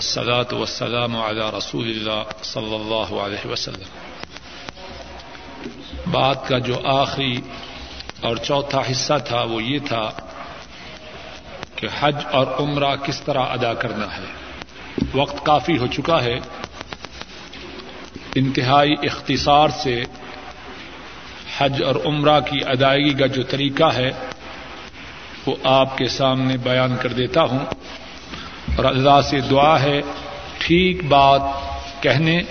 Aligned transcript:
والصلاة 0.00 0.58
والسلام 0.58 1.16
على 1.16 1.40
رسول 1.58 1.90
اللہ 1.90 2.22
صلی 2.42 2.74
اللہ 2.74 3.20
علیہ 3.20 3.46
وسلم. 3.46 4.10
بات 6.06 6.48
کا 6.48 6.58
جو 6.58 6.74
آخری 6.84 7.40
اور 8.20 8.36
چوتھا 8.36 8.82
حصہ 8.90 9.12
تھا 9.24 9.42
وہ 9.42 9.62
یہ 9.62 9.78
تھا 9.78 10.10
کہ 11.76 11.88
حج 12.00 12.16
اور 12.32 12.46
عمرہ 12.46 12.96
کس 12.96 13.20
طرح 13.20 13.38
ادا 13.38 13.74
کرنا 13.74 14.16
ہے۔ 14.16 14.24
وقت 15.14 15.46
کافی 15.46 15.78
ہو 15.78 15.86
چکا 15.86 16.22
ہے۔ 16.22 16.38
انتہائی 18.34 18.92
اختصار 19.02 19.68
سے 19.68 20.02
حج 21.58 21.82
اور 21.82 21.94
عمرہ 22.04 22.40
کی 22.40 22.58
ادائیگی 22.66 23.14
کا 23.14 23.26
جو 23.26 23.42
طریقہ 23.42 23.94
ہے 23.94 24.10
وہ 25.46 25.56
آپ 25.64 25.98
کے 25.98 26.08
سامنے 26.08 26.56
بیان 26.56 26.96
کر 27.00 27.12
دیتا 27.12 27.42
ہوں۔ 27.42 27.79
اور 28.80 28.88
اللہ 28.88 29.20
سے 29.24 29.40
دعا 29.40 29.82
ہے 29.82 30.00
ٹھیک 30.58 31.04
بات 31.04 31.40
کہنے 32.02 32.42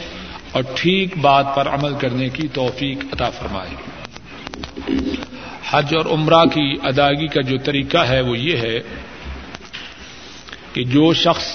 اور 0.51 0.63
ٹھیک 0.75 1.17
بات 1.17 1.55
پر 1.55 1.67
عمل 1.67 1.93
کرنے 1.95 2.29
کی 2.29 2.47
توفیق 2.47 3.03
عطا 3.13 3.29
فرمائے۔ 3.29 3.73
حج 5.69 5.95
اور 5.97 6.05
عمرہ 6.05 6.45
کی 6.45 6.75
ادائیگی 6.83 7.27
کا 7.27 7.41
جو 7.41 7.57
طریقہ 7.57 7.97
ہے 7.97 8.21
وہ 8.21 8.37
یہ 8.37 8.57
ہے 8.57 8.79
کہ 10.73 10.83
جو 10.83 11.13
شخص 11.13 11.47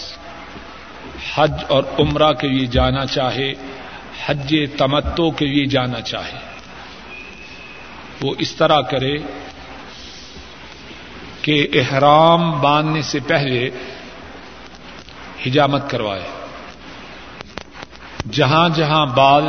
حج 1.35 1.53
اور 1.69 1.83
عمرہ 1.99 2.33
کے 2.33 2.49
لیے 2.49 2.67
جانا 2.67 3.07
چاہے، 3.07 3.53
حج 4.27 4.55
تمتو 4.79 5.31
کے 5.31 5.47
لیے 5.47 5.67
جانا 5.67 6.01
چاہے، 6.01 6.39
وہ 8.23 8.35
اس 8.39 8.53
طرح 8.53 8.81
کرے 8.81 9.17
کہ 11.43 11.67
احرام 11.75 12.61
باندھنے 12.61 13.03
سے 13.03 13.19
پہلے 13.27 13.71
حجامت 15.47 15.91
کروائے۔ 15.91 16.23
جہاں 18.33 18.69
جہاں 18.69 19.07
بال 19.07 19.45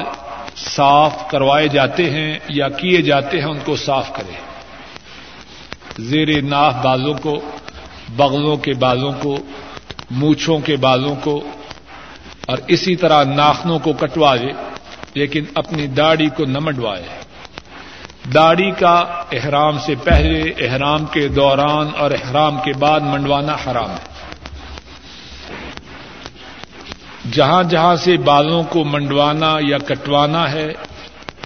صاف 0.55 1.29
کروائے 1.29 1.67
جاتے 1.67 2.09
ہیں 2.09 2.39
یا 2.49 2.69
کیے 2.69 3.01
جاتے 3.01 3.39
ہیں 3.39 3.47
ان 3.47 3.59
کو 3.65 3.75
صاف 3.75 4.13
کرے۔ 4.13 4.31
زیر 5.99 6.41
ناف 6.41 6.73
بالوں 6.83 7.13
کو، 7.13 7.51
بغلوں 8.09 8.57
کے 8.57 8.73
بالوں 8.73 9.11
کو، 9.21 9.37
مونچھوں 10.11 10.59
کے 10.59 10.75
بالوں 10.75 11.15
کو، 11.23 11.49
اور 12.45 12.57
اسی 12.67 12.95
طرح 12.95 13.23
ناخنوں 13.23 13.79
کو 13.79 13.93
کٹوائے، 13.93 14.53
لیکن 15.13 15.43
اپنی 15.55 15.87
داڑھی 15.87 16.29
کو 16.29 16.45
نہ 16.45 16.57
منڈوائے۔ 16.61 17.03
داڑھی 18.33 18.71
کا 18.71 19.23
احرام 19.31 19.79
سے 19.79 19.95
پہلے 20.03 20.53
احرام 20.59 21.05
کے 21.05 21.27
دوران 21.27 21.87
اور 21.97 22.11
احرام 22.11 22.57
کے 22.63 22.73
بعد 22.73 22.99
منڈوانا 22.99 23.53
حرام 23.53 23.89
ہے۔ 23.89 24.14
جہاں 27.31 27.63
جہاں 27.63 27.95
سے 27.95 28.17
بالوں 28.17 28.63
کو 28.63 28.83
منڈوانا 28.83 29.57
یا 29.61 29.77
کٹوانا 29.77 30.51
ہے، 30.51 30.73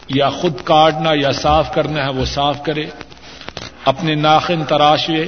یا 0.07 0.29
خود 0.29 0.53
کاٹنا 0.63 1.09
یا 1.13 1.31
صاف 1.31 1.73
کرنا 1.73 2.03
ہے، 2.03 2.09
وہ 2.09 2.25
صاف 2.25 2.63
کرے، 2.63 2.85
اپنے 3.85 4.15
ناخن 4.15 4.63
تراشے 4.63 5.25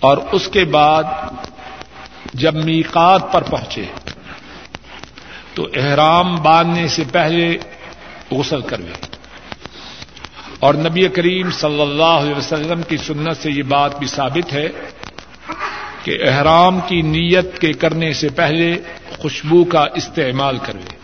اور 0.00 0.18
اس 0.32 0.48
کے 0.48 0.64
بعد 0.64 1.04
جب 2.34 2.54
میقات 2.54 3.32
پر 3.32 3.42
پہنچے، 3.42 3.84
تو 5.54 5.66
احرام 5.76 6.36
باندھنے 6.36 6.88
سے 6.88 7.02
پہلے 7.12 7.58
غسل 8.30 8.60
کروے۔ 8.60 8.92
اور 10.60 10.74
نبی 10.74 11.08
کریم 11.08 11.50
صلی 11.50 11.80
اللہ 11.80 12.04
علیہ 12.04 12.34
وسلم 12.34 12.82
کی 12.82 12.96
سنت 12.96 13.36
سے 13.42 13.50
یہ 13.50 13.62
بات 13.62 13.98
بھی 13.98 14.06
ثابت 14.06 14.52
ہے 14.52 14.68
کہ 16.08 16.18
احرام 16.28 16.80
کی 16.86 17.02
نیت 17.02 17.58
کے 17.58 17.72
کرنے 17.72 18.12
سے 18.12 18.28
پہلے 18.28 18.74
خوشبو 19.18 19.64
کا 19.64 19.84
استعمال 19.94 20.58
کرے۔ 20.58 20.96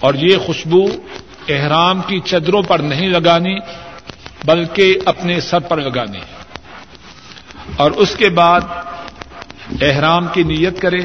اور 0.00 0.14
یہ 0.14 0.36
خوشبو 0.36 0.86
احرام 1.48 2.02
کی 2.06 2.20
چدروں 2.20 2.62
پر 2.62 2.78
نہیں 2.78 3.08
لگانی، 3.08 3.58
بلکہ 4.44 4.94
اپنے 5.04 5.40
سر 5.40 5.58
پر 5.58 5.76
لگانی۔ 5.76 6.18
اور 7.76 7.90
اس 7.90 8.16
کے 8.16 8.28
بعد 8.28 8.60
احرام 9.82 10.26
کی 10.32 10.42
نیت 10.42 10.82
کرے۔ 10.82 11.00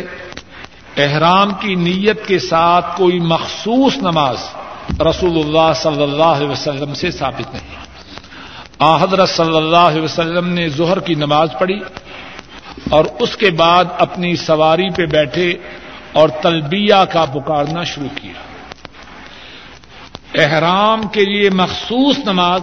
احرام 0.97 1.51
کی 1.59 1.75
نیت 1.75 2.27
کے 2.27 2.39
ساتھ 2.39 2.97
کوئی 2.97 3.19
مخصوص 3.19 3.97
نماز 3.97 4.37
رسول 4.99 5.37
اللہ 5.37 5.73
صلی 5.75 6.03
اللہ 6.03 6.23
علیہ 6.23 6.49
وسلم 6.49 6.93
سے 6.93 7.11
ثابت 7.11 7.53
نہیں۔ 7.53 7.81
حضرت 9.01 9.29
صلی 9.29 9.57
اللہ 9.57 9.77
علیہ 9.77 10.01
وسلم 10.01 10.47
نے 10.47 10.69
ظہر 10.69 10.99
کی 10.99 11.13
نماز 11.13 11.49
پڑھی۔ 11.59 11.79
اور 12.89 13.05
اس 13.19 13.37
کے 13.37 13.49
بعد 13.49 13.85
اپنی 13.99 14.35
سواری 14.35 14.89
پہ 14.89 15.05
بیٹھے 15.05 15.53
اور 16.13 16.29
تلبیہ 16.29 16.95
کا 17.13 17.25
پکارنا 17.25 17.83
شروع 17.83 18.07
کیا۔ 18.15 18.33
احرام 20.35 21.07
کے 21.07 21.25
لیے 21.25 21.49
مخصوص 21.49 22.19
نماز 22.25 22.61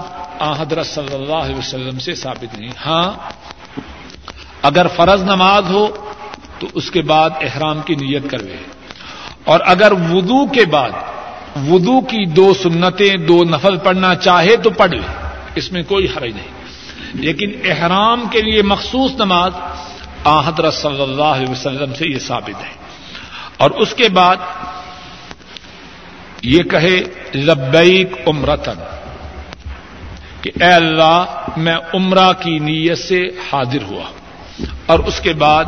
حضرت 0.58 0.86
صلی 0.86 1.14
اللہ 1.14 1.34
علیہ 1.34 1.56
وسلم 1.56 1.98
سے 1.98 2.14
ثابت 2.14 2.58
نہیں۔ 2.58 2.70
ہاں 2.86 3.12
اگر 4.62 4.86
فرض 4.96 5.22
نماز 5.22 5.64
ہو 5.70 5.88
تو 6.58 6.66
اس 6.74 6.90
کے 6.90 7.02
بعد 7.02 7.30
احرام 7.40 7.80
کی 7.80 7.94
نیت 7.94 8.30
کروے۔ 8.30 8.56
اور 9.44 9.60
اگر 9.64 9.92
وضو 9.92 10.46
کے 10.46 10.64
بعد 10.64 10.90
وضو 11.70 12.00
کی 12.00 12.26
دو 12.26 12.54
سنتیں، 12.62 13.16
دو 13.16 13.44
نفل 13.44 13.76
پڑھنا 13.76 14.14
چاہے 14.14 14.56
تو 14.56 14.70
پڑھ 14.70 14.90
لے، 14.90 15.28
اس 15.54 15.72
میں 15.72 15.82
کوئی 15.82 16.04
حرج 16.04 16.32
نہیں۔ 16.32 16.58
لیکن 17.14 17.52
احرام 17.64 18.24
کے 18.30 18.42
لیے 18.42 18.62
مخصوص 18.62 19.10
نماز 19.12 19.52
حضرت 20.28 20.74
صلی 20.74 21.02
اللہ 21.02 21.22
علیہ 21.22 21.50
وسلم 21.50 21.94
سے 21.94 22.04
یہ 22.14 22.18
ثابت 22.18 22.62
ہے۔ 22.62 22.74
اور 23.56 23.70
اس 23.70 23.94
کے 23.94 24.08
بعد 24.08 24.36
یہ 26.42 26.62
کہے، 26.62 27.00
لبیک 27.34 28.28
عمرتن 28.28 28.74
کہ 30.42 30.50
اے 30.60 30.72
اللہ، 30.72 31.24
میں 31.56 31.76
عمرہ 31.94 32.32
کی 32.32 32.58
نیت 32.58 32.98
سے 32.98 33.28
حاضر 33.52 33.82
ہوا۔ 33.82 34.04
اور 34.86 34.98
اس 34.98 35.20
کے 35.20 35.32
بعد، 35.32 35.64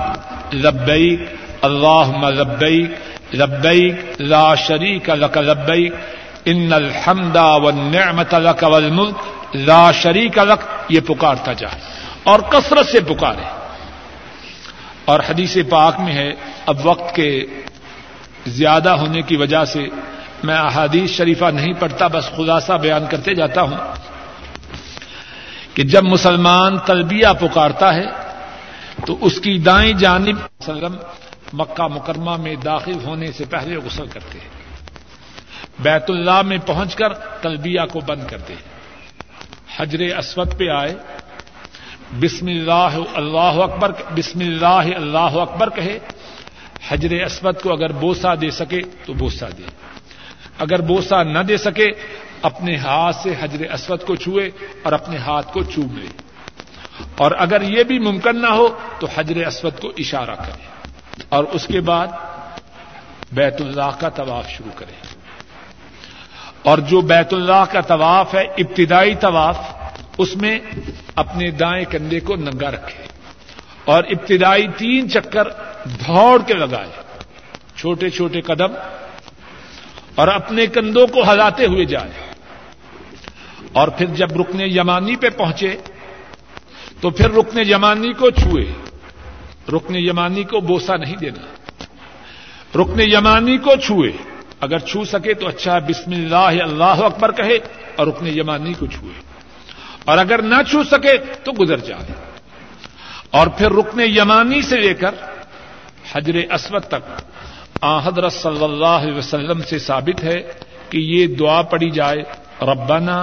لبیک 0.55 1.21
اللہ 1.63 2.27
لبیک 2.29 2.91
لبیک، 3.35 4.21
لا 4.21 4.55
شریک 4.55 5.11
لک 5.11 5.37
لبیک، 5.37 5.93
ان 6.45 6.73
الحمد 6.73 7.37
والنعمت 7.37 8.35
لک 8.35 8.65
والملک 8.65 9.15
لا 9.55 9.93
شریک 9.93 10.39
لک، 10.39 10.67
یہ 10.89 11.01
پکارتا 11.07 11.53
جائے 11.53 11.81
اور 12.23 12.41
کثرت 12.41 12.87
سے 12.87 13.01
پکارے۔ 13.01 13.60
اور 15.05 15.21
حدیث 15.21 15.57
پاک 15.71 16.01
میں 16.01 16.13
ہے، 16.13 16.33
اب 16.67 16.87
وقت 16.87 17.15
کے 17.15 17.47
زیادہ 18.47 18.89
ہونے 18.89 19.23
کی 19.23 19.37
وجہ 19.37 19.65
سے 19.65 19.87
میں 20.43 20.59
احادیث 20.59 21.11
شریفہ 21.11 21.45
نہیں 21.45 21.73
پڑھتا، 21.73 22.07
بس 22.07 22.31
خلاصہ 22.37 22.73
بیان 22.73 23.07
کرتے 23.11 23.35
جاتا 23.35 23.63
ہوں 23.63 23.77
کہ 25.75 25.83
جب 25.83 26.05
مسلمان 26.05 26.79
تلبیہ 26.79 27.27
پکارتا 27.41 27.95
ہے 27.95 28.05
تو 29.07 29.17
اس 29.21 29.41
کی 29.41 29.59
دائیں 29.59 29.93
جانب 29.93 30.37
وسلم 30.61 30.97
مکہ 31.53 31.87
مکرمہ 31.87 32.37
میں 32.37 32.55
داخل 32.55 32.99
ہونے 33.05 33.33
سے 33.33 33.45
پہلے 33.45 33.77
غسل 33.77 34.07
کرتے 34.07 34.39
ہیں۔ 34.39 34.49
بیت 35.79 36.11
اللہ 36.11 36.43
میں 36.43 36.59
پہنچ 36.67 36.95
کر 36.95 37.13
تلبیہ 37.15 37.81
کو 37.93 38.01
بند 38.01 38.27
کرتے 38.31 38.53
ہیں۔ 38.53 38.71
حجر 39.77 40.19
اسود 40.19 40.59
پہ 40.59 40.69
آئے 40.69 40.95
بسم 42.13 42.47
اللہ 42.47 42.97
اللہ 43.15 43.39
اکبر 43.39 43.93
بسم 44.15 44.41
اللہ 44.41 44.97
اللہ 44.97 45.19
اکبر 45.19 45.71
کہے، 45.71 45.99
حجر 46.89 47.25
اسود 47.25 47.61
کو 47.61 47.73
اگر 47.73 47.93
بوسا 47.93 48.35
دے 48.35 48.51
سکے 48.51 48.81
تو 49.07 49.13
بوسا 49.13 49.47
دے۔ 49.59 49.63
اگر 50.59 50.81
بوسا 50.81 51.23
نہ 51.23 51.39
دے 51.39 51.57
سکے، 51.57 51.87
اپنے 52.43 52.77
ہاتھ 52.77 53.17
سے 53.17 53.35
حجر 53.41 53.73
اسود 53.73 54.05
کو 54.05 54.17
چھوئے 54.17 54.51
اور 54.83 54.93
اپنے 54.93 55.17
ہاتھ 55.17 55.53
کو 55.53 55.63
چوم 55.63 55.99
لے۔ 55.99 56.07
اور 57.17 57.31
اگر 57.39 57.63
یہ 57.63 57.83
بھی 57.83 57.99
ممکن 57.99 58.43
نہ 58.43 58.47
ہو 58.47 58.69
تو 58.99 59.07
حجر 59.17 59.47
اسود 59.47 59.81
کو 59.81 59.93
اشارہ 59.99 60.35
کرے۔ 60.35 60.67
اور 61.29 61.45
اس 61.45 61.67
کے 61.67 61.81
بعد 61.81 62.07
بیت 63.33 63.61
اللہ 63.61 64.01
کا 64.01 64.09
طواف 64.09 64.49
شروع 64.49 64.73
کرے۔ 64.77 65.17
اور 66.63 66.79
جو 66.79 67.01
بیت 67.01 67.35
اللہ 67.35 67.65
کا 67.73 67.81
طواف 67.81 68.35
ہے، 68.35 68.43
ابتدائی 68.43 69.15
طواف 69.15 69.59
اس 70.21 70.37
میں 70.37 70.59
اپنے 71.15 71.51
دائیں 71.51 71.85
کندھے 71.85 72.21
کو 72.21 72.37
ننگا 72.37 72.71
رکھے 72.71 73.05
اور 73.85 74.05
ابتدائی 74.05 74.67
تین 74.77 75.11
چکر 75.11 75.49
دوڑ 75.85 76.43
کے 76.47 76.55
لگائے۔ 76.55 76.89
چھوٹے 77.77 78.11
چھوٹے 78.11 78.41
قدم 78.41 78.73
اور 80.15 80.29
اپنے 80.29 80.67
کندھوں 80.67 81.07
کو 81.07 81.33
ہلاتے 81.33 81.67
ہوئے 81.67 81.85
جائے۔ 81.85 82.11
اور 83.73 83.89
پھر 83.89 84.07
جب 84.07 84.41
رکنے 84.41 84.67
یمانی 84.67 85.17
پہ 85.17 85.29
پہنچے 85.29 85.77
تو 87.01 87.11
پھر 87.11 87.31
رکن 87.31 87.59
یمانی 87.71 88.13
کو 88.13 88.31
چھوئے۔ 88.31 88.73
رکن 89.69 89.97
یمانی 89.97 90.43
کو 90.43 90.61
بوسا 90.61 90.97
نہیں 90.97 91.17
دینا۔ 91.17 91.47
رکن 92.79 93.01
یمانی 93.01 93.59
کو 93.59 93.77
چھوئے۔ 93.77 94.13
اگر 94.61 94.79
چھو 94.79 95.05
سکے 95.05 95.35
تو 95.35 95.49
اچھا 95.49 95.79
بسم 95.79 96.11
اللہ 96.11 96.63
اللہ 96.63 96.85
اکبر 96.85 97.33
کہے 97.33 97.59
اور 97.97 98.07
رکن 98.07 98.27
یمانی 98.27 98.75
کو 98.75 98.87
چھوئے۔ 98.87 99.30
اور 100.05 100.19
اگر 100.19 100.43
نہ 100.43 100.63
چھو 100.71 100.83
سکے 100.83 101.17
تو 101.45 101.53
گزر 101.53 101.79
جائے 101.79 102.13
اور 103.31 103.47
پھر 103.47 103.73
رکن 103.73 104.01
یمانی 104.01 104.63
سے 104.63 104.77
لے 104.77 104.95
کر 104.95 105.15
حجر 106.13 106.37
اسود 106.53 106.85
تک 106.85 107.05
آ 107.81 107.99
حضرت 107.99 108.33
صلی 108.33 108.65
اللہ 108.65 108.99
علیہ 109.03 109.17
وسلم 109.17 109.63
سے 109.63 109.79
ثابت 109.79 110.25
ہے 110.25 110.39
کہ 110.91 110.99
یہ 110.99 111.27
دعا 111.27 111.63
پڑی 111.63 111.91
جائے، 111.91 112.23
ربنا 112.63 113.19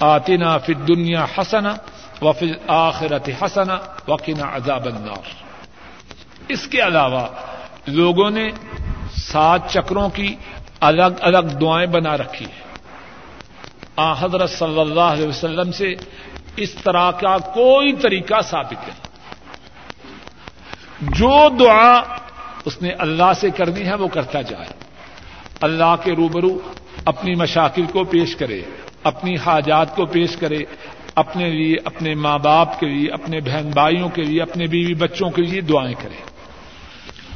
آتنا 0.00 0.58
فی 0.58 0.72
الدنیا 0.74 1.24
حسنا 1.24 1.72
وفی 2.22 2.52
آخرت 2.66 3.30
حسنا 3.42 3.76
وقنا 4.08 4.56
عذاب 4.56 4.86
النار۔ 4.86 5.26
اس 6.48 6.66
کے 6.66 6.80
علاوہ 6.82 7.26
لوگوں 7.86 8.30
نے 8.30 8.50
سات 9.16 9.60
چکروں 9.72 10.08
کی 10.08 10.34
الگ 10.80 11.12
الگ 11.20 11.46
دعائیں 11.60 11.86
بنا 11.86 12.16
رکھی 12.16 12.46
ہیں۔ 12.46 12.65
آ، 13.96 14.12
حضرت 14.12 14.50
صلی 14.50 14.80
اللہ 14.80 15.00
علیہ 15.00 15.26
وسلم 15.26 15.72
سے 15.72 15.94
اس 16.56 16.74
طرح 16.74 17.10
کا 17.10 17.38
کوئی 17.38 17.92
طریقہ 17.92 18.40
ثابت 18.40 18.72
نہیں 18.72 19.06
جو 21.00 21.48
دعا 21.60 22.16
اس 22.64 22.82
نے 22.82 22.90
اللہ 22.90 23.32
سے 23.40 23.50
کرنی 23.50 23.86
ہے، 23.86 23.94
وہ 23.94 24.08
کرتا 24.08 24.40
جائے۔ 24.40 24.66
اللہ 25.60 25.94
کے 26.04 26.12
روبرو 26.12 26.58
اپنی 27.04 27.34
مشاکل 27.34 27.86
کو 27.92 28.04
پیش 28.04 28.36
کرے، 28.36 28.62
اپنی 29.02 29.36
حاجات 29.36 29.96
کو 29.96 30.06
پیش 30.06 30.36
کرے، 30.36 30.58
اپنے 31.14 31.50
لیے، 31.50 31.74
اپنے 31.84 32.14
ماں 32.14 32.38
باپ 32.38 32.80
کے 32.80 32.86
لیے، 32.86 33.10
اپنے 33.10 33.40
بہن 33.40 33.70
بھائیوں 33.74 34.08
کے 34.08 34.22
لیے، 34.22 34.42
اپنے 34.42 34.66
بیوی 34.66 34.94
بچوں 34.94 35.30
کے 35.30 35.42
لیے 35.42 35.60
دعائیں 35.60 35.94
کرے۔ 36.02 36.22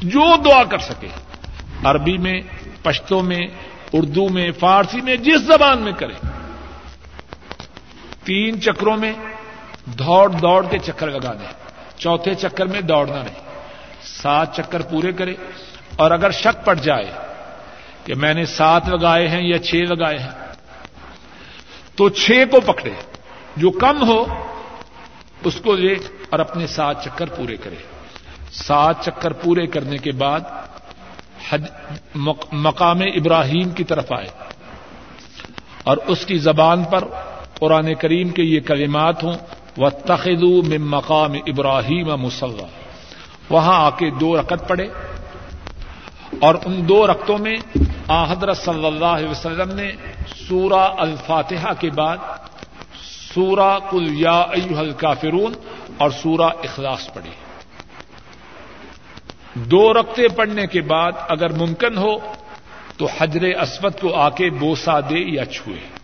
جو 0.01 0.37
دعا 0.45 0.63
کر 0.63 0.77
سکے، 0.77 1.07
عربی 1.83 2.17
میں 2.17 2.41
پشتوں 2.83 3.23
میں، 3.23 3.47
اردو 3.93 4.29
میں، 4.29 4.51
فارسی 4.51 5.01
میں، 5.01 5.15
جس 5.15 5.41
زبان 5.41 5.81
میں 5.81 5.91
کرے۔ 5.91 6.30
تین 8.23 8.61
چکروں 8.61 8.97
میں 8.97 9.13
دوڑ 9.85 10.29
دوڑ 10.29 10.65
کے 10.65 10.77
چکر 10.79 11.07
لگانے 11.07 11.45
چوتھے 11.97 12.35
چکر 12.35 12.65
میں 12.65 12.81
دوڑنا 12.81 13.23
نہیں۔ 13.23 13.51
سات 14.03 14.55
چکر 14.55 14.81
پورے 14.81 15.11
کرے۔ 15.11 15.35
اور 15.95 16.11
اگر 16.11 16.31
شک 16.31 16.65
پڑ 16.65 16.75
جائے 16.75 17.11
کہ 18.05 18.15
میں 18.15 18.33
نے 18.33 18.45
سات 18.45 18.89
لگائے 18.89 19.27
ہیں 19.27 19.41
یا 19.41 19.59
چھ 19.59 19.75
لگائے 19.75 20.19
ہیں، 20.19 20.29
تو 21.95 22.09
چھ 22.09 22.31
کو 22.51 22.59
پکڑے۔ 22.59 22.91
جو 23.57 23.71
کم 23.71 24.07
ہو، 24.07 24.25
اس 25.43 25.55
کو 25.63 25.75
لے 25.75 25.93
اور 26.29 26.39
اپنے 26.39 26.67
سات 26.67 27.03
چکر 27.03 27.25
پورے 27.25 27.57
کرے۔ 27.57 27.75
سات 28.51 28.95
چکر 29.05 29.33
پورے 29.33 29.67
کرنے 29.67 29.97
کے 29.97 30.11
بعد 30.11 30.39
مقام 32.51 32.99
ابراہیم 33.01 33.69
کی 33.69 33.83
طرف 33.83 34.11
آئے۔ 34.11 34.29
اور 35.83 35.97
اس 36.07 36.25
کی 36.25 36.37
زبان 36.37 36.83
پر 36.83 37.03
قرآن 37.61 37.93
کریم 37.93 38.29
کے 38.29 38.43
یہ 38.43 38.59
کلمات 38.59 39.23
ہوں 39.23 39.33
و 39.77 39.89
تخدو 39.89 40.61
میں 40.61 40.77
مقام 40.77 41.33
ابراہیم 41.47 42.07
مسلح 42.07 42.65
وہاں 43.49 43.85
آ 43.85 43.89
کے 43.89 44.09
دو 44.09 44.37
رقط 44.37 44.67
پڑے 44.67 44.87
اور 46.41 46.55
ان 46.65 46.89
دو 46.89 47.07
رقطوں 47.07 47.37
میں 47.37 47.55
آ 48.07 48.31
حضرت 48.31 48.57
صلی 48.57 48.85
اللہ 48.85 49.05
علیہ 49.05 49.29
وسلم 49.29 49.75
نے 49.75 49.91
سورہ 50.49 50.89
الفاتحہ 50.97 51.73
کے 51.79 51.89
بعد 51.89 52.17
سورہ 53.33 53.79
کل 53.91 54.07
یا 54.11 54.45
الکافرون 54.77 55.53
اور 55.97 56.09
سورہ 56.09 56.49
اخلاص 56.63 57.13
پڑھی 57.13 57.31
دو 59.53 59.93
رقطے 59.93 60.27
پڑھنے 60.27 60.67
کے 60.67 60.81
بعد 60.81 61.11
اگر 61.29 61.49
ممکن 61.53 61.97
ہو 61.97 62.17
تو 62.97 63.07
حجر 63.17 63.43
اسود 63.61 63.99
کو 64.01 64.15
آ 64.15 64.29
کے 64.29 64.49
بوسا 64.49 64.99
دے 64.99 65.33
یا 65.33 65.45
چھوئے۔ 65.45 66.00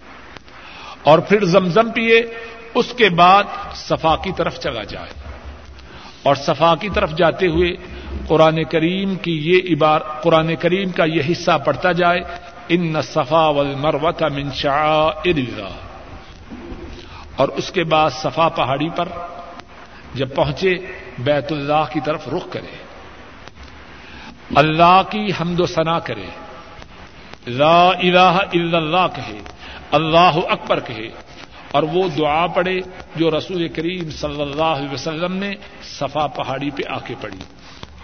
اور 1.08 1.20
پھر 1.20 1.46
زمزم 1.46 1.92
پیے، 1.92 2.22
اس 2.74 2.94
کے 2.98 3.10
بعد 3.10 3.44
صفا 3.76 4.16
کی 4.16 4.32
طرف 4.38 4.60
چلا 4.60 4.84
جائے۔ 4.84 5.10
اور 6.24 6.36
صفا 6.36 6.76
کی 6.76 6.90
طرف 6.90 7.16
جاتے 7.16 7.48
ہوئے 7.48 7.72
قرآن 8.28 8.64
کریم 8.64 9.16
کی 9.16 9.40
یہ 9.52 9.76
عبار، 9.76 10.00
قرآن 10.22 10.56
کریم 10.56 10.90
کا 10.90 11.04
یہ 11.04 11.22
حصہ 11.32 11.58
پڑھتا 11.66 11.92
جائے، 11.92 12.20
ان 12.70 13.02
صفا 13.02 13.48
ول 13.48 13.76
مروت 13.76 14.24
منشا 14.24 15.10
اور 17.36 17.48
اس 17.48 17.72
کے 17.72 17.84
بعد 17.84 18.10
صفا 18.10 18.50
پہاڑی 18.50 18.90
پر 18.90 19.08
جب 20.14 20.36
پہنچے، 20.36 20.74
بیت 21.20 21.52
اللہ 21.52 21.86
کی 21.94 22.00
طرف 22.00 22.28
رخ 22.28 22.50
کرے۔ 22.52 22.78
اللہ 24.56 25.02
کی 25.10 25.30
حمد 25.42 25.60
و 25.60 25.66
ثنا 25.66 26.00
کرے۔ 26.00 26.26
لا 27.48 27.90
الہ 27.90 28.40
الا 28.54 28.78
اللہ 28.78 29.08
کہے۔ 29.16 29.57
اللہ 29.92 30.40
اکبر 30.50 30.80
کہے 30.80 31.08
اور 31.72 31.84
وہ 31.84 32.08
دعا 32.18 32.48
پڑھے 32.48 32.80
جو 33.16 33.38
رسول 33.38 33.68
کریم 33.68 34.10
صلی 34.10 34.42
اللہ 34.42 34.64
علیہ 34.64 34.94
وسلم 34.94 35.34
نے 35.34 35.56
صفا 36.00 36.28
پہاڑی 36.28 36.70
پہ 36.70 36.84
آ 36.90 36.98
کے 37.00 37.16
پڑھی۔ 37.22 37.38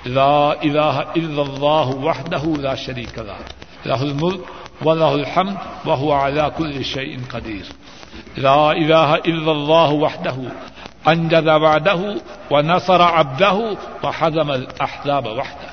لا 0.06 0.50
الہ 0.50 1.01
الا 1.15 1.41
اللہ 1.41 1.95
وحدہ 2.06 2.59
لا 2.59 2.75
شریک 2.75 3.19
لا 3.19 3.38
لہ 3.85 3.94
الملک 3.94 4.41
و 4.85 4.94
لہ 4.94 5.03
الحمد 5.03 5.88
وهو 5.88 6.12
على 6.12 6.41
كل 6.57 6.83
شيء 6.83 7.18
قدیر۔ 7.27 7.71
لا 8.39 8.69
الہ 8.69 9.15
الا 9.25 9.51
اللہ 9.51 10.03
وحدہ، 10.03 10.35
انجز 11.06 11.47
وعدہ 11.47 11.95
ونصر 12.51 13.00
عبدہ 13.00 13.53
وحزم 14.03 14.51
الاحزاب 14.51 15.27
وحدہ۔ 15.27 15.68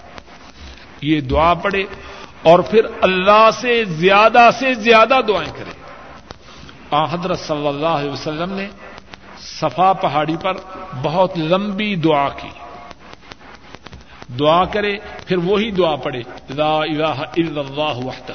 یہ 1.00 1.20
دعا 1.20 1.54
پڑھے 1.54 1.82
اور 2.42 2.58
پھر 2.58 2.80
اللہ 3.00 3.48
سے 3.60 3.84
زیادہ 3.84 4.48
سے 4.58 4.74
زیادہ 4.74 5.20
دعائیں 5.28 5.52
کرے۔ 5.52 5.69
آ، 6.90 7.04
حضرت 7.04 7.38
صلی 7.38 7.66
اللہ 7.66 7.86
علیہ 7.86 8.10
وسلم 8.10 8.52
نے 8.52 8.68
صفا 9.38 9.92
پہاڑی 9.92 10.36
پر 10.42 10.52
بہت 11.02 11.38
لمبی 11.38 11.96
دعا 11.96 12.28
کی۔ 12.28 12.48
دعا 14.38 14.64
کرے، 14.64 14.96
پھر 15.26 15.36
وہی 15.36 15.70
دعا 15.70 15.96
پڑھے، 15.96 16.22
لا 16.50 16.78
الہ 16.78 17.20
الا 17.36 17.60
اللہ 17.60 18.06
وحدہ۔ 18.06 18.32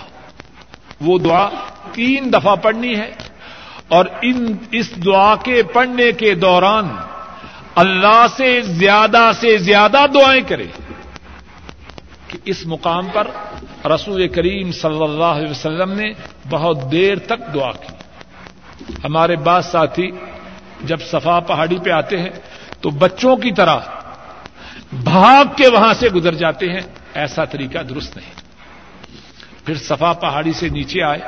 وہ 1.01 1.17
دعا 1.17 1.49
تین 1.91 2.33
دفعہ 2.33 2.55
پڑھنی 2.55 2.95
ہے 2.95 3.11
اور 3.87 4.05
ان، 4.21 4.53
اس 4.71 5.05
دعا 5.05 5.35
کے 5.35 5.63
پڑھنے 5.63 6.11
کے 6.11 6.35
دوران 6.35 6.95
اللہ 7.75 8.25
سے 8.37 8.61
زیادہ 8.61 9.31
سے 9.39 9.57
زیادہ 9.57 10.05
دعائیں 10.13 10.43
کرے 10.47 10.67
کہ 12.27 12.37
اس 12.45 12.65
مقام 12.65 13.07
پر 13.13 13.27
رسول 13.87 14.27
کریم 14.27 14.71
صلی 14.71 15.03
اللہ 15.03 15.23
علیہ 15.23 15.51
وسلم 15.51 15.91
نے 15.91 16.13
بہت 16.49 16.91
دیر 16.91 17.19
تک 17.19 17.53
دعا 17.53 17.71
کی۔ 17.71 18.04
ہمارے 19.03 19.35
بعض 19.35 19.65
ساتھی 19.65 20.11
جب 20.83 21.01
صفا 21.01 21.39
پہاڑی 21.39 21.77
پہ 21.83 21.89
آتے 21.89 22.19
ہیں 22.19 22.29
تو 22.81 22.89
بچوں 22.89 23.35
کی 23.35 23.51
طرح 23.51 23.79
بھاگ 24.93 25.45
کے 25.57 25.67
وہاں 25.67 25.93
سے 25.93 26.09
گزر 26.09 26.33
جاتے 26.33 26.69
ہیں، 26.69 26.81
ایسا 27.13 27.45
طریقہ 27.45 27.79
درست 27.79 28.17
نہیں۔ 28.17 28.31
پھر 29.65 29.75
صفا 29.75 30.13
پہاڑی 30.13 30.53
سے 30.53 30.69
نیچے 30.69 31.03
آئے۔ 31.03 31.19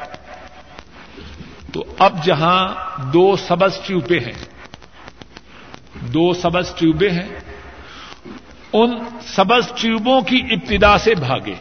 تو 1.74 1.84
اب 2.00 2.26
جہاں 2.26 2.68
دو 3.14 3.36
سبز 3.36 3.80
ٹیوبے 3.88 4.20
ہیں، 4.20 4.46
دو 6.02 6.34
سبز 6.34 6.76
ٹیوبے 6.76 7.10
ہیں، 7.10 7.40
ان 8.74 8.98
سبز 9.22 9.72
ٹیوبوں 9.82 10.22
کی 10.22 10.42
ابتدا 10.52 10.98
سے 10.98 11.16
بھاگے 11.16 11.56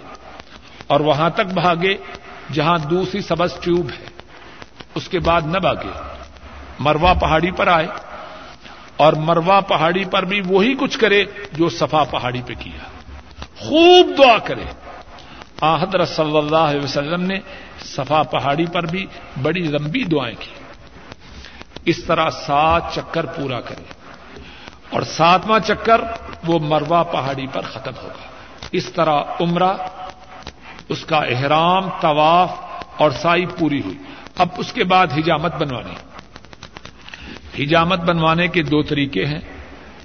اور 0.87 1.01
وہاں 1.01 1.31
تک 1.31 1.47
بھاگے 1.47 1.97
جہاں 2.53 2.79
دوسری 2.79 3.21
سبز 3.21 3.55
ٹیوب 3.61 3.91
ہے۔ 4.01 4.16
اس 4.97 5.09
کے 5.09 5.19
بعد 5.19 5.41
نہ 5.47 5.59
بھاگے 5.59 5.91
مروا 6.79 7.13
پہاڑی 7.15 7.51
پر 7.51 7.67
آئے۔ 7.67 7.87
اور 8.97 9.13
مروا 9.13 9.61
پہاڑی 9.61 10.05
پر 10.05 10.23
بھی 10.23 10.41
وہی 10.47 10.75
کچھ 10.75 10.99
کرے 10.99 11.25
جو 11.53 11.69
صفا 11.69 12.05
پہاڑی 12.11 12.43
پہ 12.47 12.55
کیا۔ 12.59 12.79
خوب 13.59 14.19
دعا 14.19 14.39
کرے۔ 14.39 14.65
آحدر 15.61 16.05
صلی 16.05 16.39
اللہ 16.39 16.57
علیہ 16.57 16.81
وسلم 16.81 17.23
نے 17.23 17.39
صفا 17.85 18.23
پہاڑی 18.23 18.67
پر 18.67 18.83
بھی 18.83 19.07
بڑی 19.43 19.61
لمبی 19.61 20.05
دعائیں 20.05 20.37
کی۔ 20.41 20.51
اس 21.85 22.05
طرح 22.05 22.31
سات 22.31 22.83
چکر 22.95 23.27
پورا 23.27 23.61
کرے۔ 23.61 23.85
اور 24.91 25.03
ساتواں 25.03 25.59
چکر 25.59 26.01
وہ 26.47 26.59
مروا 26.59 27.03
پہاڑی 27.03 27.47
پر 27.47 27.63
ختم 27.63 27.93
ہوگا۔ 28.03 28.29
اس 28.73 28.93
طرح 28.93 29.23
عمرہ، 29.41 29.73
اس 30.89 31.05
کا 31.05 31.17
احرام، 31.17 31.89
طواف 32.01 32.53
اور 32.97 33.11
سائی 33.11 33.47
پوری 33.47 33.83
ہوئی۔ 33.83 33.99
اب 34.39 34.49
اس 34.57 34.73
کے 34.73 34.85
بعد 34.85 35.07
ہجامت 35.19 35.55
بنوانی۔ 35.55 35.95
ہجامت 37.65 37.99
بنوانے 37.99 38.49
کے 38.49 38.63
دو 38.63 38.83
طریقے 38.83 39.27
ہیں۔ 39.27 39.41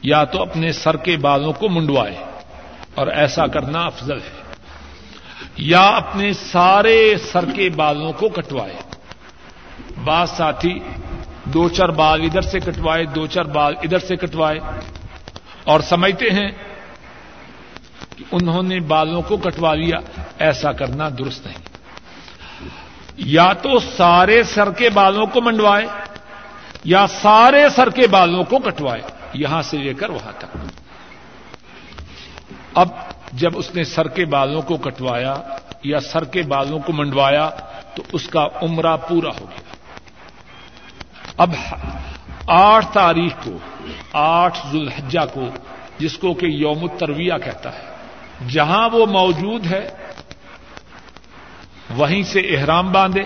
یا 0.01 0.23
تو 0.23 0.41
اپنے 0.41 0.71
سر 0.71 0.97
کے 0.97 1.17
بالوں 1.17 1.53
کو 1.53 1.69
منڈوائے 1.69 2.15
اور 2.95 3.07
ایسا 3.07 3.47
کرنا 3.47 3.85
افضل 3.85 4.17
ہے۔ 4.17 4.41
یا 5.57 5.81
اپنے 5.81 6.33
سارے 6.33 7.13
سر 7.31 7.45
کے 7.55 7.69
بالوں 7.69 8.13
کو 8.13 8.29
کٹوائے۔ 8.29 8.73
بعض 10.03 10.29
ساتھی 10.29 10.79
دو 11.43 11.69
چار 11.69 11.89
بال 11.89 12.21
ادھر 12.21 12.41
سے 12.41 12.59
کٹوائے، 12.59 13.05
دو 13.05 13.27
چار 13.27 13.43
بال 13.43 13.73
ادھر 13.83 13.99
سے 13.99 14.15
کٹوائے۔ 14.15 14.59
اور 15.63 15.79
سمجھتے 15.79 16.29
ہیں 16.29 16.49
کہ 18.17 18.23
انہوں 18.31 18.63
نے 18.63 18.79
بالوں 18.79 19.21
کو 19.21 19.37
کٹوا 19.37 19.73
لیا، 19.73 19.97
ایسا 20.39 20.71
کرنا 20.71 21.09
درست 21.09 21.45
نہیں۔ 21.45 21.60
یا 23.17 23.53
تو 23.53 23.79
سارے 23.79 24.43
سر 24.43 24.71
کے 24.71 24.89
بالوں 24.89 25.25
کو 25.25 25.41
منڈوائے، 25.41 25.85
یا 26.83 27.07
سارے 27.07 27.69
سر 27.69 27.89
کے 27.89 28.07
بالوں 28.07 28.43
کو 28.43 28.59
کٹوائے۔ 28.59 29.01
یہاں 29.33 29.61
سے 29.61 29.77
لے 29.77 29.93
کر 29.93 30.09
وہاں 30.09 30.31
تک۔ 30.37 30.57
اب 32.73 32.87
جب 33.33 33.49
اس 33.55 33.75
نے 33.75 33.83
سر 33.83 34.07
کے 34.07 34.25
بالوں 34.25 34.61
کو 34.61 34.77
کٹوایا 34.77 35.33
یا 35.83 35.99
سر 35.99 36.23
کے 36.23 36.41
بالوں 36.41 36.79
کو 36.79 36.93
منڈوایا 36.93 37.49
تو 37.95 38.03
اس 38.13 38.27
کا 38.27 38.47
عمرہ 38.61 38.97
پورا 38.97 39.29
ہو 39.39 39.45
گیا۔ 39.49 39.75
اب 41.37 41.49
آٹھ 42.47 42.85
تاریخ 42.93 43.31
کو، 43.43 43.57
آٹھ 44.13 44.57
ذوالحجہ 44.71 45.19
کو، 45.33 45.43
جس 45.97 46.17
کو 46.17 46.33
کہ 46.33 46.45
یوم 46.45 46.83
الترویہ 46.83 47.33
کہتا 47.45 47.73
ہے، 47.73 47.83
جہاں 48.49 48.89
وہ 48.93 49.05
موجود 49.05 49.65
ہے 49.65 49.89
وہیں 51.95 52.23
سے 52.23 52.39
احرام 52.39 52.91
باندھے 52.91 53.23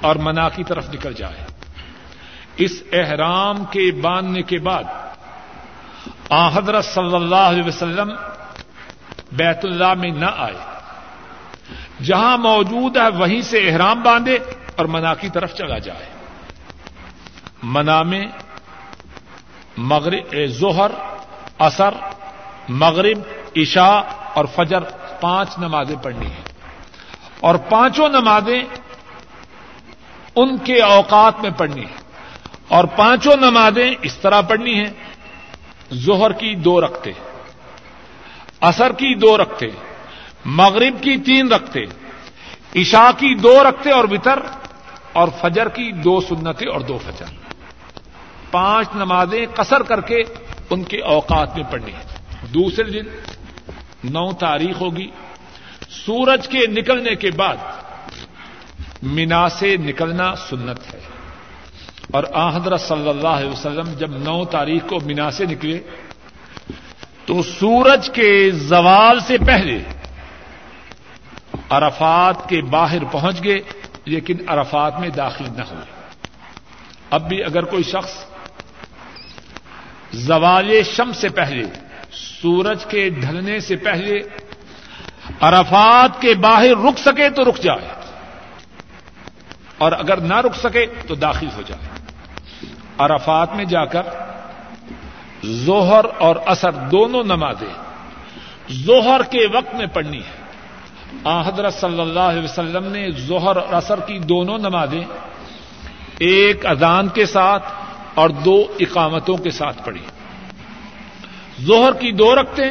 اور 0.00 0.16
منا 0.16 0.48
کی 0.48 0.64
طرف 0.64 0.90
نکل 0.94 1.12
جائے۔ 1.12 1.44
اس 2.56 2.82
احرام 2.92 3.64
کے 3.64 3.92
باندھنے 3.92 4.42
کے 4.42 4.58
بعد 4.58 4.84
آ 6.30 6.48
حضرت 6.48 6.84
صلی 6.84 7.14
اللہ 7.14 7.36
علیہ 7.36 7.62
وسلم 7.62 8.12
بیت 9.32 9.64
اللہ 9.64 9.94
میں 9.94 10.10
نہ 10.10 10.26
آئے۔ 10.36 10.80
جہاں 12.04 12.38
موجود 12.38 12.96
ہے 12.96 13.08
وہیں 13.08 13.42
سے 13.42 13.68
احرام 13.68 14.02
باندھے 14.02 14.38
اور 14.76 14.86
منا 14.86 15.14
کی 15.14 15.28
طرف 15.28 15.54
چلا 15.54 15.78
جائے۔ 15.78 16.06
منا 17.62 18.02
میں 18.02 18.26
مغرب 19.76 20.46
ظہر 20.46 20.90
اثر 21.58 21.94
مغرب، 22.68 23.18
عشاء 23.56 24.00
اور 24.34 24.44
فجر 24.44 24.80
پانچ 25.20 25.58
نمازیں 25.58 25.96
پڑھنی 25.96 26.26
ہیں۔ 26.26 26.49
اور 27.40 27.54
پانچوں 27.54 28.08
نمازیں 28.08 28.62
ان 30.36 30.58
کے 30.58 30.80
اوقات 30.82 31.40
میں 31.40 31.50
پڑھنی 31.50 31.80
ہیں۔ 31.80 32.00
اور 32.68 32.84
پانچوں 32.84 33.36
نمازیں 33.36 33.94
اس 34.02 34.16
طرح 34.16 34.40
پڑھنی 34.40 34.74
ہیں، 34.74 34.90
ظہر 35.94 36.32
کی 36.32 36.54
دو 36.54 36.80
رکھتے 36.80 37.12
اثر 38.60 38.92
کی 38.92 39.14
دو 39.14 39.36
رکھتے، 39.36 39.66
مغرب 40.44 41.02
کی 41.02 41.16
تین 41.16 41.52
رکھتے، 41.52 41.80
عشاء 42.76 43.10
کی 43.18 43.34
دو 43.34 43.64
رکھتے 43.64 43.90
اور 43.90 44.04
وطر، 44.10 44.38
اور 45.12 45.28
فجر 45.40 45.68
کی 45.68 45.92
دو 45.92 46.20
سنتیں 46.20 46.68
اور 46.68 46.80
دو 46.80 46.98
فجر۔ 46.98 47.24
پانچ 48.50 48.88
نمازیں 48.94 49.46
قصر 49.54 49.82
کر 49.82 50.00
کے 50.00 50.22
ان 50.70 50.82
کے 50.82 51.00
اوقات 51.00 51.56
میں 51.56 51.64
پڑھنی 51.70 51.92
ہے 51.92 52.16
دوسرے 52.54 52.90
دن 52.90 53.08
نو 54.04 54.32
تاریخ 54.32 54.80
ہوگی 54.80 55.10
سورج 55.90 56.48
کے 56.48 56.58
نکلنے 56.66 57.14
کے 57.14 57.30
بعد 57.30 57.56
مینا 59.02 59.48
سے 59.48 59.76
نکلنا 59.76 60.36
سنت 60.36 60.94
ہے۔ 60.94 61.00
اور 62.12 62.24
حضرت 62.56 62.80
صلی 62.80 63.08
اللہ 63.08 63.28
علیہ 63.28 63.50
وسلم 63.50 63.92
جب 63.98 64.10
نو 64.10 64.44
تاریخ 64.44 64.82
کو 64.88 65.00
مینا 65.00 65.30
سے 65.30 65.44
نکلے، 65.44 65.80
تو 67.26 67.42
سورج 67.42 68.10
کے 68.10 68.50
زوال 68.50 69.20
سے 69.20 69.38
پہلے 69.38 69.78
عرفات 71.70 72.48
کے 72.48 72.62
باہر 72.62 73.04
پہنچ 73.04 73.44
گئے، 73.44 73.58
لیکن 74.04 74.36
عرفات 74.46 75.00
میں 75.00 75.08
داخل 75.08 75.44
نہ 75.44 75.62
ہوئے۔ 75.62 76.16
اب 77.10 77.28
بھی 77.28 77.44
اگر 77.44 77.62
کوئی 77.62 77.82
شخص 77.82 78.24
زوال 80.12 80.82
شم 80.82 81.12
سے 81.12 81.28
پہلے، 81.28 81.62
سورج 82.12 82.84
کے 82.84 83.08
ڈھلنے 83.08 83.60
سے 83.60 83.76
پہلے 83.76 84.20
عرفات 85.40 86.20
کے 86.20 86.34
باہر 86.34 86.84
رک 86.84 86.98
سکے 86.98 87.30
تو 87.30 87.44
رک 87.44 87.62
جائے 87.62 87.88
اور 89.78 89.92
اگر 89.92 90.16
نہ 90.16 90.36
رک 90.36 90.56
سکے 90.56 90.86
تو 91.08 91.14
داخل 91.14 91.48
ہو 91.56 91.62
جائے 91.66 91.88
عرفات 92.98 93.54
میں 93.56 93.64
جا 93.64 93.84
کر 93.84 94.02
ظہر 95.46 96.04
اور 96.18 96.36
اثر 96.46 96.72
دونوں 96.72 97.22
نمازیں 97.24 97.74
ظہر 98.72 99.22
کے 99.22 99.46
وقت 99.54 99.74
میں 99.74 99.86
پڑھنی 99.86 100.18
ہے 100.18 100.40
حضرت 101.24 101.74
صلی 101.74 102.00
اللہ 102.00 102.20
علیہ 102.20 102.42
وسلم 102.42 102.84
نے 102.84 103.10
ظہر 103.10 103.56
اور 103.56 103.72
اثر 103.72 104.00
کی 104.00 104.18
دونوں 104.18 104.58
نمازیں 104.58 105.04
ایک 106.18 106.66
اذان 106.66 107.08
کے 107.08 107.26
ساتھ 107.26 107.64
اور 108.14 108.30
دو 108.30 108.66
اقامتوں 108.80 109.36
کے 109.36 109.50
ساتھ 109.50 109.84
پڑھی۔ 109.84 110.00
ظہر 111.62 111.92
کی 111.92 112.12
دو 112.12 112.34
رکھتے 112.34 112.62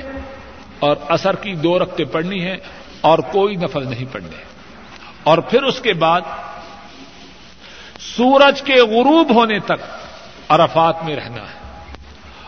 اور 0.79 0.97
اثر 1.09 1.35
کی 1.35 1.55
دو 1.55 1.79
رکھتے 1.79 2.05
پڑھنی 2.05 2.45
ہے 2.45 2.55
اور 3.01 3.19
کوئی 3.19 3.55
نفل 3.55 3.89
نہیں 3.89 4.13
پڑھنے 4.13 4.43
اور 5.23 5.37
پھر 5.37 5.63
اس 5.63 5.79
کے 5.79 5.93
بعد 5.93 6.21
سورج 7.99 8.61
کے 8.61 8.73
غروب 8.73 9.35
ہونے 9.35 9.59
تک 9.59 9.81
عرفات 10.49 11.03
میں 11.03 11.15
رہنا 11.15 11.41
ہے 11.41 11.59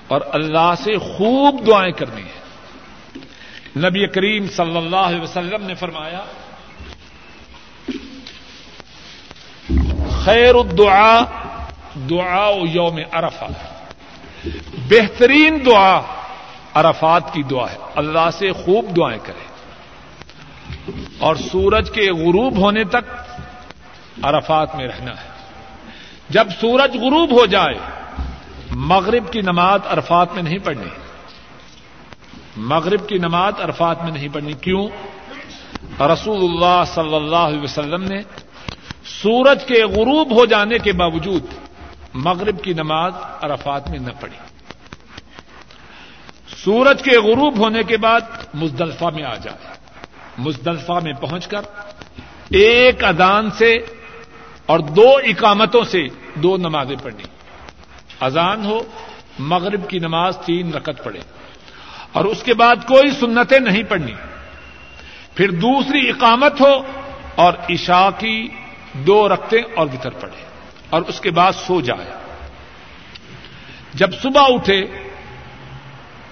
اور 0.07 0.21
اللہ 0.33 0.73
سے 0.83 0.97
خوب 0.97 1.67
دعائیں 1.67 1.91
کرنی 1.91 2.21
ہے 2.21 2.41
نبی 3.77 4.07
کریم 4.07 4.45
صلی 4.55 4.77
اللہ 4.77 4.95
علیہ 4.95 5.21
وسلم 5.21 5.65
نے 5.65 5.73
فرمایا، 5.73 6.21
خیر 10.11 10.55
الدعا 10.55 11.21
دعا 12.09 12.49
یوم 12.69 12.99
عرفہ۔ 13.11 13.45
بہترین 14.89 15.65
دعا 15.65 16.01
عرفات 16.73 17.33
کی 17.33 17.43
دعا 17.43 17.71
ہے۔ 17.71 17.77
اللہ 17.95 18.29
سے 18.33 18.51
خوب 18.51 18.85
دعائیں 18.97 19.19
کرے 19.23 19.45
اور 21.19 21.35
سورج 21.35 21.91
کے 21.91 22.01
غروب 22.01 22.57
ہونے 22.57 22.83
تک 22.83 23.31
عرفات 24.23 24.75
میں 24.75 24.87
رہنا 24.87 25.11
ہے۔ 25.11 25.29
جب 26.29 26.47
سورج 26.61 26.97
غروب 26.97 27.39
ہو 27.39 27.45
جائے، 27.45 27.79
مغرب 28.71 29.31
کی 29.31 29.41
نماز 29.41 29.79
عرفات 29.85 30.33
میں 30.33 30.43
نہیں 30.43 30.57
پڑھنی۔ 30.57 30.87
مغرب 32.57 33.09
کی 33.09 33.17
نماز 33.17 33.53
عرفات 33.59 34.03
میں 34.03 34.11
نہیں 34.11 34.27
پڑھنی۔ 34.33 34.53
کیوں؟ 34.53 34.87
رسول 35.99 36.37
اللہ 36.37 36.83
صلی 36.87 37.15
اللہ 37.15 37.35
علیہ 37.35 37.61
وسلم 37.61 38.03
نے 38.03 38.19
سورج 39.05 39.65
کے 39.65 39.83
غروب 39.83 40.39
ہو 40.39 40.45
جانے 40.45 40.77
کے 40.77 40.91
باوجود 40.91 41.45
مغرب 42.13 42.63
کی 42.63 42.73
نماز 42.73 43.13
عرفات 43.41 43.89
میں 43.89 43.99
نہ 43.99 44.11
پڑھی۔ 44.19 44.50
سورج 46.63 47.03
کے 47.03 47.17
غروب 47.17 47.57
ہونے 47.57 47.83
کے 47.83 47.97
بعد 47.97 48.21
مزدلفہ 48.53 49.05
میں 49.05 49.23
آ 49.23 49.35
جائے 49.35 49.57
مزدلفہ 50.37 50.99
میں 51.03 51.13
پہنچ 51.13 51.47
کر 51.47 51.61
ایک 52.49 53.03
ادان 53.03 53.51
سے 53.51 53.77
اور 54.65 54.79
دو 54.79 55.09
اقامتوں 55.23 55.83
سے 55.83 56.03
دو 56.35 56.57
نمازیں 56.57 56.95
پڑھنی۔ 57.03 57.23
اذان 58.19 58.65
ہو، 58.65 58.79
مغرب 59.39 59.89
کی 59.89 59.99
نماز 59.99 60.37
تین 60.37 60.73
رکت 60.73 61.03
پڑے 61.03 61.19
اور 62.11 62.25
اس 62.25 62.43
کے 62.43 62.53
بعد 62.53 62.75
کوئی 62.75 63.11
سنتیں 63.11 63.59
نہیں 63.59 63.83
پڑھنی۔ 63.83 64.13
پھر 65.35 65.51
دوسری 65.51 66.09
اقامت 66.09 66.61
ہو 66.61 66.83
اور 67.35 67.53
عشاء 67.69 68.09
کی 68.17 68.47
دو 68.93 69.29
رکھتے 69.29 69.57
اور 69.75 69.87
بتر 69.87 70.09
پڑے 70.09 70.45
اور 70.89 71.01
اس 71.01 71.21
کے 71.21 71.31
بعد 71.31 71.51
سو 71.51 71.81
جائے 71.81 72.11
جب 73.93 74.13
صبح 74.21 74.41
اٹھے 74.47 75.10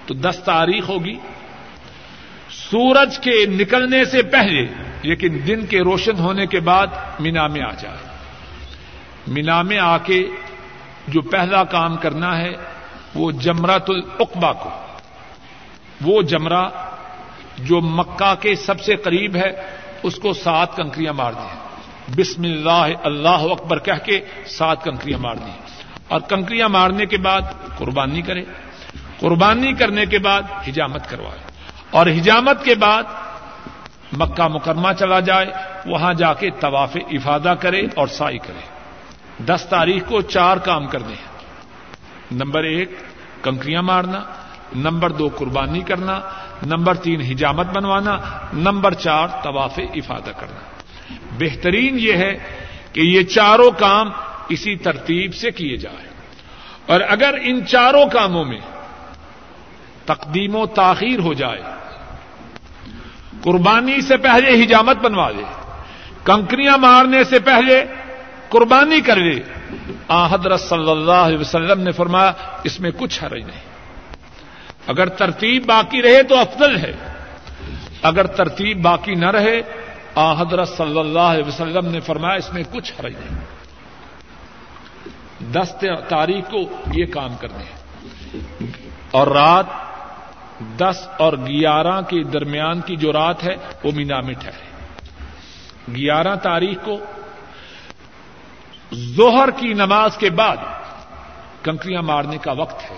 تو 0.10 0.16
دس 0.16 0.40
تاریخ 0.46 0.90
ہوگی۔ 0.90 1.18
سورج 2.50 3.20
کے 3.20 3.46
نکلنے 3.46 4.06
سے 4.06 4.24
پہلے، 4.24 4.68
لیکن 5.02 5.40
دن 5.48 5.66
کے 5.66 5.80
روشن 5.80 6.20
ہونے 6.20 6.46
کے 6.46 6.60
بعد 6.60 6.88
مینا 7.20 7.48
میں 7.48 7.62
آ 7.62 7.72
جائے۔ 7.72 7.98
مینا 9.28 9.62
میں 9.62 9.78
آ 9.78 9.98
کے 9.98 10.28
جو 11.08 11.22
پہلا 11.22 11.64
کام 11.64 11.98
کرنا 11.98 12.38
ہے، 12.38 12.52
وہ 13.16 13.32
جمرات 13.32 13.90
العقبا 13.90 14.54
کو۔ 14.54 14.70
وہ 16.02 16.22
جمرہ 16.22 16.70
جو 17.58 17.82
مکہ 17.82 18.36
کے 18.42 18.56
سب 18.56 18.82
سے 18.82 18.96
قریب 18.96 19.36
ہے، 19.36 19.52
اس 20.04 20.16
کو 20.16 20.34
سات 20.34 20.76
کنکریاں 20.76 21.14
مار 21.14 21.34
دیں 21.34 21.60
بسم 22.18 22.44
اللہ 22.44 22.88
اللہ 23.04 23.30
اکبر 23.30 23.80
کہہ 23.80 24.06
کے 24.06 24.20
سات 24.46 24.84
کنکریاں 24.84 25.20
مار 25.20 25.36
دیں 25.36 25.58
اور 26.08 26.20
کنکریاں 26.20 26.70
مارنے 26.70 27.06
کے 27.06 27.18
بعد 27.18 27.42
قربانی 27.78 28.22
کرے۔ 28.22 28.44
قربانی 29.20 29.74
کرنے 29.74 30.06
کے 30.06 30.20
بعد 30.20 30.42
ہجامت 30.68 31.10
کروائے۔ 31.10 31.40
اور 31.90 32.08
ہجامت 32.08 32.64
کے 32.64 32.76
بعد 32.76 33.04
مکہ 34.18 34.48
مکرمہ 34.48 34.88
چلا 35.00 35.20
جائے، 35.20 35.46
وہاں 35.86 36.14
جا 36.14 36.34
کے 36.34 36.50
طواف 36.50 36.98
افادہ 37.10 37.56
کرے 37.60 37.82
اور 37.96 38.08
سائی 38.08 38.38
کرے۔ 38.38 38.80
دس 39.46 39.66
تاریخ 39.70 40.04
کو 40.08 40.22
چار 40.22 40.58
کام 40.58 40.88
کرنے 40.88 41.14
ہیں۔ 41.14 41.44
نمبر 42.32 42.64
ایک، 42.64 42.92
کنکریاں 43.42 43.82
مارنا۔ 43.82 44.22
نمبر 44.76 45.10
دو، 45.10 45.30
قربانی 45.38 45.80
کرنا۔ 45.80 46.20
نمبر 46.66 46.96
تین 46.96 47.22
ہجامت 47.22 47.66
بنوانا۔ 47.66 48.18
نمبر 48.54 48.94
چار، 48.94 49.28
طواف 49.44 49.80
افادہ 49.96 50.32
کرنا۔ 50.38 50.60
بہترین 51.40 51.98
یہ 52.00 52.14
ہے 52.14 52.38
کہ 52.94 53.02
یہ 53.02 53.24
چاروں 53.24 53.72
کام 53.72 54.10
اسی 54.50 54.76
ترتیب 54.76 55.36
سے 55.36 55.52
کیے 55.52 55.78
جائیں۔ 55.78 56.10
اور 56.86 57.02
اگر 57.10 57.34
ان 57.42 57.66
چاروں 57.66 58.06
کاموں 58.06 58.46
میں 58.46 58.60
تقدیم 60.14 60.56
و 60.56 60.66
تاخیر 60.66 61.20
ہو 61.20 61.34
جائے۔ 61.34 61.62
قربانی 63.42 64.02
سے 64.02 64.18
پہلے 64.18 64.64
ہجامت 64.64 64.98
بنوا 64.98 65.30
لے 65.30 65.44
کنکریاں 66.24 66.78
مارنے 66.78 67.24
سے 67.24 67.40
پہلے 67.40 67.86
قربانی 68.50 69.02
کر 69.02 69.16
لے۔ 69.16 69.40
آ، 70.08 70.28
حضرت 70.28 70.62
صلی 70.62 70.92
اللہ 70.92 71.12
علیہ 71.12 71.38
وسلم 71.38 71.82
نے 71.82 71.92
فرمایا، 71.92 72.32
اس 72.64 72.80
میں 72.80 72.92
کچھ 72.98 73.24
حرج 73.24 73.42
نہیں۔ 73.42 73.62
اگر 74.88 75.08
ترتیب 75.08 75.66
باقی 75.66 76.02
رہے 76.02 76.24
تو 76.24 76.38
افضل 76.38 76.78
ہے۔ 76.78 76.94
اگر 78.02 78.28
ترتیب 78.28 78.82
باقی 78.82 79.16
نہ 79.16 79.32
رہے، 79.32 79.62
آ، 80.16 80.42
حضرت 80.42 80.70
صلی 80.70 81.00
اللہ 81.00 81.20
علیہ 81.20 81.44
وسلم 81.44 81.86
نے 81.86 82.00
فرمایا، 82.00 82.36
اس 82.36 82.54
میں 82.54 82.64
کچھ 82.72 82.94
حرج 83.00 83.14
نہیں۔ 83.14 83.40
دس 85.52 85.86
تاریخ 86.10 86.52
کو 86.52 86.62
یہ 86.94 87.06
کام 87.06 87.36
کرنے۔ 87.38 87.64
اور 89.12 89.28
رات 89.28 89.66
دس 90.60 91.08
اور 91.20 91.34
گیارہ 91.34 92.02
کے 92.02 92.24
درمیان 92.24 92.82
کی 92.82 92.96
جو 92.96 93.14
رات 93.14 93.44
ہے، 93.44 93.56
وہ 93.84 93.92
مینا 93.96 94.22
میں 94.22 94.34
ٹھہرے 94.34 94.70
گیارہ 95.96 96.36
تاریخ 96.36 96.78
کو 96.86 96.98
ظہر 98.96 99.50
کی 99.52 99.74
نماز 99.74 100.18
کے 100.18 100.30
بعد 100.30 100.58
کنکریاں 101.64 102.02
مارنے 102.02 102.38
کا 102.38 102.52
وقت 102.52 102.92
ہے۔ 102.92 102.96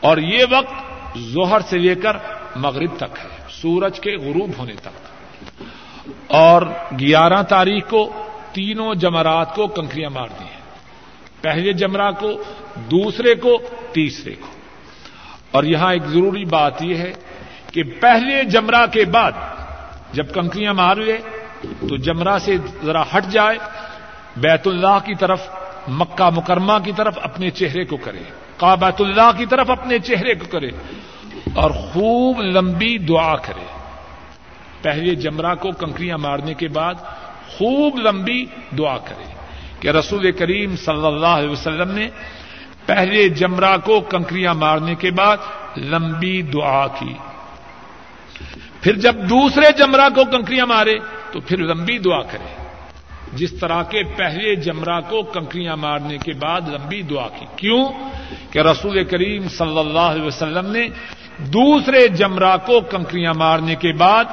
اور 0.00 0.18
یہ 0.18 0.44
وقت 0.50 0.74
ظہر 1.18 1.60
سے 1.60 1.78
لے 1.78 1.94
کر 1.94 2.16
مغرب 2.56 2.96
تک 2.96 3.18
ہے، 3.24 3.28
سورج 3.50 4.00
کے 4.00 4.16
غروب 4.16 4.50
ہونے 4.58 4.74
تک۔ 4.82 5.22
اور 6.26 6.62
گیارہ 7.00 7.42
تاریخ 7.42 7.90
کو 7.90 8.12
تینوں 8.52 8.94
جمرات 8.94 9.54
کو 9.54 9.66
کنکریاں 9.66 10.10
مار 10.10 10.26
دی 10.40 10.44
ہیں۔ 10.44 10.60
پہلے 11.40 11.72
جمرہ 11.72 12.12
کو، 12.12 12.30
دوسرے 12.76 13.34
کو، 13.34 13.58
تیسرے 13.92 14.34
کو۔ 14.34 14.59
اور 15.50 15.64
یہاں 15.64 15.92
ایک 15.92 16.04
ضروری 16.04 16.44
بات 16.44 16.82
یہ 16.82 16.96
ہے 16.96 17.12
کہ 17.72 17.82
پہلے 18.00 18.44
جمرہ 18.44 18.86
کے 18.86 19.04
بعد 19.04 19.32
جب 20.12 20.34
کنکریاں 20.34 20.74
مار 20.74 20.96
لے 20.96 21.16
تو 21.62 21.96
جمرہ 21.96 22.38
سے 22.38 22.56
ذرا 22.84 23.02
ہٹ 23.02 23.26
جائے، 23.30 23.58
بیت 24.36 24.66
اللہ 24.66 24.98
کی 25.04 25.14
طرف، 25.14 25.40
مکہ 25.88 26.30
مکرمہ 26.30 26.72
کی 26.84 26.92
طرف 26.96 27.18
اپنے 27.22 27.50
چہرے 27.50 27.84
کو 27.84 27.96
کرے 27.96 28.22
کابت 28.56 29.00
اللہ 29.00 29.30
کی 29.36 29.46
طرف 29.46 29.70
اپنے 29.70 29.98
چہرے 29.98 30.34
کو 30.34 30.46
کرے 30.50 30.70
اور 31.54 31.70
خوب 31.70 32.40
لمبی 32.40 32.98
دعا 32.98 33.36
کرے۔ 33.36 33.64
پہلے 34.82 35.14
جمرہ 35.14 35.54
کو 35.54 35.70
کنکریاں 35.70 36.18
مارنے 36.18 36.54
کے 36.54 36.68
بعد 36.68 36.94
خوب 37.48 37.98
لمبی 37.98 38.44
دعا 38.78 38.98
کرے 38.98 39.24
کہ 39.80 39.88
رسول 39.88 40.32
کریم 40.32 40.76
صلی 40.76 41.06
اللہ 41.06 41.26
علیہ 41.26 41.50
وسلم 41.50 41.90
نے 41.90 42.08
پہلے 42.86 43.28
جمرہ 43.28 43.76
کو 43.84 44.00
کنکریاں 44.00 44.54
مارنے 44.54 44.94
کے 44.94 45.10
بعد 45.10 45.36
لمبی 45.76 46.42
دعا 46.42 46.86
کی۔ 46.86 47.14
پھر 48.80 48.96
جب 48.96 49.14
دوسرے 49.14 49.66
جمرہ 49.78 50.08
کو 50.14 50.24
کنکریاں 50.24 50.66
مارے 50.66 50.98
تو 51.32 51.40
پھر 51.40 51.58
لمبی 51.58 51.98
دعا 51.98 52.22
کرے۔ 52.22 52.62
جس 53.32 53.52
طرح 53.52 53.82
کے 53.82 54.02
پہلے 54.02 54.54
جمرہ 54.54 55.00
کو 55.00 55.22
کنکریاں 55.22 55.76
مارنے 55.76 56.18
کے 56.18 56.32
بعد 56.32 56.60
لمبی 56.68 57.02
دعا 57.02 57.28
کی۔ 57.28 57.46
کیوں؟ 57.56 57.88
کہ 58.50 58.58
رسول 58.58 59.04
کریم 59.04 59.48
صلی 59.48 59.78
اللہ 59.78 59.98
علیہ 59.98 60.22
وسلم 60.22 60.70
نے 60.70 60.88
دوسرے 61.38 62.08
جمرہ 62.08 62.56
کو 62.66 62.80
کنکریاں 62.80 63.34
مارنے 63.34 63.74
کے 63.74 63.92
بعد 63.92 64.24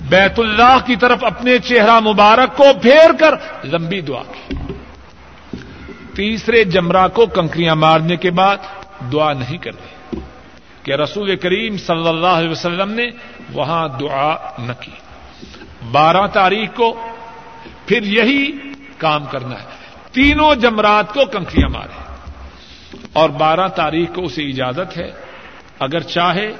بیت 0.00 0.38
اللہ 0.38 0.78
کی 0.86 0.96
طرف 0.96 1.24
اپنے 1.24 1.58
چہرہ 1.58 2.00
مبارک 2.00 2.56
کو 2.56 2.64
پھیر 2.82 3.10
کر 3.18 3.34
لمبی 3.64 4.00
دعا 4.00 4.22
کی۔ 4.22 4.54
تیسرے 6.16 6.64
جمرہ 6.64 7.08
کو 7.08 7.26
کنکریاں 7.26 7.76
مارنے 7.76 8.16
کے 8.16 8.30
بعد 8.30 8.56
دعا 9.12 9.32
نہیں 9.32 9.58
کرتے 9.58 10.18
کہ 10.82 10.92
رسول 10.92 11.36
کریم 11.36 11.76
صلی 11.76 12.08
اللہ 12.08 12.26
علیہ 12.26 12.50
وسلم 12.50 12.90
نے 12.90 13.06
وہاں 13.52 13.88
دعا 13.88 14.36
نہ 14.58 14.72
کی۔ 14.80 14.90
بارہ 15.92 16.26
تاریخ 16.26 16.68
کو 16.74 17.06
پھر 17.86 18.02
یہی 18.02 18.52
کام 18.98 19.24
کرنا 19.24 19.54
ہے۔ 19.54 19.68
تینوں 20.12 20.54
جمرات 20.54 21.14
کو 21.14 21.24
کنکریاں 21.24 21.68
مارے۔ 21.68 22.14
اور 23.12 23.30
بارہ 23.30 23.68
تاریخ 23.68 24.14
کو 24.14 24.24
اسے 24.24 24.42
اجازت 24.42 24.96
ہے۔ 24.96 25.10
اگر 25.78 26.00
چاہے 26.00 26.52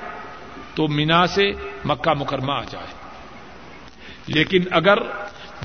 تو 0.75 0.89
مینا 0.89 1.27
سے 1.27 1.51
مکہ 1.85 2.13
مکرمہ 2.13 2.53
آ 2.53 2.63
جائے۔ 2.63 2.93
لیکن 4.27 4.63
اگر 4.71 4.99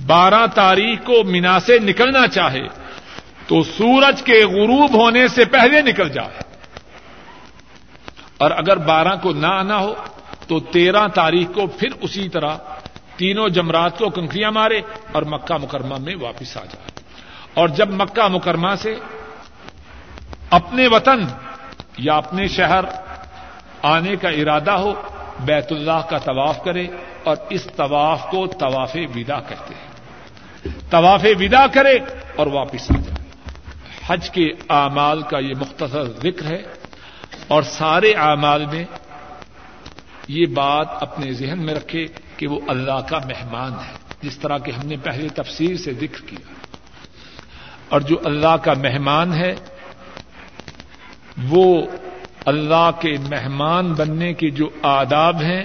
بارہ 0.07 0.47
تاریخ 0.55 0.99
کو 1.05 1.23
مینا 1.23 1.59
سے 1.59 1.79
نکلنا 1.79 2.27
چاہے 2.27 2.80
تو 3.51 3.63
سورج 3.63 4.21
کے 4.23 4.45
غروب 4.45 4.93
ہونے 4.93 5.27
سے 5.27 5.45
پہلے 5.45 5.81
نکل 5.81 6.09
جائے 6.09 6.39
اور 8.37 8.51
اگر 8.51 8.77
بارہ 8.77 9.15
کو 9.21 9.33
نہ 9.33 9.47
آنا 9.47 9.77
ہو، 9.77 9.93
تو 10.47 10.59
تیرہ 10.59 11.07
تاریخ 11.07 11.47
کو 11.53 11.67
پھر 11.67 11.87
اسی 12.01 12.29
طرح 12.29 12.57
تینوں 13.17 13.49
جمرات 13.49 13.97
کو 13.97 14.09
کنکریاں 14.09 14.51
مارے 14.51 14.81
اور 15.11 15.23
مکہ 15.23 15.57
مکرمہ 15.57 15.95
میں 15.99 16.15
واپس 16.21 16.57
آ 16.57 16.65
جائے 16.65 17.03
اور 17.53 17.67
جب 17.67 17.89
مکہ 17.89 18.27
مکرمہ 18.27 18.75
سے 18.81 18.95
اپنے 20.49 20.87
وطن 20.87 21.23
یا 21.97 22.13
اپنے 22.13 22.47
شہر 22.47 22.85
آنے 23.81 24.15
کا 24.15 24.29
ارادہ 24.29 24.71
ہو، 24.71 24.93
بیت 25.45 25.71
اللہ 25.71 26.01
کا 26.09 26.17
طواف 26.17 26.63
کرے 26.63 26.87
اور 27.23 27.35
اس 27.49 27.67
طواف 27.75 28.25
کو 28.31 28.47
طواف 28.47 28.95
ودا 29.15 29.39
کہتے 29.39 29.73
ہیں۔ 29.73 29.89
طواف 30.89 31.25
ودا 31.39 31.67
کرے 31.67 31.97
اور 32.35 32.47
واپس 32.47 32.91
آ 32.91 32.93
جائے 32.93 33.10
حج 34.11 34.29
کے 34.29 34.45
اعمال 34.69 35.21
کا 35.21 35.39
یہ 35.39 35.53
مختصر 35.59 36.03
ذکر 36.03 36.45
ہے 36.45 36.63
اور 37.47 37.63
سارے 37.63 38.13
اعمال 38.13 38.65
میں 38.65 38.83
یہ 40.27 40.45
بات 40.45 40.87
اپنے 40.89 41.33
ذہن 41.33 41.65
میں 41.65 41.73
رکھے 41.73 42.05
کہ 42.37 42.47
وہ 42.47 42.59
اللہ 42.67 42.99
کا 43.09 43.17
مہمان 43.17 43.73
ہے، 43.73 43.93
جس 44.21 44.37
طرح 44.37 44.57
کہ 44.57 44.71
ہم 44.71 44.87
نے 44.87 44.97
پہلے 44.97 45.29
تفسیر 45.29 45.75
سے 45.75 45.93
ذکر 45.93 46.27
کیا۔ 46.27 46.53
اور 47.89 48.01
جو 48.01 48.15
اللہ 48.25 48.57
کا 48.63 48.73
مہمان 48.73 49.33
ہے، 49.33 49.55
وہ 51.49 51.85
اللہ 52.45 52.89
کے 52.99 53.15
مہمان 53.29 53.93
بننے 53.93 54.33
کے 54.33 54.49
جو 54.49 54.69
آداب 54.81 55.41
ہیں، 55.41 55.63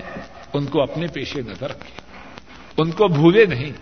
ان 0.53 0.67
کو 0.67 0.83
اپنے 0.83 1.07
پیش 1.07 1.37
نظر 1.37 1.71
رکھے۔ 1.71 2.01
ان 2.79 2.91
کو 2.91 3.09
بھولے 3.09 3.47
نہیں۔ 3.47 3.73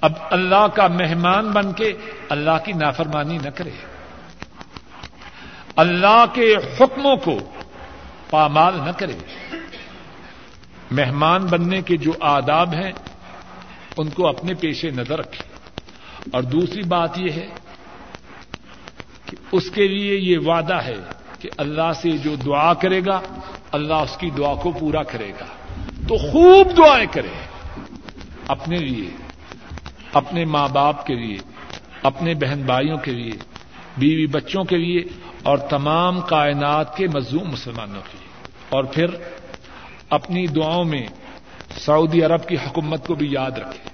اب 0.00 0.12
اللہ 0.30 0.66
کا 0.74 0.86
مہمان 0.86 1.50
بن 1.50 1.72
کے 1.72 1.92
اللہ 2.28 2.64
کی 2.64 2.72
نافرمانی 2.72 3.38
نہ 3.38 3.50
کرے۔ 3.50 3.70
اللہ 5.76 6.24
کے 6.32 6.54
حکموں 6.80 7.16
کو 7.16 7.38
پامال 8.30 8.74
نہ 8.74 8.90
کرے۔ 8.90 9.12
مہمان 10.90 11.46
بننے 11.46 11.82
کے 11.82 11.96
جو 11.96 12.10
آداب 12.20 12.74
ہیں، 12.74 12.92
ان 13.96 14.10
کو 14.10 14.28
اپنے 14.28 14.54
پیش 14.54 14.84
نظر 14.84 15.18
رکھے۔ 15.18 15.44
اور 16.32 16.42
دوسری 16.42 16.82
بات 16.82 17.18
یہ 17.18 17.32
ہے 17.32 17.46
کہ 19.26 19.36
اس 19.52 19.70
کے 19.70 19.88
لیے 19.88 20.16
یہ 20.16 20.38
وعدہ 20.38 20.74
ہے 20.74 20.96
کہ 21.38 21.48
اللہ 21.56 21.92
سے 21.92 22.10
جو 22.10 22.36
دعا 22.36 22.74
کرے 22.74 23.00
گا، 23.06 23.20
اللہ 23.72 23.94
اس 23.94 24.16
کی 24.16 24.30
دعا 24.30 24.54
کو 24.54 24.70
پورا 24.70 25.02
کرے 25.02 25.32
گا۔ 25.40 25.46
تو 26.08 26.16
خوب 26.16 26.76
دعائیں 26.76 27.06
کرے۔ 27.12 27.46
اپنے 28.48 28.76
لیے۔ 28.76 29.29
اپنے 30.12 30.44
ماں 30.44 30.68
باپ 30.68 31.06
کے 31.06 31.14
لیے، 31.14 31.36
اپنے 32.02 32.34
بہن 32.34 32.62
بھائیوں 32.62 32.98
کے 32.98 33.10
لیے، 33.10 33.32
بیوی 33.96 34.26
بچوں 34.26 34.64
کے 34.64 34.76
لیے 34.76 35.04
اور 35.42 35.58
تمام 35.58 36.20
کائنات 36.20 36.96
کے 36.96 37.06
مظلوم 37.08 37.50
مسلمانوں 37.50 38.02
کے 38.10 38.18
لیے۔ 38.20 38.30
اور 38.68 38.84
پھر 38.84 39.06
اپنی 40.10 40.46
دعاؤں 40.46 40.84
میں 40.84 41.06
سعودی 41.78 42.22
عرب 42.22 42.48
کی 42.48 42.54
حکومت 42.54 43.06
کو 43.06 43.14
بھی 43.14 43.28
یاد 43.30 43.50
رکھے 43.50 43.90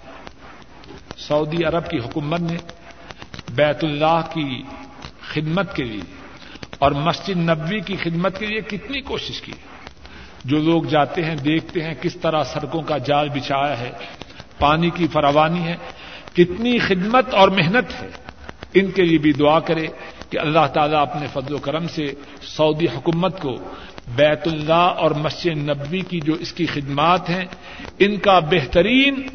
سعودی 1.16 1.64
عرب 1.64 1.90
کی 1.90 1.98
حکومت 1.98 2.40
نے 2.40 2.56
بیت 3.50 3.84
اللہ 3.84 4.20
کی 4.34 4.62
خدمت 5.20 5.76
کے 5.76 5.84
لیے 5.84 6.16
اور 6.78 6.90
مسجد 6.90 7.36
نبوی 7.36 7.80
کی 7.80 7.96
خدمت 7.96 8.38
کے 8.38 8.46
لیے 8.46 8.60
کتنی 8.60 9.00
کوشش 9.00 9.40
کی۔ 9.40 9.52
جو 10.44 10.58
لوگ 10.58 10.82
جاتے 10.82 11.24
ہیں، 11.24 11.36
دیکھتے 11.36 11.82
ہیں 11.82 11.94
کس 12.02 12.14
طرح 12.14 12.44
سڑکوں 12.44 12.82
کا 12.82 12.98
جال 12.98 13.28
بچھایا 13.28 13.80
ہے، 13.80 13.90
پانی 14.58 14.90
کی 14.90 15.06
فراوانی 15.06 15.60
ہے 15.60 15.76
کتنی 16.36 16.78
خدمت 16.78 17.34
اور 17.34 17.48
محنت 17.48 18.02
ہے۔ 18.02 18.08
ان 18.74 18.90
کے 18.90 19.02
لیے 19.02 19.18
بھی 19.18 19.32
دعا 19.32 19.60
کرے 19.60 19.86
کہ 20.30 20.38
اللہ 20.38 20.66
تعالیٰ 20.74 21.02
اپنے 21.02 21.26
فضل 21.32 21.54
و 21.54 21.58
کرم 21.58 21.88
سے 21.88 22.12
سعودی 22.42 22.86
حکومت 22.96 23.40
کو 23.40 23.56
بیت 24.14 24.48
اللہ 24.48 24.72
اور 24.72 25.10
مسجد 25.10 25.46
نبوی 25.46 26.00
کی 26.00 26.20
جو 26.20 26.34
اس 26.34 26.52
کی 26.52 26.66
خدمات 26.66 27.30
ہیں، 27.30 27.44
ان 27.98 28.16
کا 28.16 28.38
بہترین 28.38 29.26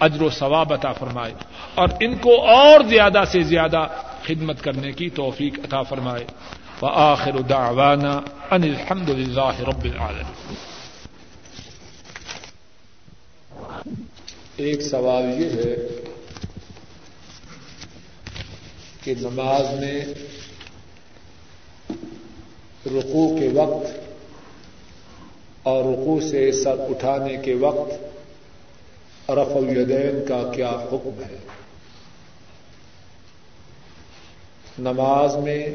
اجر 0.00 0.22
و 0.22 0.30
ثواب 0.30 0.72
عطا 0.72 0.92
فرمائے 0.92 1.32
اور 1.74 1.88
ان 2.00 2.16
کو 2.16 2.46
اور 2.46 2.80
زیادہ 2.80 3.22
سے 3.26 3.42
زیادہ 3.42 3.86
خدمت 4.22 4.62
کرنے 4.62 4.92
کی 4.92 5.10
توفیق 5.10 5.58
عطا 5.58 5.82
فرمائے۔ 5.82 6.24
وآخر 6.82 7.40
دعوانا 7.40 8.20
ان 8.50 8.62
الحمد 8.62 9.08
للہ 9.08 9.60
رب 9.60 9.84
العالمين 9.84 10.54
ایک 14.56 14.82
سوال 14.82 15.24
یہ 15.24 15.48
ہے 15.48 15.76
کہ 19.06 19.14
نماز 19.20 19.66
میں 19.80 20.04
رقو 22.86 23.38
کے 23.38 23.48
وقت 23.48 23.86
اور 25.62 25.84
رقو 25.84 26.20
سے 26.20 26.52
سر 26.52 26.74
اٹھانے 26.78 27.36
کے 27.36 27.54
وقت 27.54 27.92
رف 29.30 29.56
الیدین 29.56 30.24
کا 30.28 30.50
کیا 30.54 30.70
حکم 30.70 31.22
ہے؟ 31.30 31.36
نماز 34.78 35.36
میں 35.36 35.68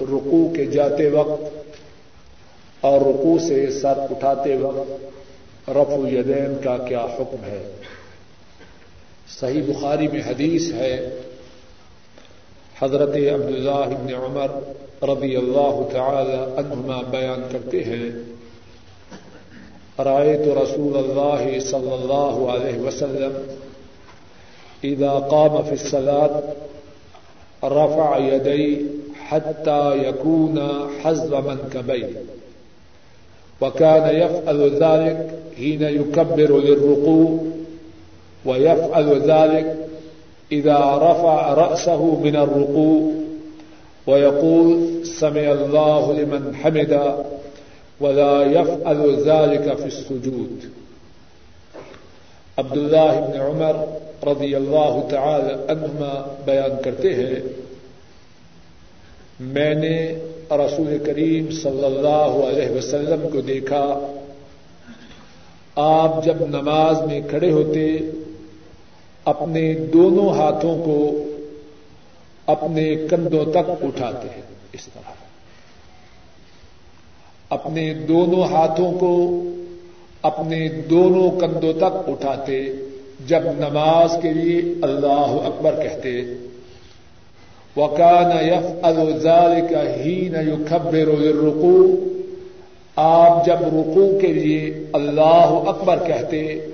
رکو 0.00 0.52
کے 0.56 0.64
جاتے 0.64 1.08
وقت 1.08 1.56
اور 2.80 3.00
رکو 3.00 3.38
سے 3.38 3.70
سر 3.70 3.98
اٹھاتے 3.98 4.56
وقت 4.56 4.90
رفع 5.68 6.08
یدین 6.08 6.64
کا 6.64 6.76
کیا 6.78 7.00
حکم 7.00 7.44
ہے؟ 7.44 7.72
صحیح 9.28 9.62
بخاری 9.66 10.08
میں 10.08 10.20
حدیث 10.20 10.72
ہے 10.72 11.20
حضرت 12.80 13.14
عبداللہ 13.16 13.84
ابن 13.90 14.14
عمر 14.14 14.56
رضی 15.08 15.36
اللہ 15.36 15.80
تعالی 15.92 16.38
عنہما 16.56 17.00
بیان 17.10 17.42
کرتے 17.52 17.82
ہیں 17.84 18.10
رائے 20.04 20.36
تو 20.44 20.54
رسول 20.62 20.96
اللہ 20.96 21.44
صلی 21.66 21.92
اللہ 21.92 22.42
علیہ 22.54 22.80
وسلم 22.80 23.38
اذا 24.84 25.12
قام 25.30 25.62
في 25.62 25.72
الصلاة 25.72 26.42
رفع 27.64 28.18
يدي 28.18 28.86
حتى 29.20 29.96
يكون 29.98 30.60
حزب 31.00 31.34
منكبيه 31.46 32.10
وكان 33.60 34.16
يفعل 34.16 34.70
ذلك 34.70 35.38
حين 35.56 35.82
يكبر 35.82 36.58
للركوع 36.58 37.38
ويفعل 38.44 39.08
ذلك 39.20 39.88
إذا 40.52 40.78
رفع 40.78 41.54
رأسه 41.54 42.20
من 42.20 42.36
الركوع 42.36 43.12
ويقول 44.06 45.06
سمع 45.06 45.40
الله 45.40 46.12
لمن 46.12 46.54
حمد 46.54 47.14
ولا 48.00 48.44
يفعل 48.44 49.16
ذلك 49.26 49.76
في 49.76 49.86
السجود. 49.86 50.64
عبد 52.58 52.76
الله 52.76 53.20
بن 53.20 53.40
عمر 53.40 53.76
رضي 54.24 54.56
الله 54.56 55.06
تعالى 55.10 55.56
عنهما 55.68 56.12
بیان 56.44 56.82
کرتے 56.84 57.14
ہیں، 57.14 57.40
میں 59.40 59.74
نے 59.74 60.18
رسول 60.50 60.98
کریم 61.06 61.50
صلی 61.50 61.84
اللہ 61.84 62.38
علیہ 62.48 62.70
وسلم 62.76 63.28
کو 63.32 63.40
دیکھا، 63.40 63.84
آپ 65.76 66.24
جب 66.24 66.36
نماز 66.48 67.02
میں 67.06 67.20
کھڑے 67.30 67.50
ہوتے 67.50 67.98
اپنے 69.26 69.74
دونوں 69.74 70.28
ہاتھوں 70.28 70.84
کو 70.84 71.24
اپنے 72.46 72.94
کندھوں 73.10 73.44
تک 73.44 73.70
اٹھاتے 73.82 74.28
ہیں 74.34 74.42
اس 74.72 74.88
طرح۔ 74.94 75.10
اپنے 77.50 77.94
دونوں 77.94 78.42
ہاتھوں 78.42 78.98
کو 78.98 79.42
اپنے 80.22 80.68
دونوں 80.68 81.40
کندھوں 81.40 81.72
تک 81.72 82.10
اٹھاتے، 82.10 82.72
جب 83.26 83.40
نماز 83.42 84.16
کے 84.22 84.32
لیے 84.32 84.74
اللہ 84.82 85.36
اکبر 85.44 85.74
کہتے 85.82 86.22
وکان 87.76 88.46
یف 88.48 88.86
ذلك 89.22 89.74
حين 89.74 90.34
يكبر 90.34 91.06
للركوع۔ 91.18 91.96
آپ 92.96 93.46
جب 93.46 93.56
رکوع 93.62 94.20
کے 94.20 94.26
لیے 94.26 94.84
اللہ 94.92 95.62
اکبر 95.66 95.98
کہتے 96.06 96.66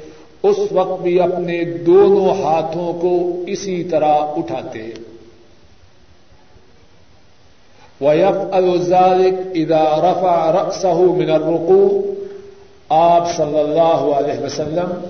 اس 0.43 0.59
وقت 0.71 1.03
بھی 1.03 1.21
اپنے 1.21 1.65
دونوں 1.65 2.43
ہاتھوں 2.43 2.93
کو 2.93 3.43
اسی 3.47 3.85
طرح 3.85 4.15
اٹھاتے۔ 4.15 4.93
ویف 8.01 8.57
ذلك 8.83 9.35
اذا 9.55 9.83
رفع 9.83 10.53
رأسه 10.53 11.05
من 11.17 11.31
الركوع 11.31 12.13
آپ 12.89 13.37
صلی 13.37 13.59
اللہ 13.59 14.17
علیہ 14.19 14.45
وسلم 14.45 15.07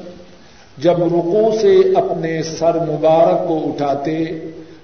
جب 0.78 1.02
رکوع 1.02 1.58
سے 1.60 1.76
اپنے 1.96 2.42
سر 2.42 2.74
مبارک 2.74 3.48
کو 3.48 3.58
اٹھاتے، 3.66 4.24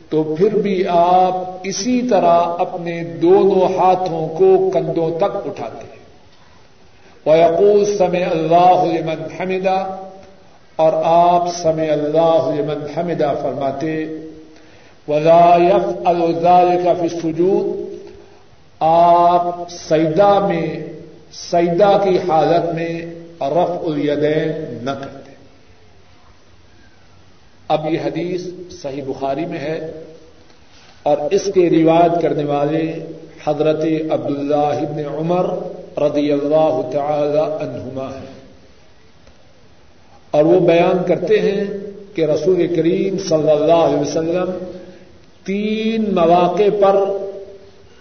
تو 0.09 0.35
پھر 0.39 0.57
بھی 0.57 0.85
آپ 0.89 1.37
اسی 1.63 2.03
طرح 2.03 2.41
اپنے 2.59 3.05
دونوں 3.05 3.79
ہاتھوں 3.79 4.29
کو 4.29 4.71
کندھوں 4.71 5.19
تک 5.19 5.47
اٹھاتے۔ 5.47 5.99
ویقول 7.31 7.97
سمع 7.97 8.31
اللہ 8.31 8.85
لمن 8.85 9.41
حمدہ 9.41 9.97
اور 10.79 10.93
آپ 11.05 11.49
سمع 11.63 11.87
اللہ 11.91 12.51
لمن 12.59 12.87
حمدہ 12.97 13.33
فرماتے، 13.43 14.05
ولا 15.09 15.57
يفعل 15.57 16.33
ذلك 16.33 17.01
في 17.01 17.07
السجود۔ 17.13 17.89
آپ 18.81 19.57
سیدہ 19.71 20.47
میں 20.49 20.87
سیدہ 21.33 22.01
کی 22.05 22.19
حالت 22.29 22.75
میں 22.75 23.01
رفع 23.41 23.79
الیدین 23.83 24.79
نہ 24.83 24.91
کرتے۔ 24.91 25.33
اب 27.69 27.95
یہ 27.95 27.99
حدیث 28.05 28.47
صحیح 28.83 29.03
بخاری 29.07 29.47
میں 29.47 29.59
ہے 29.59 29.91
اور 31.03 31.17
اس 31.31 31.49
کے 31.55 31.71
روایت 31.71 32.23
کرنے 32.23 32.45
والے 32.45 33.07
حضرت 33.45 33.85
عبداللہ 34.11 34.55
ابن 34.57 35.03
عمر 35.15 35.47
رضی 36.03 36.33
اللہ 36.33 36.81
تعالی 36.93 37.65
عنہما 37.65 38.09
ہیں۔ 38.09 38.38
اور 40.31 40.45
وہ 40.45 40.61
بیان 40.61 41.03
کرتے 41.07 41.41
ہیں 41.41 41.65
کہ 42.15 42.25
رسول 42.25 42.67
کریم 42.67 43.19
صلی 43.19 43.51
اللہ 43.51 43.73
علیہ 43.73 44.01
وسلم 44.01 44.51
تین 45.47 46.15
مواقع 46.15 46.71
پر 46.81 46.95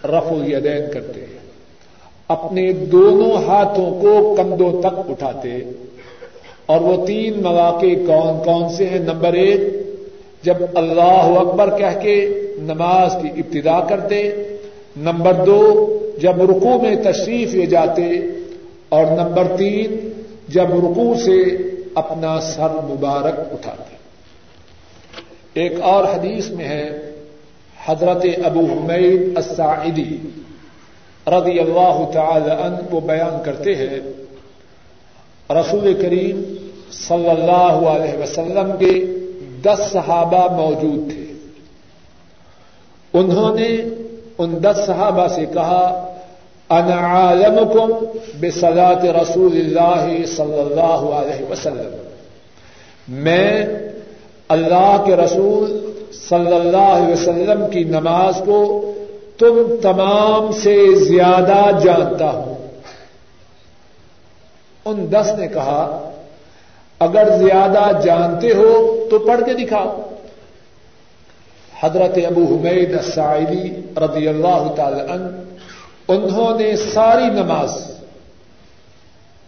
رف 0.08 0.32
الیدین 0.32 0.92
کرتے 0.92 1.20
ہیں۔ 1.20 1.38
اپنے 2.28 2.72
دونوں 2.72 3.32
ہاتھوں 3.32 4.00
کو 4.00 4.34
کندھوں 4.34 4.82
تک 4.82 5.10
اٹھاتے۔ 5.10 5.48
اور 6.66 6.80
وہ 6.80 7.06
تین 7.06 7.42
مواقع 7.42 7.86
کون 8.06 8.44
کون 8.44 8.68
سے 8.76 8.86
ہیں؟ 8.86 8.98
نمبر 8.98 9.32
ایک، 9.32 9.60
جب 10.42 10.54
اللہ 10.74 11.38
اکبر 11.40 11.78
کہہ 11.78 12.00
کے 12.02 12.42
نماز 12.62 13.16
کی 13.22 13.28
ابتدا 13.28 13.80
کرتے۔ 13.80 14.30
نمبر 14.96 15.32
دو، 15.32 15.86
جب 16.22 16.50
رکو 16.50 16.82
میں 16.82 16.96
تشریف 16.96 17.54
لے 17.54 17.66
جاتے۔ 17.66 18.02
اور 18.88 19.04
نمبر 19.04 19.56
تین، 19.56 20.10
جب 20.48 20.66
رکو 20.72 21.14
سے 21.24 21.67
اپنا 21.98 22.40
سر 22.40 22.74
مبارک 22.84 23.38
اٹھاتے 23.52 23.96
ایک 25.54 25.80
اور 25.82 26.04
حدیث 26.04 26.50
میں 26.50 26.68
ہے، 26.68 26.88
حضرت 27.86 28.24
ابو 28.44 28.64
حمید 28.72 29.36
الساعدی 29.36 30.16
رضی 31.26 31.58
اللہ 31.58 32.02
تعالی 32.12 32.50
عنہ 32.50 32.76
وہ 32.90 33.00
بیان 33.00 33.42
کرتے 33.44 33.74
ہیں، 33.76 34.00
رسول 35.50 35.94
کریم 36.02 36.42
صلی 36.92 37.28
اللہ 37.28 37.88
علیہ 37.88 38.18
وسلم 38.18 38.70
کے 38.78 38.92
دس 39.62 39.80
صحابہ 39.92 40.42
موجود 40.56 41.10
تھے۔ 41.10 41.24
انہوں 43.14 43.54
نے 43.54 43.68
ان 44.38 44.56
دس 44.62 44.80
صحابہ 44.86 45.26
سے 45.28 45.44
کہا 45.46 46.07
انا 46.70 46.96
عالمکم 46.96 48.04
بصلاة 48.40 49.22
رسول 49.22 49.52
اللہ 49.52 50.26
صلی 50.26 50.60
اللہ 50.60 51.16
علیہ 51.16 51.52
وسلم. 51.52 52.08
میں 53.08 53.66
اللہ 54.48 55.02
کے 55.06 55.16
رسول 55.16 55.92
صلی 56.28 56.54
اللہ 56.54 56.76
علیہ 56.76 57.12
وسلم 57.12 57.70
کی 57.70 57.84
نماز 57.84 58.42
کو 58.46 58.92
تم 59.38 59.76
تمام 59.82 60.52
سے 60.52 60.94
زیادہ 60.94 61.70
جانتا 61.84 62.30
ہوں۔ 62.30 62.54
ان 64.84 65.06
دس 65.12 65.32
نے 65.38 65.48
کہا، 65.48 66.10
اگر 66.98 67.28
زیادہ 67.38 68.00
جانتے 68.04 68.48
ہو 68.48 68.98
تو 69.10 69.18
پڑھ 69.18 69.40
کے 69.46 69.54
دکھاؤ۔ 69.54 70.02
حضرت 71.80 72.18
ابو 72.26 72.44
حمید 72.44 72.94
السائلی 72.94 73.80
رضی 73.96 74.28
اللہ 74.28 74.72
تعالی 74.76 75.00
عنہ 75.00 75.57
انہوں 76.08 76.60
نے 76.60 76.76
ساری 76.76 77.24
نماز 77.24 77.90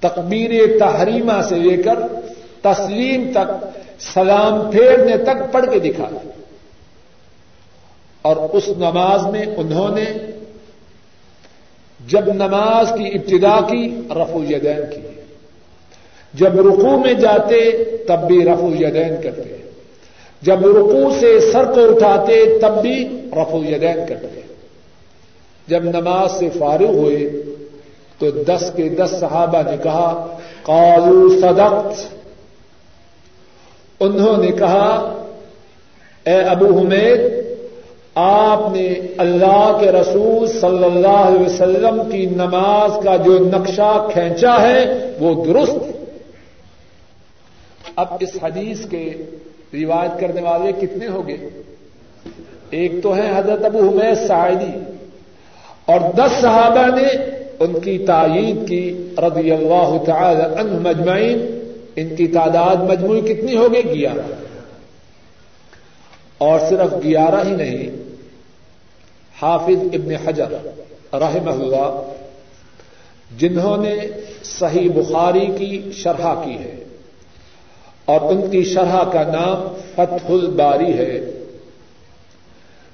تقبیر 0.01 0.79
تحریمہ 0.79 1.43
سے 1.49 1.55
لے 1.55 1.83
کر 1.83 1.95
تسلیم 2.61 3.31
تک، 3.35 3.67
سلام 4.01 4.71
پھیرنے 4.71 5.17
تک 5.17 5.53
پڑھ 5.53 5.67
کے 5.71 5.79
دکھا 5.79 6.09
اور 8.23 8.37
اس 8.37 8.69
نماز 8.69 9.27
میں 9.27 9.47
انہوں 9.57 9.89
نے 9.89 10.05
جب 12.09 12.33
نماز 12.33 12.93
کی 12.99 13.07
ابتدا 13.07 13.61
کی 13.71 14.01
رفو 14.11 14.45
یدین 14.45 14.81
کی۔ 14.91 15.21
جب 16.35 16.61
رکو 16.61 16.99
میں 16.99 17.13
جاتے، 17.13 17.85
تب 18.09 18.27
بھی 18.27 18.45
رفو 18.45 18.71
یدین 18.81 19.15
کرتے۔ 19.23 19.71
جب 20.43 20.67
رکو 20.67 21.17
سے 21.21 21.41
سر 21.53 21.65
کو 21.65 21.97
اٹھاتے، 21.97 22.59
تب 22.59 22.83
بھی 22.83 23.09
رفو 23.33 23.65
یدین 23.65 23.97
کرتے۔ 24.09 24.41
جب 25.71 25.85
نماز 25.85 26.33
سے 26.39 26.49
فارغ 26.59 26.87
ہوئے 26.87 27.43
تو 28.19 28.31
دس 28.31 28.73
کے 28.77 28.89
دس 28.89 29.11
صحابہ 29.21 29.71
نے 29.71 29.77
کہا 29.83 30.39
قالو 30.63 31.41
صدقت۔ 31.41 32.15
انہوں 34.01 34.37
نے 34.37 34.51
کہا، 34.53 34.85
اے 36.27 36.35
ابو 36.35 36.79
حمید، 36.79 37.21
آپ 38.15 38.73
نے 38.73 38.87
اللہ 39.19 39.77
کے 39.81 39.93
رسول 39.93 40.47
صلی 40.47 40.85
اللہ 40.85 41.21
علیہ 41.29 41.47
وسلم 41.47 42.03
کی 42.13 42.27
نماز 42.27 43.05
کا 43.05 43.17
جو 43.17 43.39
نقشہ 43.39 44.09
کھینچا 44.13 44.63
ہے، 44.63 45.11
وہ 45.21 45.45
درست۔ 45.45 45.93
اب 47.97 48.07
اس 48.21 48.31
حدیث 48.43 48.87
کے 48.87 49.13
روایت 49.73 50.21
کرنے 50.21 50.41
والے 50.43 50.73
کتنے 50.73 51.07
ہو 51.09 51.29
گئے؟ 51.29 51.63
ایک 52.71 52.93
تو 53.03 53.17
ہے 53.17 53.33
حضرت 53.37 53.65
ابو 53.65 53.79
حمید 53.79 54.27
سعیدی 54.27 55.00
اور 55.91 56.01
دس 56.15 56.41
صحابہ 56.41 56.87
نے 56.97 57.09
ان 57.61 57.81
کی 57.81 57.99
تعید 57.99 58.69
کی 58.69 58.83
رضی 59.19 59.51
اللہ 59.53 59.97
تعالی 60.07 60.45
عنہ 60.61 60.89
مجمعین، 60.89 61.39
ان 61.97 62.15
کی 62.17 62.27
تعداد 62.27 62.77
مجموعی 62.91 63.21
کتنی 63.21 63.57
ہوگی 63.57 63.83
گیارہ۔ 63.95 64.33
اور 66.39 66.61
صرف 66.69 66.95
گیارہ 67.05 67.41
ہی 67.45 67.55
نہیں، 67.57 67.97
حافظ 69.43 69.85
ابن 69.93 70.15
حجر 70.25 70.53
رحمہ 71.13 71.51
اللہ، 71.51 72.01
جنہوں 73.39 73.77
نے 73.77 73.95
صحیح 74.45 74.89
بخاری 74.95 75.47
کی 75.59 75.91
شرح 75.93 76.35
کی 76.45 76.55
ہے، 76.55 76.75
اور 78.05 78.21
ان 78.21 78.41
کی 78.51 78.63
شرح 78.65 79.03
کا 79.13 79.23
نام 79.23 79.69
فتح 79.95 80.33
الباری 80.33 80.93
ہے۔ 80.99 81.40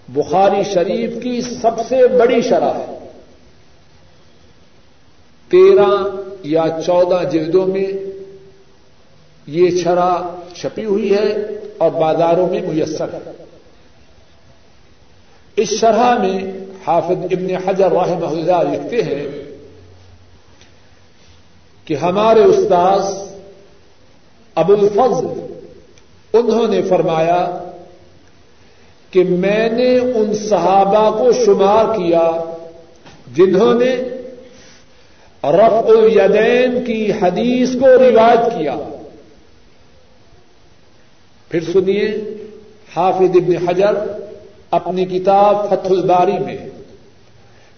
بخاری 0.09 0.64
شریف 0.75 1.23
کی 1.23 1.40
سب 1.40 1.71
سے 1.88 2.09
بڑی 2.09 2.42
شرح 2.42 2.73
ہے۔ 2.79 2.99
تیرہ 5.51 6.07
یا 6.42 6.64
چودہ 6.87 7.29
جلدوں 7.31 7.66
میں 7.66 7.92
یہ 9.47 9.83
شرح 9.85 10.19
چھپی 10.55 10.85
ہوئی 10.85 11.14
ہے 11.14 11.33
اور 11.79 11.90
بازاروں 11.90 12.49
میں 12.49 12.61
میسر 12.61 13.07
ہے۔ 13.12 13.31
اس 15.57 15.69
شرح 15.81 16.19
میں 16.19 16.38
حافظ 16.87 17.25
ابن 17.31 17.57
حجر 17.66 17.92
رحمہ 17.92 18.27
اللہ 18.27 18.73
لکھتے 18.73 19.03
ہیں 19.03 19.27
کہ 21.85 21.95
ہمارے 21.95 22.42
استاذ 22.42 23.29
ابو 24.55 24.73
الفضل 24.73 25.57
انہوں 26.33 26.69
نے 26.69 26.83
فرمایا 26.83 27.65
کہ 29.11 29.25
میں 29.25 29.69
نے 29.69 29.99
ان 29.99 30.35
صحابہ 30.35 31.19
کو 31.19 31.33
شمار 31.33 31.85
کیا 31.85 32.31
جنہوں 33.35 33.75
نے 33.75 33.97
رفع 35.45 35.88
الیدین 35.88 36.85
کی 36.85 37.12
حدیث 37.12 37.73
کو 37.73 37.87
روایت 37.87 38.59
کیا۔ 38.59 38.77
پھر 41.49 41.61
سنیے، 41.73 42.07
حافظ 42.97 43.37
ابن 43.37 43.69
حجر 43.69 43.95
اپنی 44.71 45.05
کتاب 45.05 45.69
فتح 45.69 45.88
الباری 45.90 46.38
میں، 46.38 46.57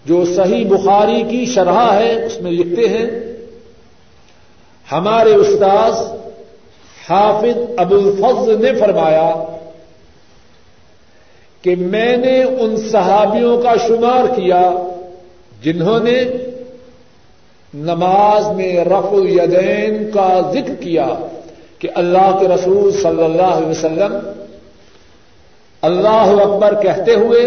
جو 0.05 0.25
صحیح 0.25 0.65
بخاری 0.69 1.23
کی 1.23 1.45
شرح 1.45 1.93
ہے، 1.93 2.25
اس 2.25 2.41
میں 2.41 2.53
لکھتے 2.53 2.89
ہیں، 2.89 3.07
ہمارے 4.93 5.35
استاذ 5.35 5.95
حافظ 7.09 7.59
ابو 7.77 7.97
الفضل 7.97 8.63
نے 8.63 8.81
فرمایا 8.81 9.58
کہ 11.69 11.75
میں 11.79 12.17
نے 12.17 12.43
ان 12.43 12.77
صحابیوں 12.77 13.63
کا 13.63 13.73
شمار 13.89 14.27
کیا 14.27 14.73
جنہوں 15.63 15.99
نے 16.01 16.25
نماز 17.75 18.57
میں 18.57 18.85
رف 18.85 19.13
الیدین 19.13 20.11
کا 20.15 20.41
ذکر 20.53 20.75
کیا 20.75 21.07
کہ 21.79 21.89
اللہ 21.95 22.37
کے 22.41 22.49
رسول 22.49 22.93
صلی 22.93 23.25
اللہ 23.25 23.43
علیہ 23.43 23.69
وسلم 23.69 24.19
اللہ 25.83 26.43
اکبر 26.43 26.83
کہتے 26.83 27.15
ہوئے 27.15 27.43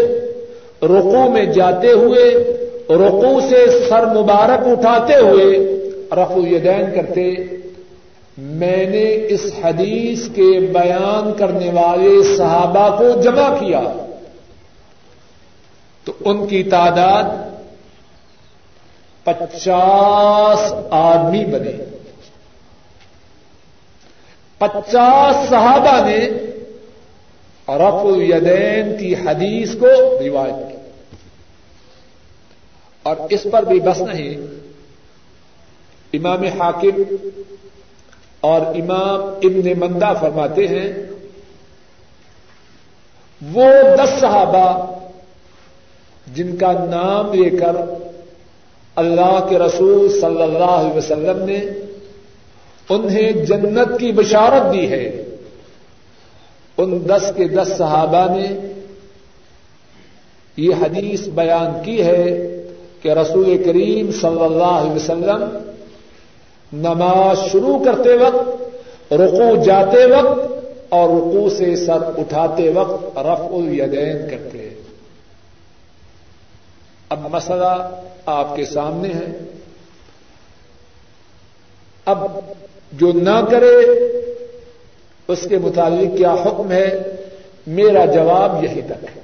رقو 0.81 1.31
میں 1.31 1.45
جاتے 1.45 1.91
ہوئے 1.91 2.29
رقو 2.89 3.39
سے 3.49 3.65
سر 3.89 4.05
مبارک 4.05 4.67
اٹھاتے 4.67 5.13
ہوئے 5.13 5.79
رف 6.11 6.31
الیدین 6.31 6.85
کرتے۔ 6.95 7.33
میں 8.37 8.89
نے 8.89 9.15
اس 9.29 9.51
حدیث 9.63 10.27
کے 10.27 10.59
بیان 10.59 11.33
کرنے 11.37 11.69
والے 11.73 12.37
صحابہ 12.37 12.97
کو 12.97 13.21
جمع 13.21 13.49
کیا۔ 13.59 13.81
تو 16.03 16.13
ان 16.19 16.47
کی 16.47 16.63
تعداد 16.63 17.23
پچاس 19.23 20.73
آدمی 20.91 21.45
بنے۔ 21.45 21.71
پچاس 24.57 25.49
صحابہ 25.49 26.07
نے 26.07 26.29
رف 27.67 28.05
الیدین 28.05 28.97
کی 28.97 29.15
حدیث 29.15 29.75
کو 29.79 29.87
روایت 30.19 30.71
کی۔ 30.71 30.77
اور 33.03 33.15
اس 33.29 33.47
پر 33.51 33.63
بھی 33.63 33.79
بس 33.79 34.01
نہیں، 34.01 34.35
امام 36.13 36.43
حاکم 36.43 37.15
اور 38.41 38.61
امام 38.61 39.19
ابن 39.21 39.79
مندہ 39.79 40.13
فرماتے 40.19 40.67
ہیں، 40.67 40.93
وہ 43.53 43.65
دس 43.97 44.19
صحابہ 44.19 44.97
جن 46.35 46.55
کا 46.55 46.71
نام 46.71 47.33
لے 47.33 47.49
کر 47.49 47.75
اللہ 48.95 49.45
کے 49.49 49.59
رسول 49.59 50.09
صلی 50.21 50.41
اللہ 50.41 50.63
علیہ 50.63 50.97
وسلم 50.97 51.43
نے 51.43 51.59
انہیں 52.89 53.31
جنت 53.31 53.99
کی 53.99 54.11
بشارت 54.11 54.73
دی 54.73 54.89
ہے۔ 54.89 55.23
ان 56.77 56.99
دس 57.07 57.31
کے 57.35 57.47
دس 57.47 57.67
صحابہ 57.77 58.35
نے 58.35 58.71
یہ 60.57 60.69
حدیث 60.81 61.27
بیان 61.27 61.83
کی 61.83 62.01
ہے 62.01 62.47
کہ 63.01 63.09
رسول 63.09 63.63
کریم 63.65 64.11
صلی 64.11 64.43
اللہ 64.43 64.63
علیہ 64.63 64.91
وسلم 64.91 65.57
نماز 66.73 67.51
شروع 67.51 67.83
کرتے 67.85 68.09
وقت 68.15 68.61
رقو 69.13 69.63
جاتے 69.63 70.05
وقت 70.05 70.39
اور 70.89 71.09
رقو 71.09 71.49
سے 71.49 71.75
سر 71.75 71.99
اٹھاتے 72.17 72.69
وقت 72.69 73.17
رف 73.17 73.41
الیدین 73.51 74.17
کرتے 74.29 74.57
ہیں 74.57 74.60
اب 77.11 77.19
مسئلہ 77.31 77.99
آپ 78.25 78.55
کے 78.55 78.65
سامنے 78.65 79.09
ہے۔ 79.09 79.39
اب 82.05 82.19
جو 82.91 83.11
نہ 83.11 83.45
کرے، 83.51 83.75
اس 85.27 85.47
کے 85.49 85.57
متعلق 85.57 86.17
کیا 86.17 86.33
حکم 86.33 86.71
ہے؟ 86.71 87.15
میرا 87.67 88.05
جواب 88.05 88.63
یہی 88.63 88.81
تک 88.81 89.03
ہے۔ 89.03 89.21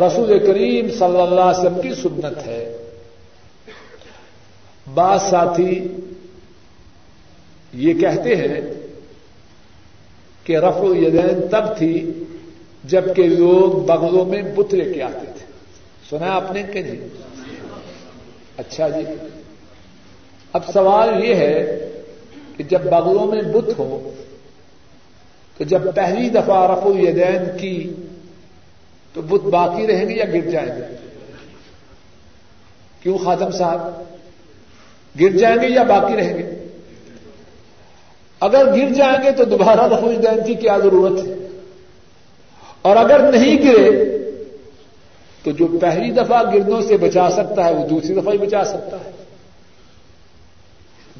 رسول 0.00 0.46
کریم 0.46 0.88
صلی 0.88 1.20
اللہ 1.20 1.40
علیہ 1.40 1.60
وسلم 1.60 1.80
کی 1.80 1.94
سنت 1.94 2.46
ہے۔ 2.46 2.76
بعض 4.94 5.22
ساتھی 5.22 5.88
یہ 7.72 7.94
کہتے 7.94 8.36
ہیں 8.36 8.60
کہ 10.44 10.56
رف 10.56 10.76
الیدین 10.76 11.48
تب 11.50 11.78
تھی 11.78 12.24
جبکہ 12.84 13.22
لوگ 13.22 13.80
بغلوں 13.80 14.24
میں 14.24 14.42
بت 14.42 14.74
لے 14.74 14.92
کے 14.92 15.02
آتے 15.02 15.26
تھے۔ 15.26 15.35
سنا 16.10 16.32
آپ 16.32 16.52
نے 16.52 16.62
کہ 16.62 16.82
جی؟ 16.82 17.08
اچھا 18.56 18.88
جی۔ 18.88 19.04
اب 20.52 20.62
سوال 20.72 21.24
یہ 21.24 21.34
ہے 21.34 21.88
کہ 22.56 22.64
جب 22.64 22.80
بغلوں 22.80 23.26
میں 23.26 23.42
بت 23.42 23.78
ہو، 23.78 24.14
تو 25.58 25.64
جب 25.64 25.94
پہلی 25.94 26.28
دفعہ 26.28 26.72
رف 26.72 26.86
الیدین 26.86 27.58
کی، 27.58 27.92
تو 29.14 29.22
بت 29.22 29.42
باقی 29.44 29.86
رہیں 29.86 30.08
گے 30.08 30.14
یا 30.14 30.24
گر 30.24 30.50
جائیں 30.50 30.76
گے؟ 30.76 30.96
کیوں 33.00 33.18
خاتم 33.18 33.50
صاحب؟ 33.50 33.80
گر 35.20 35.36
جائیں 35.36 35.56
گے 35.62 35.66
یا 35.68 35.82
باقی 35.82 36.16
رہیں 36.16 36.38
گے؟ 36.38 36.66
اگر 38.40 38.66
گر 38.76 38.94
جائیں 38.94 39.24
گے 39.24 39.30
تو 39.30 39.44
دوبارہ 39.44 39.80
رفو 39.80 40.12
دین 40.12 40.46
کی 40.46 40.54
کیا 40.54 40.78
ضرورت 40.78 41.26
ہے؟ 41.26 41.34
اور 42.82 42.96
اگر 42.96 43.32
نہیں 43.32 43.56
گرے 43.62 44.16
تو 45.46 45.52
جو 45.52 45.66
پہلی 45.80 46.10
دفعہ 46.10 46.54
گرنوں 46.54 46.82
سے 46.82 46.96
بچا 46.96 47.30
سکتا 47.30 47.64
ہے، 47.64 47.74
وہ 47.74 47.88
دوسری 47.88 48.14
دفعہ 48.14 48.32
ہی 48.32 48.38
بچا 48.38 48.64
سکتا 48.64 48.96
ہے۔ 48.96 49.10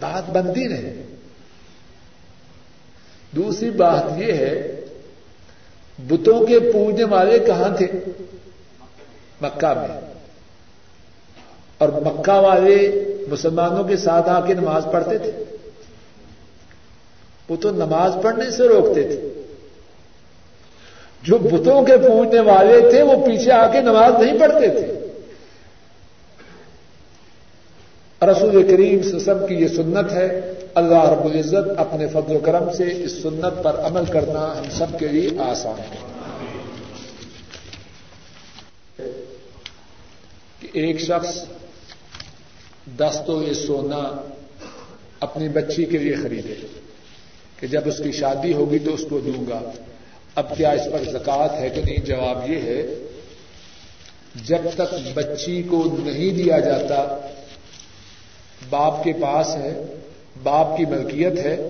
بات 0.00 0.30
بنتی 0.30 0.68
رہے۔ 0.68 1.02
دوسری 3.30 3.70
بات 3.70 4.04
یہ 4.16 4.32
ہے، 4.32 4.80
بتوں 5.98 6.46
کے 6.46 6.60
پوجنے 6.60 7.04
والے 7.04 7.38
کہاں 7.38 7.76
تھے؟ 7.76 7.86
مکہ 9.40 9.74
میں۔ 9.74 10.00
اور 11.78 11.88
مکہ 11.88 12.32
والے 12.32 13.04
مسلمانوں 13.28 13.84
کے 13.84 13.96
ساتھ 13.96 14.28
آ 14.28 14.40
کے 14.40 14.54
نماز 14.54 14.86
پڑھتے 14.92 15.18
تھے۔ 15.18 15.56
وہ 17.48 17.56
تو 17.56 17.70
نماز 17.70 18.16
پڑھنے 18.22 18.50
سے 18.50 18.68
روکتے 18.68 19.02
تھے۔ 19.02 19.35
جو 21.26 21.38
بتوں 21.38 21.82
کے 21.82 21.96
پوجنے 21.96 22.40
والے 22.40 22.90
تھے، 22.90 23.02
وہ 23.02 23.26
پیچھے 23.26 23.52
آ 23.52 23.72
کے 23.72 23.80
نماز 23.80 24.24
نہیں 24.24 24.38
پڑھتے 24.38 24.68
تھے۔ 24.68 24.92
رسول 28.26 28.68
کریم 28.68 29.18
سسم 29.18 29.46
کی 29.46 29.54
یہ 29.54 29.68
سنت 29.68 30.12
ہے۔ 30.12 30.52
اللہ 30.74 31.10
رب 31.10 31.24
العزت 31.24 31.78
اپنے 31.78 32.06
فضل 32.06 32.36
و 32.36 32.38
کرم 32.38 32.72
سے 32.72 33.04
اس 33.04 33.12
سنت 33.22 33.62
پر 33.62 33.80
عمل 33.80 34.04
کرنا 34.04 34.54
ہم 34.58 34.64
سب 34.70 34.98
کے 34.98 35.08
لیے 35.08 35.30
آسان 35.38 35.80
ہے۔ 35.80 35.98
کہ 40.60 40.68
ایک 40.72 41.00
شخص 41.00 41.44
دس 42.98 43.20
تو 43.26 43.42
یہ 43.42 43.52
سونا 43.52 44.22
اپنی 45.20 45.48
بچی 45.48 45.84
کے 45.84 45.98
لیے 45.98 46.14
خریدے، 46.14 46.54
کہ 47.60 47.66
جب 47.66 47.80
اس 47.84 47.98
کی 47.98 48.12
شادی 48.12 48.52
ہوگی 48.52 48.78
تو 48.78 48.94
اس 48.94 49.04
کو 49.10 49.18
دوں 49.18 49.50
گا۔ 49.50 49.70
اب 50.36 50.56
کیا 50.56 50.70
اس 50.70 50.80
پر 50.92 51.10
زکات 51.10 51.60
ہے 51.60 51.70
کہ 51.70 51.80
نہیں؟ 51.84 51.96
جواب 51.96 52.50
یہ 52.50 52.56
ہے، 52.56 52.82
جب 54.44 54.58
تک 54.74 54.94
بچی 55.14 55.62
کو 55.62 55.84
نہیں 55.98 56.30
دیا 56.30 56.58
جاتا، 56.58 57.18
باپ 58.70 59.04
کے 59.04 59.12
پاس 59.12 59.54
ہے، 59.54 59.82
باپ 60.42 60.76
کی 60.76 60.84
ملکیت 60.84 61.32
ہے، 61.38 61.68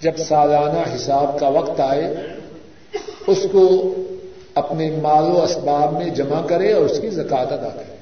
جب 0.00 0.16
سالانہ 0.16 0.96
حساب 0.96 1.40
کا 1.40 1.48
وقت 1.48 1.80
آئے، 1.80 2.14
اس 3.26 3.46
کو 3.52 3.94
اپنے 4.54 4.90
مال 5.02 5.24
و 5.24 5.42
اسباب 5.42 5.92
میں 5.92 6.06
جمع 6.06 6.46
کرے 6.46 6.72
اور 6.72 6.82
اس 6.82 7.00
کی 7.00 7.10
زکات 7.10 7.52
ادا 7.52 7.68
کرے۔ 7.68 7.96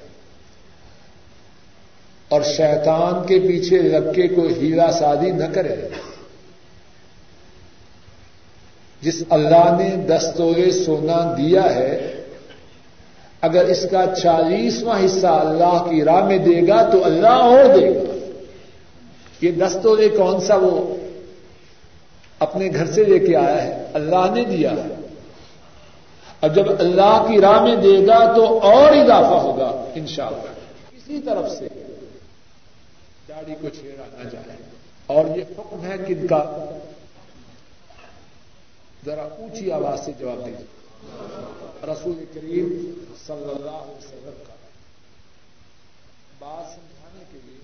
اور 2.29 2.42
شیطان 2.42 3.26
کے 3.26 3.38
پیچھے 3.38 3.79
لگ 3.79 4.12
کے 4.14 4.29
کوئی 4.29 4.55
ہیرا 4.61 4.90
سادی 4.92 5.31
نہ 5.31 5.44
کرے۔ 5.55 5.74
جس 9.00 9.22
اللہ 9.30 9.76
نے 9.78 9.96
دستورے 9.96 10.70
سونا 10.70 11.35
دیا 11.38 11.74
ہے، 11.74 12.24
اگر 13.40 13.64
اس 13.64 13.87
کا 13.90 14.04
چالیسواں 14.22 15.06
حصہ 15.06 15.26
اللہ 15.26 15.90
کی 15.90 16.04
راہ 16.04 16.24
میں 16.24 16.38
دے 16.38 16.68
گا 16.68 16.90
تو 16.90 17.04
اللہ 17.04 17.26
اور 17.26 17.78
دے 17.80 17.94
گا۔ 17.94 18.00
یہ 19.40 19.50
دستورے 19.52 20.09
کون 20.09 20.40
سا 20.40 20.56
وہ 20.56 20.96
اپنے 22.38 22.68
گھر 22.74 22.87
سے 22.87 23.04
لے 23.04 23.18
کے 23.18 23.37
آیا 23.37 23.64
ہے؟ 23.64 23.85
اللہ 23.94 24.30
نے 24.35 24.44
دیا 24.44 24.70
ہے۔ 24.70 24.94
اب 26.40 26.54
جب 26.54 26.64
اللہ 26.78 27.24
کی 27.28 27.40
راہ 27.40 27.62
میں 27.62 27.76
دے 27.76 28.06
گا 28.06 28.32
تو 28.37 28.59
اور 28.59 28.92
اضافہ 28.92 29.35
ہوگا 29.35 29.85
انشاءاللہ۔ 29.94 30.52
کسی 30.90 31.20
طرف 31.24 31.50
سے 31.50 31.68
داڑھی 33.28 33.54
کو 33.61 33.68
چھیڑا 33.68 34.22
نہ 34.22 34.28
جائے۔ 34.28 34.56
اور 35.06 35.37
یہ 35.37 35.42
حکم 35.59 35.85
ہے 35.85 35.96
کن 36.06 36.26
کا 36.26 36.64
ذرا 39.06 39.22
اونچی 39.22 39.72
آواز 39.72 40.04
سے 40.04 40.12
جواب 40.18 40.46
دیجیے 40.46 40.64
رسول 41.82 42.24
کریم 42.34 42.68
صلی 43.26 43.50
اللہ 43.50 43.70
علیہ 43.70 43.96
وسلم 43.96 44.42
کا 44.46 44.54
بات 46.38 46.74
سمجھانے 46.74 47.24
کے 47.32 47.38
لیے 47.44 47.58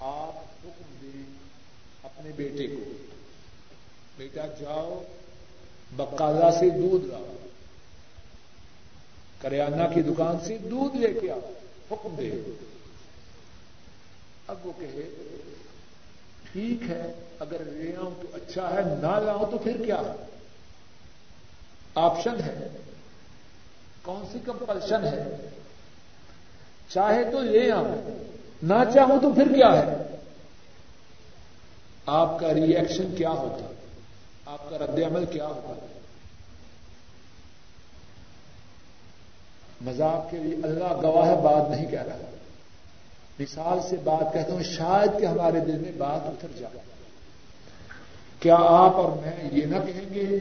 آپ 0.00 0.66
حکم 0.66 0.94
دیں 1.02 1.22
اپنے 2.02 2.30
بیٹے 2.36 2.66
کو۔ 2.66 2.92
بیٹا 4.16 4.46
جاؤ 4.46 5.04
بکالا 5.96 6.50
سے 6.52 6.70
دودھ 6.70 7.04
لاؤ۔ 7.04 7.36
کریانہ 9.38 9.94
کی 9.94 10.02
دکان 10.02 10.36
سے 10.46 10.58
دودھ 10.58 10.96
لے 10.96 11.20
کے 11.20 11.30
آؤ۔ 11.30 11.52
حکم 11.90 12.14
دے 12.18 12.30
اب 14.46 14.66
وہ 14.66 14.72
کہے 14.78 15.08
ٹھیک 16.54 16.90
ہے، 16.90 17.12
اگر 17.38 17.64
لے 17.64 17.96
آؤں 17.96 18.10
تو 18.22 18.28
اچھا 18.34 18.70
ہے، 18.70 18.80
نہ 18.82 19.20
لاؤں 19.24 19.50
تو 19.50 19.58
پھر 19.58 19.84
کیا؟ 19.84 20.02
آپشن 21.94 22.34
ہے۔ 22.46 22.68
کون 24.02 24.24
سی 24.32 24.38
کمپلشن 24.44 25.04
ہے؟ 25.04 25.48
چاہے 26.88 27.30
تو 27.32 27.40
لے 27.40 27.70
آؤں 27.70 28.20
نہ 28.62 28.74
چاہوں 28.94 29.20
تو 29.22 29.32
پھر 29.32 29.48
کیا 29.54 29.72
ہے؟ 29.72 30.16
آپ 32.06 32.40
کا 32.40 32.54
ری 32.54 32.72
ایکشن 32.72 33.14
کیا 33.16 33.30
ہوتا؟ 33.30 33.72
آپ 34.46 34.70
کا 34.70 34.78
رد 34.78 35.02
عمل 35.02 35.24
کیا 35.26 35.46
ہوگا 35.46 35.86
مذاق 39.80 40.30
کے 40.30 40.36
لیے 40.36 40.54
اللہ 40.62 41.00
گواہ 41.02 41.34
بات 41.34 41.70
نہیں 41.70 41.90
کہہ 41.90 42.02
رہا۔ 42.02 42.33
مثال 43.38 43.78
سے 43.90 43.96
بات 44.04 44.32
کہتا 44.32 44.52
ہوں، 44.52 44.62
شاید 44.62 45.20
کہ 45.20 45.26
ہمارے 45.26 45.60
دل 45.60 45.72
میں 45.72 45.92
بات 45.98 46.26
اتر 46.26 46.48
جائے۔ 46.58 46.78
کیا 48.40 48.56
آپ 48.60 48.96
اور 48.96 49.12
میں 49.12 49.48
یہ 49.52 49.66
نہ 49.66 49.76
کہیں 49.86 50.14
گے، 50.14 50.38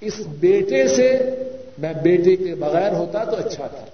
اس 0.00 0.20
بیٹے 0.26 0.88
سے 0.88 1.30
میں 1.78 1.92
بیٹے 1.92 2.36
کے 2.36 2.54
بغیر 2.54 2.92
ہوتا 2.92 3.24
تو 3.24 3.36
اچھا 3.36 3.66
تھا۔ 3.66 3.84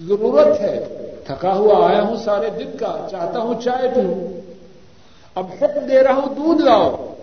ضرورت 0.00 0.60
ہے، 0.60 0.84
تھکا 1.26 1.54
ہوا 1.54 1.90
آیا 1.90 2.02
ہوں 2.02 2.16
سارے 2.16 2.50
دن 2.50 2.76
کا، 2.80 3.06
چاہتا 3.10 3.38
ہوں 3.38 3.60
چائے 3.62 3.88
پیوں 3.88 4.40
اب 5.34 5.46
حکم 5.62 5.86
دے 5.86 6.02
رہا 6.02 6.12
ہوں، 6.12 6.34
دودھ 6.34 6.62
لاؤ۔ 6.62 7.14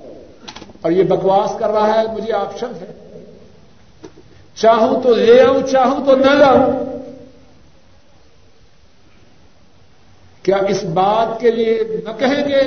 اور 0.82 0.92
یہ 0.92 1.04
بکواس 1.04 1.52
کر 1.60 1.70
رہا 1.70 2.02
ہے، 2.02 2.08
مجھے 2.14 2.34
آپشن 2.34 2.72
ہے۔ 2.82 3.09
چاہوں 4.56 5.02
تو 5.02 5.16
لے 5.16 5.42
آؤں، 5.42 5.68
چاہوں 5.68 6.06
تو 6.06 6.16
نہ 6.16 6.32
لاؤں۔ 6.32 6.86
کیا 10.44 10.58
اس 10.70 10.84
بات 10.84 11.40
کے 11.40 11.52
لیے 11.52 11.84
نہ 12.06 12.10
کہیں 12.20 12.50
گے 12.50 12.62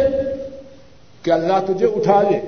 کہ 1.22 1.30
اللہ 1.30 1.52
تجھے 1.66 1.86
اٹھا 1.86 2.22
لے؟ 2.22 2.40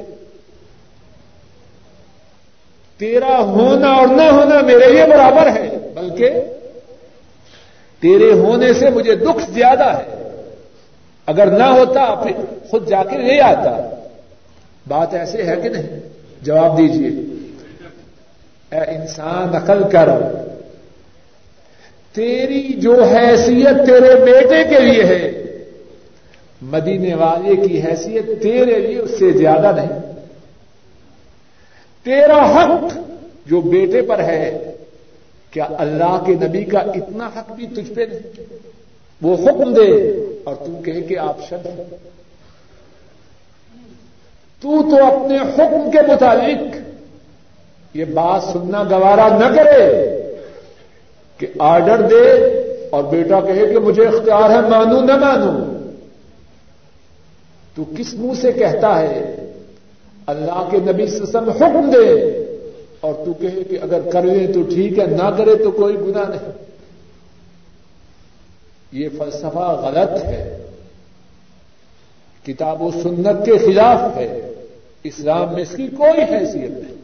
تیرا 2.97 3.39
ہونا 3.39 3.93
اور 3.93 4.07
نہ 4.07 4.23
ہونا 4.23 4.61
میرے 4.61 4.93
لیے 4.93 5.07
برابر 5.07 5.47
ہے، 5.57 5.79
بلکہ 5.95 6.31
تیرے 8.01 8.33
ہونے 8.33 8.73
سے 8.73 8.91
مجھے 8.91 9.17
دکھ 9.17 9.51
زیادہ 9.51 9.85
ہے۔ 9.85 10.29
اگر 11.27 11.47
نہ 11.47 11.65
ہوتا 11.65 12.15
پھر 12.15 12.67
خود 12.71 12.89
جا 12.89 13.05
کے 13.05 13.17
لے 13.17 13.41
آتا۔ 13.41 13.91
بات 14.89 15.15
ایسے 15.15 15.43
ہے 15.43 15.57
کہ 15.57 15.69
نہیں؟ 15.69 16.01
جواب 16.43 16.79
دیجیے 16.79 17.34
اے 18.75 18.97
انسان، 18.97 19.57
عقل 19.57 19.83
کر۔ 19.93 20.09
تیری 22.13 22.63
جو 22.63 23.05
حیثیت 23.05 23.87
تیرے 23.87 24.25
بیٹے 24.25 24.65
کے 24.65 24.81
لیے 24.81 25.05
ہے، 25.05 25.45
مدینے 26.63 27.15
والے 27.15 27.69
کی 27.69 27.83
حیثیت 27.83 28.43
تیرے 28.43 28.79
لیے 28.79 28.99
اس 28.99 29.19
سے 29.19 29.31
زیادہ 29.31 29.73
نہیں۔ 29.77 30.01
تیرا 32.05 32.51
حق 32.51 32.99
جو 33.47 33.61
بیٹے 33.61 34.03
پر 34.03 34.19
ہے، 34.19 34.71
کیا 35.51 35.65
اللہ 35.79 36.23
کے 36.27 36.33
نبی 36.33 36.65
کا 36.65 36.79
اتنا 36.79 37.31
حق 37.37 37.53
بھی 37.53 37.67
تجھ 37.67 37.93
پہ 37.93 38.01
نہیں؟ 38.01 38.45
وہ 39.23 39.35
حکم 39.35 39.75
دے 39.75 39.91
اور 40.45 40.55
تم 40.55 40.83
کہے 40.83 41.01
کہ 41.01 41.19
آپ 41.19 41.39
شد 41.51 41.67
تو 44.61 44.83
تو 44.83 45.05
اپنے 45.07 45.37
حکم 45.37 45.91
کے 45.91 45.99
مطابق 46.13 46.77
یہ 47.95 48.05
بات 48.05 48.43
سننا 48.43 48.83
گوارا 48.83 49.29
نہ 49.29 49.57
کرے 49.57 50.05
کہ 51.39 51.47
آرڈر 51.59 52.09
دے 52.09 52.33
اور 52.91 53.05
بیٹا 53.05 53.41
کہے 53.41 53.67
کہ 53.67 53.79
مجھے 53.79 54.07
اختیار 54.07 54.51
ہے 54.51 54.69
مانوں 54.69 55.03
نہ 55.03 55.17
مانوں 55.17 55.75
تو 57.75 57.85
کس 57.97 58.15
منہ 58.15 58.33
سے 58.41 58.53
کہتا 58.53 59.01
ہے؟ 59.01 59.37
اللہ 60.27 60.69
کے 60.71 60.77
نبی 60.77 61.07
سسم 61.07 61.51
حکم 61.51 61.91
دے 61.91 62.31
اور 63.01 63.15
تو 63.25 63.33
کہے 63.33 63.65
کہ 63.65 63.79
اگر 63.83 64.01
کر 64.13 64.23
لیں 64.23 64.53
تو 64.53 64.63
ٹھیک 64.63 64.99
ہے، 64.99 65.07
نہ 65.07 65.35
کرے 65.39 65.55
تو 65.55 65.71
کوئی 65.71 65.97
گنا 65.97 66.25
نہیں۔ 66.29 66.53
یہ 68.93 69.09
فلسفہ 69.19 69.81
غلط 69.83 70.25
ہے۔ 70.25 70.63
کتاب 72.47 72.83
و 72.83 72.91
سنت 73.03 73.47
کے 73.47 73.59
خلاف 73.59 74.17
ہے۔ 74.17 74.53
اسلام 75.05 75.53
میں 75.55 75.63
اس 75.63 75.77
کی 75.77 75.89
کوئی 75.89 76.35
حیثیت 76.35 76.71
نہیں۔ 76.71 77.04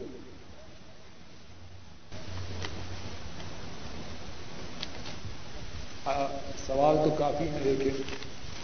سوال 6.73 6.95
تو 7.03 7.15
کافی 7.17 7.43
ہے 7.43 7.59
لیکن 7.61 8.01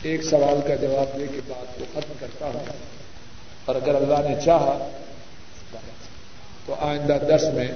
ایک 0.02 0.24
سوال 0.24 0.68
کا 0.68 0.76
جواب 0.76 1.20
دے 1.20 1.26
کے 1.32 1.42
بات 1.48 1.80
کو 1.80 1.86
ختم 1.94 2.14
کرتا 2.20 2.46
ہوں۔ 2.46 2.64
اور 3.66 3.76
اگر 3.76 3.96
اللہ 3.96 4.30
نے 4.30 4.36
چاہا 4.46 4.88
تو 6.66 6.76
آئندہ 6.80 7.18
درس 7.28 7.44
میں، 7.54 7.68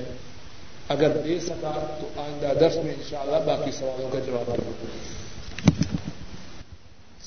اگر 0.88 1.10
دے 1.10 1.39
سکا 1.39 1.98
تو 2.02 2.22
آئندہ 2.22 2.60
درس 2.60 2.76
میں 2.76 2.94
انشاءاللہ 2.94 3.38
باقی 3.46 3.72
سوالوں 3.72 4.10
کا 4.10 4.20
جواب 4.20 4.48
دوں۔ 4.48 4.98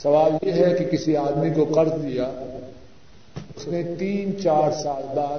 سوال 0.03 0.49
یہ 0.49 0.53
ہے 0.53 0.75
کہ 0.79 0.85
کسی 0.85 1.17
آدمی 1.17 1.51
کو 1.51 1.65
قرض 1.65 1.93
دیا، 2.03 2.31
اس 3.57 3.69
نے 3.69 3.83
تین 3.99 4.43
چار 4.43 4.83
سال 4.83 5.03
بعد 5.15 5.39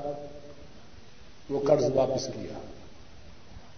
وہ 1.49 1.59
قرض 1.67 1.85
واپس 1.93 2.25
کیا۔ 2.25 2.74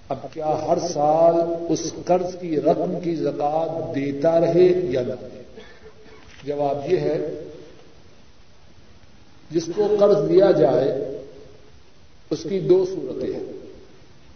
اب 0.09 0.17
کیا 0.33 0.65
ہر 0.67 0.77
سال 0.93 1.35
اس 1.69 1.93
قرض 2.05 2.35
کی 2.39 2.61
رقم 2.61 2.99
کی 3.03 3.15
زکات 3.15 3.95
دیتا 3.95 4.39
رہے 4.41 4.67
یا 4.89 5.01
نہ 5.01 5.13
دے 5.21 5.41
جواب 6.43 6.91
یہ 6.91 6.97
ہے، 6.97 7.43
جس 9.51 9.69
کو 9.75 9.95
قرض 9.99 10.29
دیا 10.29 10.51
جائے، 10.51 11.17
اس 12.29 12.43
کی 12.49 12.59
دو 12.59 12.85
صورتیں 12.85 13.33
ہیں۔ 13.33 13.43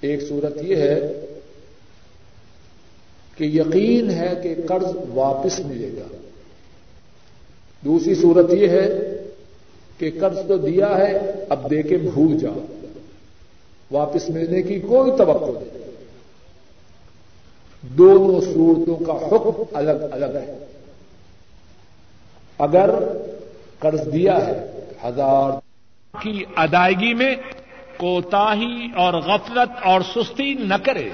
ایک 0.02 0.28
صورت 0.30 0.58
یہ 0.62 0.76
ہے 0.76 1.26
کہ 3.38 3.44
یقین 3.44 4.10
ہے 4.10 4.34
کہ 4.44 4.56
قرض 4.68 4.96
واپس 5.14 5.60
ملے 5.60 5.90
گا۔ 5.98 6.16
دوسری 7.86 8.16
صورت 8.16 8.54
یہ 8.54 8.68
ہے 8.68 9.16
کہ 9.98 10.12
قرض 10.20 10.38
تو 10.48 10.58
دیا 10.58 10.98
ہے، 10.98 11.20
اب 11.50 11.70
دے 11.70 11.84
کے 11.84 11.98
بھول 11.98 12.40
جاؤ۔ 12.40 12.60
واپس 13.92 14.30
ملنے 14.30 14.62
کی 14.62 14.80
کوئی 14.80 15.12
توقع 15.18 15.60
نہیں۔ 15.60 15.82
دونوں 17.82 18.42
صورتوں 18.42 19.06
کا 19.06 19.14
حکم 19.14 19.78
الگ 19.78 19.92
الگ 20.12 20.26
ہے۔ 20.26 20.66
اگر 22.58 22.90
قرض 23.80 24.14
دیا 24.14 24.46
ہے، 24.48 24.90
ہزار۔ 25.04 25.52
کی 26.22 26.44
ادائیگی 26.56 27.14
میں 27.14 27.36
کوتاہی 27.98 28.88
اور 28.96 29.14
غفلت 29.14 29.84
اور 29.84 30.02
سستی 30.02 30.54
نہ 30.54 30.74
کرے۔ 30.84 31.10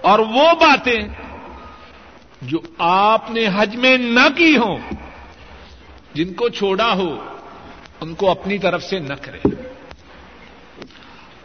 اور 0.00 0.18
وہ 0.18 0.52
باتیں 0.60 1.08
جو 2.42 2.58
آپ 2.78 3.30
نے 3.30 3.46
حج 3.56 3.76
میں 3.76 3.96
نہ 3.96 4.28
کی 4.36 4.56
ہوں، 4.56 4.76
جن 6.14 6.34
کو 6.34 6.48
چھوڑا 6.48 6.94
ہو 6.94 7.16
ان 8.00 8.14
کو 8.14 8.30
اپنی 8.30 8.58
طرف 8.58 8.82
سے 8.82 8.98
نہ 8.98 9.14
کرے 9.14 9.38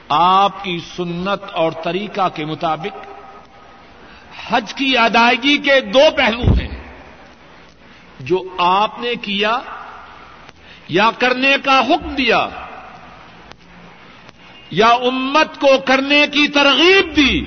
آپ 0.10 0.64
کی 0.64 0.80
سنت 0.96 1.44
اور 1.44 1.72
طریقہ 1.84 2.30
کے 2.30 2.46
مطابق 2.46 3.08
حج 4.48 4.74
کی 4.74 4.98
ادائیگی 4.98 5.58
کے 5.58 5.82
دو 5.82 6.00
پہلو 6.16 6.42
ہیں۔ 6.42 6.84
جو 8.20 8.44
آپ 8.58 9.00
نے 9.00 9.16
کیا 9.16 9.60
یا 10.88 11.10
کرنے 11.20 11.56
کا 11.64 11.80
حکم 11.80 12.16
دیا 12.16 12.48
یا 14.72 14.88
امت 14.88 15.60
کو 15.60 15.68
کرنے 15.86 16.26
کی 16.32 16.48
ترغیب 16.48 17.16
دی۔ 17.16 17.42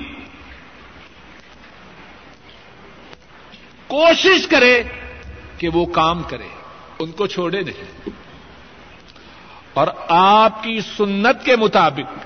کوشش 3.87 4.47
کرے 4.47 4.83
کہ 5.57 5.69
وہ 5.69 5.85
کام 5.85 6.23
کرے، 6.23 6.47
ان 6.99 7.11
کو 7.11 7.27
چھوڑے 7.27 7.61
نہیں۔ 7.61 8.09
اور 9.79 9.87
آپ 10.07 10.63
کی 10.63 10.81
سنت 10.97 11.45
کے 11.45 11.55
مطابق۔ 11.55 12.17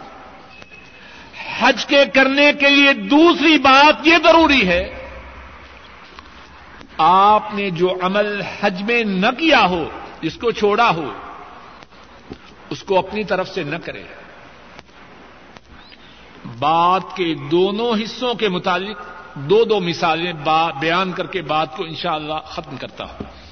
حج 1.60 1.86
کے 1.86 2.06
کرنے 2.14 2.54
کے 2.60 2.70
لیے 2.70 2.94
دوسری 2.94 3.58
بات 3.58 4.08
یہ 4.08 4.14
ضروری 4.24 4.68
ہے، 4.68 5.10
آپ 6.98 7.54
نے 7.54 7.70
جو 7.70 7.94
عمل 8.02 8.42
حج 8.42 8.84
میں 8.84 9.04
نہ 9.04 9.28
کیا 9.38 9.66
ہو 9.66 9.90
جس 10.22 10.34
کو 10.36 10.52
چھوڑا 10.52 10.90
ہو، 10.90 11.14
اس 12.70 12.84
کو 12.84 13.00
اپنی 13.00 13.24
طرف 13.24 13.50
سے 13.50 13.64
نہ 13.64 13.76
کرے۔ 13.86 14.04
بات 16.60 17.16
کے 17.16 17.36
دونوں 17.52 18.04
حصوں 18.04 18.34
کے 18.34 18.50
متعلق 18.50 18.98
دو 19.36 19.64
دو 19.64 19.80
مثالیں 19.80 20.34
بیان 20.80 21.12
کر 21.12 21.28
کے 21.28 21.42
بات 21.42 21.78
کو 21.78 21.84
انشاءاللہ 21.84 22.40
ختم 22.46 22.78
کرتا 22.78 23.04
ہوں۔ 23.04 23.43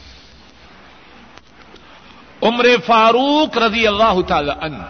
عمر 2.42 2.66
فاروق 2.86 3.58
رضی 3.58 3.88
اللہ 3.88 4.22
تعالی 4.28 4.52
عنہ. 4.62 4.84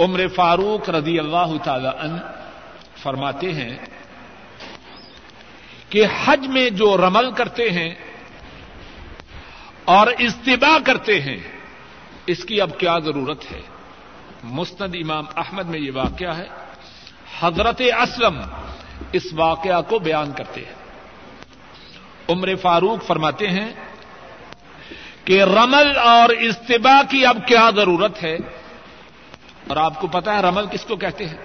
عمر 0.00 0.28
فاروق 0.34 0.90
رضی 0.90 1.18
اللہ 1.18 1.56
تعالی 1.64 1.88
عنہ 1.98 2.16
فرماتے 3.02 3.52
ہیں 3.52 3.76
کہ 5.88 6.04
حج 6.24 6.46
میں 6.46 6.70
جو 6.70 6.96
رمل 6.96 7.32
کرتے 7.32 7.70
ہیں 7.70 7.94
اور 9.84 10.06
استباع 10.18 10.78
کرتے 10.84 11.20
ہیں، 11.20 11.36
اس 12.26 12.44
کی 12.44 12.60
اب 12.60 12.78
کیا 12.78 12.98
ضرورت 12.98 13.52
ہے؟ 13.52 13.60
مستند 14.44 14.94
امام 14.94 15.24
احمد 15.36 15.66
میں 15.66 15.78
یہ 15.78 15.90
واقعہ 15.94 16.36
ہے، 16.36 16.46
حضرت 17.40 17.80
اسلم 17.80 18.40
اس 19.12 19.26
واقعہ 19.32 19.82
کو 19.82 19.98
بیان 19.98 20.32
کرتے 20.32 20.60
ہیں۔ 20.60 20.74
عمر 22.28 22.54
فاروق 22.56 23.06
فرماتے 23.06 23.46
ہیں 23.48 23.72
کہ 25.24 25.42
رمل 25.42 25.98
اور 25.98 26.28
استباع 26.28 27.02
کی 27.10 27.26
اب 27.26 27.38
کیا 27.46 27.70
ضرورت 27.76 28.22
ہے؟ 28.22 28.34
اور 29.68 29.76
آپ 29.76 30.00
کو 30.00 30.06
پتا 30.06 30.34
ہے 30.34 30.40
رمل 30.40 30.66
کس 30.66 30.84
کو 30.84 30.96
کہتے 30.96 31.26
ہیں؟ 31.26 31.36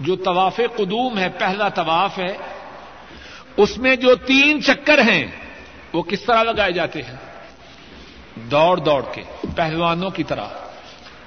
جو 0.00 0.16
طواف 0.16 0.56
قدوم 0.56 1.18
ہے، 1.18 1.28
پہلا 1.28 1.68
طواف 1.68 2.18
ہے، 2.18 2.36
اس 3.56 3.78
میں 3.78 3.96
جو 3.96 4.14
تین 4.14 4.62
چکر 4.62 4.98
ہیں، 4.98 5.26
وہ 5.92 6.02
کس 6.02 6.22
طرح 6.22 6.42
لگائے 6.42 6.72
جاتے 6.72 7.02
ہیں؟ 7.02 7.16
دوڑ 8.36 8.76
دوڑ 8.76 9.04
کے، 9.12 9.22
پہلوانوں 9.56 10.10
کی 10.10 10.24
طرح، 10.24 10.44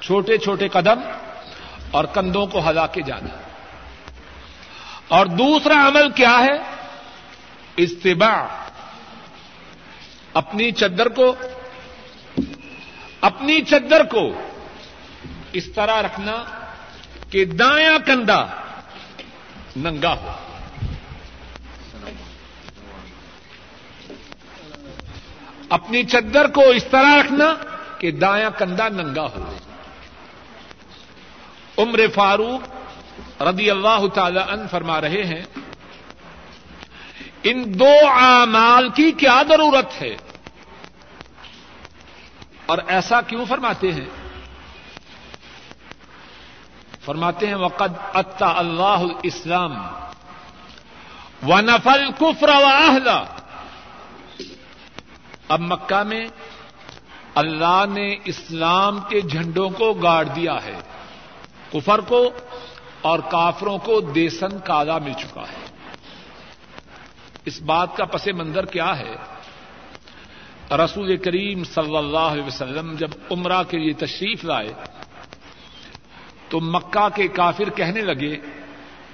چھوٹے 0.02 0.38
چھوٹے 0.38 0.68
قدم 0.68 1.00
اور 1.92 2.04
کندھوں 2.04 2.48
کو 2.48 2.70
ہلا 2.70 2.88
کے 2.88 3.02
جانا۔ 3.02 3.38
اور 5.08 5.26
دوسرا 5.26 5.88
عمل 5.88 6.10
کیا 6.10 6.38
ہے؟ 6.40 6.76
استباع۔ 7.76 8.69
اپنی 10.34 10.72
چدر 10.72 11.10
کو، 11.10 11.36
اپنی 13.22 13.62
چدر 13.62 14.04
کو 14.04 14.42
اس 15.54 15.72
طرح 15.72 16.02
رکھنا 16.02 16.44
کہ 17.30 17.46
دایا 17.46 17.98
کندھا 18.06 18.48
ننگا 19.76 20.14
ہو۔ 20.14 20.32
اپنی 25.70 26.04
چدر 26.04 26.48
کو 26.48 26.62
اس 26.62 26.86
طرح 26.92 27.20
رکھنا 27.20 27.56
کہ 27.98 28.12
دایا 28.12 28.50
کندھا 28.50 28.90
ننگا 28.90 29.24
ہو۔ 29.24 29.54
عمر 31.78 32.00
فاروق 32.16 32.62
رضی 33.42 33.72
اللہ 33.72 34.08
تعالی 34.14 34.40
ان 34.40 34.68
فرما 34.72 35.02
رہے 35.02 35.24
ہیں 35.24 35.42
ان 37.44 37.80
دو 37.80 38.10
اعمال 38.12 38.90
کی 38.90 39.12
کیا 39.12 39.44
ضرورت 39.48 40.02
ہے؟ 40.02 40.18
اور 42.66 42.78
ایسا 42.88 43.22
کیوں 43.22 43.46
فرماتے 43.46 43.92
ہیں؟ 43.92 44.06
فرماتے 47.02 47.48
ہیں، 47.48 47.56
وقد 47.56 47.94
اتا 48.14 48.54
اللہ 48.58 49.04
اسلام 49.24 49.76
و 51.50 51.60
نفل 51.60 52.12
کفر 52.18 52.50
و 52.50 52.66
اب 55.50 55.60
مکہ 55.60 56.04
میں 56.04 56.28
اللہ 57.36 57.84
نے 57.90 58.16
اسلام 58.26 59.00
کے 59.00 59.22
جھنڈوں 59.22 59.70
کو 59.70 59.94
گاڑ 59.94 60.24
دیا 60.26 60.58
ہے، 60.64 60.80
کفر 61.72 62.00
کو 62.00 62.32
اور 63.02 63.20
کافروں 63.20 63.78
کو 63.78 64.02
دیسن 64.02 64.60
کالا 64.60 64.98
مل 64.98 65.14
چکا 65.14 65.42
ہے۔ 65.42 65.69
اس 67.50 67.62
بات 67.62 67.98
کا 67.98 68.06
پس 68.06 68.28
منظر 68.28 68.66
کیا 68.66 69.00
ہے؟ 69.00 69.16
رسول 70.72 71.18
کریم 71.18 71.64
صلی 71.64 71.98
اللہ 71.98 72.18
علیہ 72.18 72.44
وسلم 72.44 72.96
جب 72.96 73.10
عمرہ 73.32 73.64
کے 73.64 73.78
لیے 73.78 73.94
تشریف 73.94 74.44
لائے، 74.46 74.74
تو 76.50 76.60
مکہ 76.60 77.08
کے 77.16 77.28
کافر 77.28 77.70
کہنے 77.70 78.02
لگے 78.02 78.36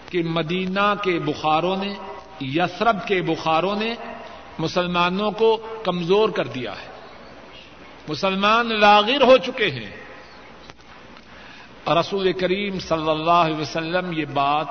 کہ 0.10 0.24
مدینہ 0.24 0.94
کے 1.04 1.20
بخاروں 1.20 1.78
نے 1.78 1.94
یسرب 2.42 3.08
کے 3.08 3.22
بخاروں 3.22 3.76
نے 3.76 3.96
مسلمانوں 4.60 5.32
کو 5.32 5.58
کمزور 5.86 6.30
کر 6.30 6.48
دیا 6.48 6.72
ہے۔ 6.72 6.88
مسلمان 8.08 8.80
لاغر 8.80 9.22
ہو 9.22 9.38
چکے 9.38 9.72
ہیں۔ 9.72 9.92
رسول 11.88 12.34
کریم 12.34 12.80
صلی 12.80 13.10
اللہ 13.10 13.32
علیہ 13.32 13.58
وسلم 13.58 14.12
یہ 14.12 14.26
بات 14.26 14.68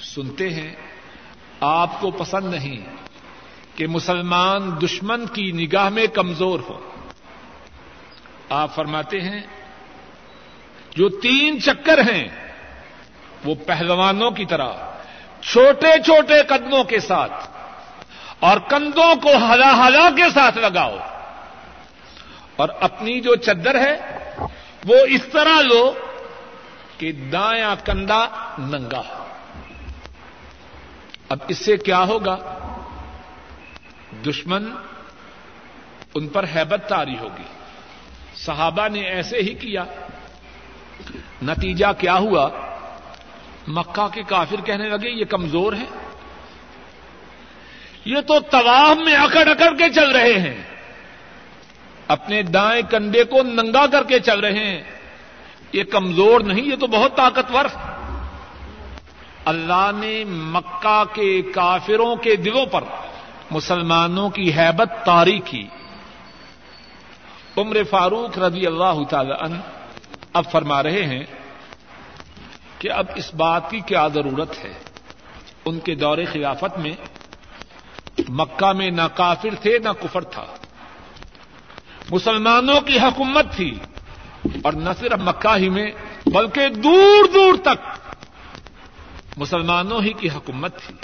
سنتے 0.00 0.50
ہیں۔ 0.50 0.91
آپ 1.64 2.00
کو 2.00 2.10
پسند 2.10 2.54
نہیں 2.54 2.96
کہ 3.76 3.86
مسلمان 3.86 4.70
دشمن 4.84 5.26
کی 5.26 5.52
نگاہ 5.52 5.88
میں 5.88 6.06
کمزور 6.06 6.60
ہو۔ 6.60 6.90
آپ 8.48 8.74
فرماتے 8.74 9.20
ہیں، 9.20 9.40
جو 10.90 11.08
تین 11.08 11.60
چکر 11.60 11.98
ہیں، 11.98 12.28
وہ 13.44 13.54
پہلوانوں 13.66 14.30
کی 14.30 14.44
طرح، 14.44 14.72
چھوٹے 15.42 16.02
چھوٹے 16.04 16.42
قدموں 16.48 16.84
کے 16.84 17.00
ساتھ 17.00 17.50
اور 18.40 18.58
کندھوں 18.68 19.14
کو 19.22 19.28
ہلا 19.28 19.86
ہلا 19.86 20.10
کے 20.16 20.30
ساتھ 20.34 20.58
لگاؤ۔ 20.58 20.96
اور 22.56 22.68
اپنی 22.80 23.20
جو 23.20 23.34
چدر 23.34 23.74
ہے، 23.74 23.96
وہ 24.84 24.96
اس 25.08 25.22
طرح 25.32 25.60
لو 25.60 25.94
کہ 26.98 27.12
دایا 27.12 27.74
کندھا 27.84 28.54
ننگا 28.58 29.21
اب 31.32 31.38
اس 31.48 31.58
سے 31.58 31.76
کیا 31.76 32.04
ہوگا؟ 32.04 32.36
دشمن 34.26 34.72
ان 36.14 36.28
پر 36.28 36.44
ہیبت 36.44 36.88
تاری 36.88 37.18
ہوگی۔ 37.18 37.42
صحابہ 38.36 38.88
نے 38.88 39.00
ایسے 39.00 39.36
ہی 39.36 39.54
کیا۔ 39.54 39.84
نتیجہ 41.42 41.86
کیا 41.98 42.14
ہوا؟ 42.14 42.48
مکہ 43.68 44.08
کے 44.14 44.22
کافر 44.22 44.60
کہنے 44.60 44.88
لگے، 44.88 45.10
یہ 45.10 45.24
کمزور 45.24 45.72
ہے 45.72 45.84
یہ 48.04 48.20
تو 48.20 48.40
طواف 48.40 48.96
میں 49.04 49.14
اکڑ 49.14 49.48
اکڑ 49.48 49.76
کے 49.76 49.90
چل 49.90 50.10
رہے 50.10 50.38
ہیں۔ 50.38 50.62
اپنے 52.08 52.42
دائیں 52.42 52.82
کندھے 52.90 53.24
کو 53.24 53.42
ننگا 53.42 53.86
کر 53.86 54.04
کے 54.04 54.20
چل 54.20 54.40
رہے 54.40 54.64
ہیں۔ 54.64 54.82
یہ 55.72 55.84
کمزور 55.84 56.40
نہیں، 56.40 56.64
یہ 56.64 56.76
تو 56.76 56.86
بہت 56.86 57.16
طاقتور۔ 57.16 57.64
ہے 57.64 57.91
اللہ 59.44 59.90
نے 59.94 60.24
مکہ 60.26 61.04
کے 61.12 61.42
کافروں 61.42 62.16
کے 62.16 62.36
دلوں 62.36 62.66
پر 62.66 62.84
مسلمانوں 63.50 64.30
کی 64.30 64.52
حیبت 64.52 65.04
تاری 65.04 65.38
کی۔ 65.44 65.66
عمر 67.56 67.76
فاروق 67.90 68.38
رضی 68.38 68.66
اللہ 68.66 69.04
تعالی 69.10 69.32
عنہ 69.40 69.56
اب 70.32 70.44
فرما 70.50 70.82
رہے 70.82 71.04
ہیں 71.06 71.24
کہ 72.78 72.90
اب 72.90 73.06
اس 73.14 73.34
بات 73.34 73.70
کی 73.70 73.80
کیا 73.80 74.08
ضرورت 74.08 74.64
ہے۔ 74.64 74.72
ان 75.64 75.80
کے 75.80 75.94
دور 75.94 76.18
خلافت 76.32 76.78
میں 76.78 76.92
مکہ 78.28 78.72
میں 78.72 78.90
نہ 78.90 79.08
کافر 79.14 79.54
تھے 79.62 79.78
نہ 79.78 79.88
کفر 80.00 80.24
تھا۔ 80.24 80.44
مسلمانوں 82.10 82.80
کی 82.80 82.98
حکومت 82.98 83.46
تھی 83.52 83.78
اور 84.62 84.72
نہ 84.72 84.90
صرف 84.98 85.20
مکہ 85.20 85.56
ہی 85.56 85.68
میں 85.68 85.90
بلکہ 86.26 86.68
دور 86.68 87.28
دور 87.34 87.54
تک 87.62 88.01
مسلمانوں 89.36 90.02
ہی 90.02 90.12
کی 90.12 90.28
حکومت 90.28 90.78
تھی۔ 90.78 90.94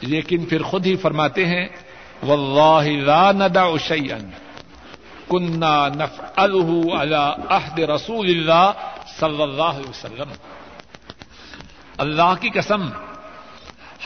لیکن 0.00 0.44
پھر 0.44 0.62
خود 0.62 0.86
ہی 0.86 0.96
فرماتے 0.96 1.46
ہیں، 1.46 1.68
واللہ 2.22 3.02
لا 3.04 3.32
ندع 3.32 3.76
شيئا 3.76 4.18
كنا 5.28 5.88
نفعله 5.88 6.80
على 7.00 7.42
عهد 7.48 7.78
رسول 7.78 8.26
اللہ 8.28 8.72
صلی 9.18 9.42
اللہ 9.42 9.62
علیہ 9.62 9.90
وسلم۔ 9.90 10.32
اللہ 11.98 12.34
کی 12.40 12.50
قسم، 12.50 12.88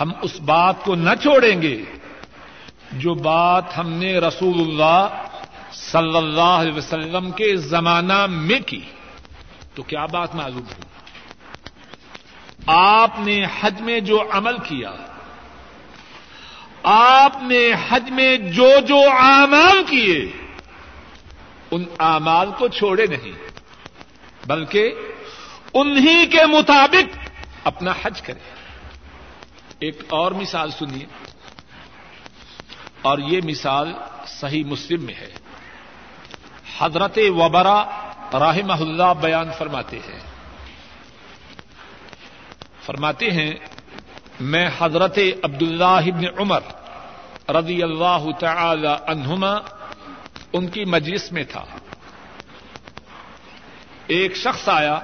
ہم 0.01 0.13
اس 0.23 0.41
بات 0.41 0.75
کو 0.85 0.95
نہ 0.95 1.11
چھوڑیں 1.23 1.63
گے 1.63 1.83
جو 2.93 3.15
بات 3.15 3.79
ہم 3.79 3.91
نے 3.91 4.19
رسول 4.19 4.61
اللہ 4.61 5.09
صلی 5.73 6.17
اللہ 6.17 6.41
علیہ 6.41 6.73
وسلم 6.73 7.31
کے 7.31 7.57
زمانہ 7.57 8.27
میں 8.27 8.61
کی۔ 8.67 8.81
تو 9.75 9.83
کیا 9.83 10.07
بات 10.07 10.35
معلوم 10.35 10.63
ہوئی؟ 10.63 10.96
آپ 12.67 13.19
نے 13.19 13.47
حج 13.61 13.81
میں 13.81 14.01
جو 14.01 14.23
عمل 14.31 14.59
کیا، 14.59 14.93
آپ 16.83 17.43
نے 17.43 17.73
حج 17.89 18.11
میں 18.11 18.37
جو 18.37 18.69
جو 18.89 18.99
اعمال 19.19 19.83
کیے، 19.87 20.33
ان 21.71 21.85
اعمال 21.99 22.51
کو 22.59 22.69
چھوڑے 22.69 23.07
نہیں، 23.07 23.33
بلکہ 24.47 24.95
انہی 25.75 26.27
کے 26.27 26.47
مطابق 26.47 27.19
اپنا 27.65 27.93
حج 28.03 28.23
کرے 28.23 28.41
ایک 29.79 30.03
اور 30.09 30.33
مثال 30.33 30.71
سنیے، 30.71 31.07
اور 33.03 33.19
یہ 33.19 33.41
مثال 33.45 33.93
صحیح 34.27 34.65
مسلم 34.65 35.05
میں 35.05 35.15
ہے۔ 35.15 35.33
حضرت 36.79 37.19
وبرا 37.19 37.85
رحمہ 38.35 38.81
اللہ 38.81 39.13
بیان 39.21 39.51
فرماتے 39.59 39.99
ہیں۔ 39.99 40.36
فرماتے 42.87 43.31
ہیں، 43.31 43.55
میں 44.41 44.71
حضرت 44.79 45.19
عبد 45.43 45.63
اللہ 45.63 46.31
عمر 46.39 46.61
رضی 47.49 47.83
اللہ 47.83 48.27
تعالی 48.41 48.89
عنہما 49.07 49.55
ان 50.53 50.67
کی 50.67 50.85
مجلس 50.85 51.33
میں 51.33 51.45
تھا۔ 51.45 51.65
ایک 54.07 54.37
شخص 54.37 54.69
آیا 54.69 54.99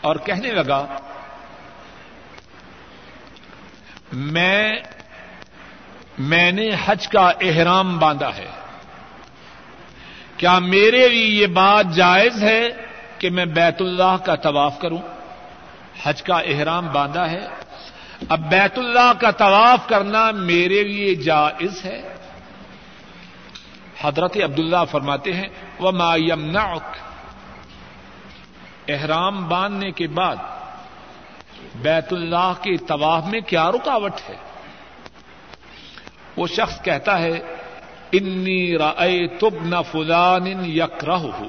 اور 0.00 0.16
کہنے 0.16 0.50
لگا، 0.50 0.86
میں 4.12 4.72
میں 6.18 6.52
نے 6.52 6.70
حج 6.84 7.08
کا 7.08 7.32
احرام 7.40 7.98
باندھا 7.98 8.36
ہے۔ 8.36 8.50
کیا 10.36 10.58
میرے 10.58 11.08
لیے 11.08 11.26
یہ 11.26 11.46
بات 11.46 11.86
جائز 11.94 12.42
ہے 12.42 12.68
کہ 13.18 13.30
میں 13.30 13.44
بیت 13.44 13.82
اللہ 13.82 14.16
کا 14.24 14.34
طواف 14.34 14.78
کروں؟ 14.78 15.13
حج 16.02 16.22
کا 16.22 16.38
احرام 16.38 16.92
باندھا 16.92 17.30
ہے۔ 17.30 17.48
اب 18.28 18.50
بیت 18.50 18.78
اللہ 18.78 19.12
کا 19.20 19.30
طواف 19.30 19.88
کرنا 19.88 20.30
میرے 20.30 20.82
لیے 20.82 21.14
جائز 21.14 21.84
ہے۔ 21.84 22.14
حضرت 24.00 24.36
عبداللہ 24.44 24.84
فرماتے 24.90 25.32
ہیں 25.32 25.48
وہ 25.78 25.90
مایم 25.90 26.56
احرام 28.88 29.48
باندھنے 29.48 29.90
کے 29.90 30.06
بعد 30.06 30.36
بیت 31.74 32.12
اللہ 32.12 32.52
کے 32.62 32.76
طواف 32.76 33.24
میں 33.26 33.40
کیا 33.40 33.72
رکاوٹ 33.72 34.12
ہے؟ 34.28 34.34
وہ 36.36 36.46
شخص 36.46 36.82
کہتا 36.82 37.18
ہے 37.18 37.40
انی 38.12 38.78
رائے 38.78 39.28
تب 39.28 39.64
نہ 39.64 39.76
فلان 39.92 40.46
یک 40.64 41.04
رہ 41.04 41.42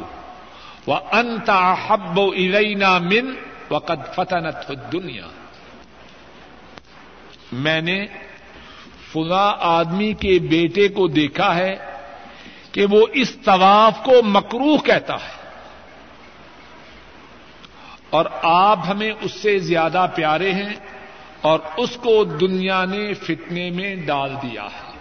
وہ 0.88 0.96
انتا 1.12 1.76
حب 1.88 2.20
الینا 2.20 2.98
من 2.98 3.34
وقد 3.76 4.16
فتنت 4.16 4.72
دنیا 4.92 5.28
میں 7.52 7.82
نے 7.82 8.06
فلا 9.12 9.56
آدمی 9.60 10.14
کے 10.14 10.40
بیٹے 10.40 10.88
کو 10.88 11.08
دیکھا 11.08 11.56
ہے 11.56 11.76
کہ 12.72 12.86
وہ 12.90 13.08
اس 13.14 13.36
طواف 13.36 13.94
کو 14.06 14.24
مکروح 14.24 14.78
کہتا 14.78 15.16
ہے۔ 15.16 15.36
اور 18.10 18.26
آپ 18.44 18.80
ہمیں 18.88 19.12
اس 19.22 19.32
سے 19.32 19.60
زیادہ 19.60 20.06
پیارے 20.16 20.54
ہیں 20.54 20.74
اور 21.42 21.60
اس 21.78 21.96
کو 21.96 22.24
دنیا 22.24 22.86
نے 22.86 23.14
فتنے 23.14 23.70
میں 23.70 23.96
ڈال 23.96 24.36
دیا 24.44 24.64
ہے۔ 24.64 24.92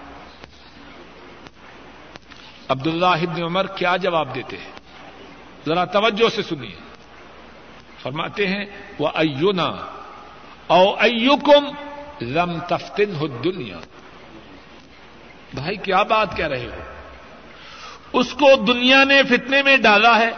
عبداللہ 2.68 3.06
ابن 3.06 3.42
عمر 3.42 3.66
کیا 3.66 3.96
جواب 3.96 4.34
دیتے 4.34 4.56
ہیں؟ 4.56 4.72
ذرا 5.66 5.84
توجہ 5.84 6.28
سے 6.28 6.42
سنیے۔ 6.42 6.83
فرماتے 8.04 8.46
ہیں 8.46 8.64
وہ 8.98 9.08
ایونا 9.14 9.72
او 10.66 10.94
ایوکم 11.00 11.64
لم 12.20 12.58
تفتن 12.58 13.16
ہو 13.16 13.26
دنیا 13.26 13.78
بھائی، 15.54 15.76
کیا 15.76 16.02
بات 16.02 16.36
کہہ 16.36 16.46
رہے 16.46 16.66
ہو؟ 16.66 16.80
اس 18.12 18.32
کو 18.32 18.56
دنیا 18.56 19.04
نے 19.04 19.22
فتنے 19.22 19.62
میں 19.62 19.76
ڈالا 19.76 20.18
ہے۔ 20.18 20.30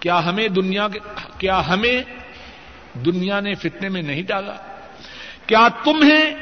کیا 0.00 0.24
ہمیں 0.24 0.48
دنیا 0.48 0.88
کیا 1.38 1.68
ہمیں 1.68 2.02
دنیا 2.98 3.40
نے 3.40 3.54
فتنے 3.54 3.88
میں 3.88 4.02
نہیں 4.02 4.22
ڈالا؟ 4.22 4.54
کیا 5.46 5.68
تمہیں 5.84 6.34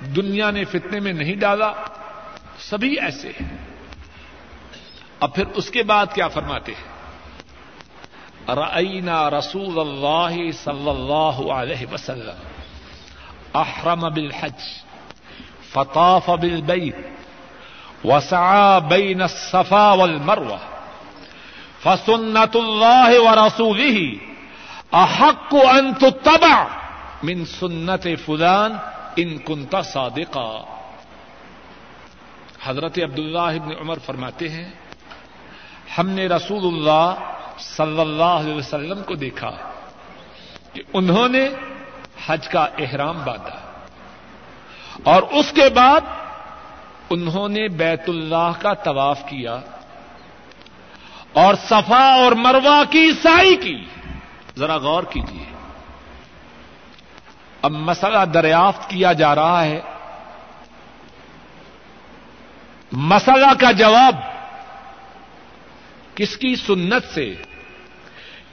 دنیا 0.00 0.50
نے 0.50 0.64
فتنے 0.64 1.00
میں 1.00 1.12
نہیں 1.12 1.36
ڈالا؟ 1.36 1.72
سبھی 2.58 3.00
ایسے 3.00 3.28
ہیں۔ 3.28 3.56
اب 5.20 5.34
پھر 5.34 5.44
اس 5.54 5.70
کے 5.70 5.82
بعد 5.82 6.06
کیا 6.14 6.28
فرماتے 6.28 6.72
ہیں؟ 6.72 6.95
رعینا 8.48 9.30
رسول 9.30 9.78
اللہ 9.78 10.52
صلی 10.52 10.88
اللہ 10.88 11.52
علیہ 11.52 11.92
وسلم. 11.92 12.38
احرم 13.54 14.00
بالحج، 14.00 14.62
فطاف 15.72 16.30
بالبيت، 16.30 16.96
وسعى 18.04 18.80
بين 18.88 19.22
الصفا 19.22 19.92
والمروه 19.92 20.58
فسنت 21.82 22.56
الله 22.56 23.10
ورسوله 23.22 23.98
احق 24.92 25.54
ان 25.54 25.94
تتبع 25.94 26.64
من 27.22 27.44
سنت 27.44 28.08
فلان 28.24 28.76
ان 29.16 29.38
كنت 29.38 29.76
صادقا. 29.84 30.64
حضرت 32.62 32.98
عبداللہ 32.98 33.38
ابن 33.38 33.72
عمر 33.80 33.98
فرماتے 33.98 34.48
ہیں، 34.48 34.70
ہم 35.98 36.08
نے 36.08 36.26
رسول 36.26 36.66
اللہ 36.66 37.14
صلی 37.58 38.00
اللہ 38.00 38.24
علیہ 38.24 38.54
وسلم 38.54 39.02
کو 39.02 39.14
دیکھا 39.14 39.50
کہ 40.72 40.82
انہوں 40.92 41.28
نے 41.28 41.48
حج 42.26 42.48
کا 42.48 42.66
احرام 42.78 43.18
باندھا 43.24 43.60
اور 45.04 45.22
اس 45.22 45.52
کے 45.52 45.68
بعد 45.68 46.00
انہوں 47.10 47.48
نے 47.48 47.68
بیت 47.68 48.08
اللہ 48.08 48.52
کا 48.58 48.74
طواف 48.74 49.20
کیا 49.26 49.60
اور 51.32 51.54
صفا 51.54 52.12
اور 52.12 52.32
مروا 52.32 52.82
کی 52.90 53.12
سائی 53.22 53.56
کی۔ 53.56 53.84
ذرا 54.56 54.76
غور 54.76 55.02
کیجیے 55.02 55.44
اب 57.62 57.70
مسئلہ 57.70 58.24
دریافت 58.24 58.90
کیا 58.90 59.12
جا 59.12 59.34
رہا 59.34 59.64
ہے۔ 59.64 59.80
مسئلہ 62.92 63.54
کا 63.60 63.70
جواب 63.70 64.14
کس 66.16 66.36
کی 66.36 66.56
سنت 66.56 67.02
سے؟ 67.14 67.34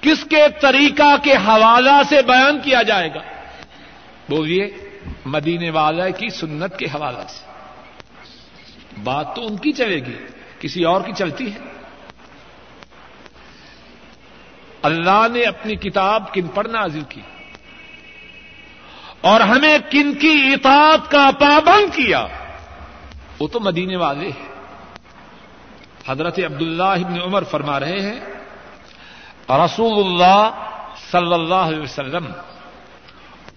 کس 0.02 0.24
کے 0.30 0.46
طریقہ 0.62 1.16
کے 1.24 1.34
حوالہ 1.34 2.02
سے 2.10 2.22
بیان 2.22 2.62
کیا 2.62 2.82
جائے 2.82 3.10
گا؟ 3.10 3.20
بولیے، 4.30 4.70
مدینے 5.26 5.70
والا 5.70 6.10
کی 6.10 6.30
سنت 6.30 6.78
کے 6.78 6.86
حوالہ 6.86 7.24
سے۔ 7.28 7.52
بات 9.04 9.36
تو 9.36 9.48
ان 9.48 9.58
کی 9.58 9.72
چلے 9.72 9.96
گی، 9.96 10.16
کسی 10.60 10.84
اور 10.84 11.02
کی 11.02 11.14
چلتی 11.14 11.54
ہے۔ 11.54 11.60
اللہ 14.82 15.28
نے 15.34 15.44
اپنی 15.44 15.76
کتاب 15.76 16.34
کن 16.34 16.48
پر 16.48 16.66
نازل 16.66 17.02
کی، 17.10 17.22
اور 19.22 19.42
ہمیں 19.42 19.78
کن 19.92 20.14
کی 20.14 20.50
اطاعت 20.54 21.12
کا 21.12 21.30
پابند 21.40 21.96
کیا۔ 21.96 22.28
وہ 23.40 23.48
تو 23.48 23.60
مدینے 23.60 23.96
والے 23.96 24.28
ہیں۔ 24.28 24.53
حضرت 26.08 26.40
عبداللہ 26.40 26.84
ابن 26.84 27.22
عمر 27.22 27.44
فرما 27.44 27.80
رہے 27.80 28.02
ہیں 28.02 28.20
رسول 29.50 30.06
اللہ 30.06 30.50
صلی 31.12 31.34
اللہ 31.34 31.54
علیہ 31.54 31.80
وسلم، 31.80 32.26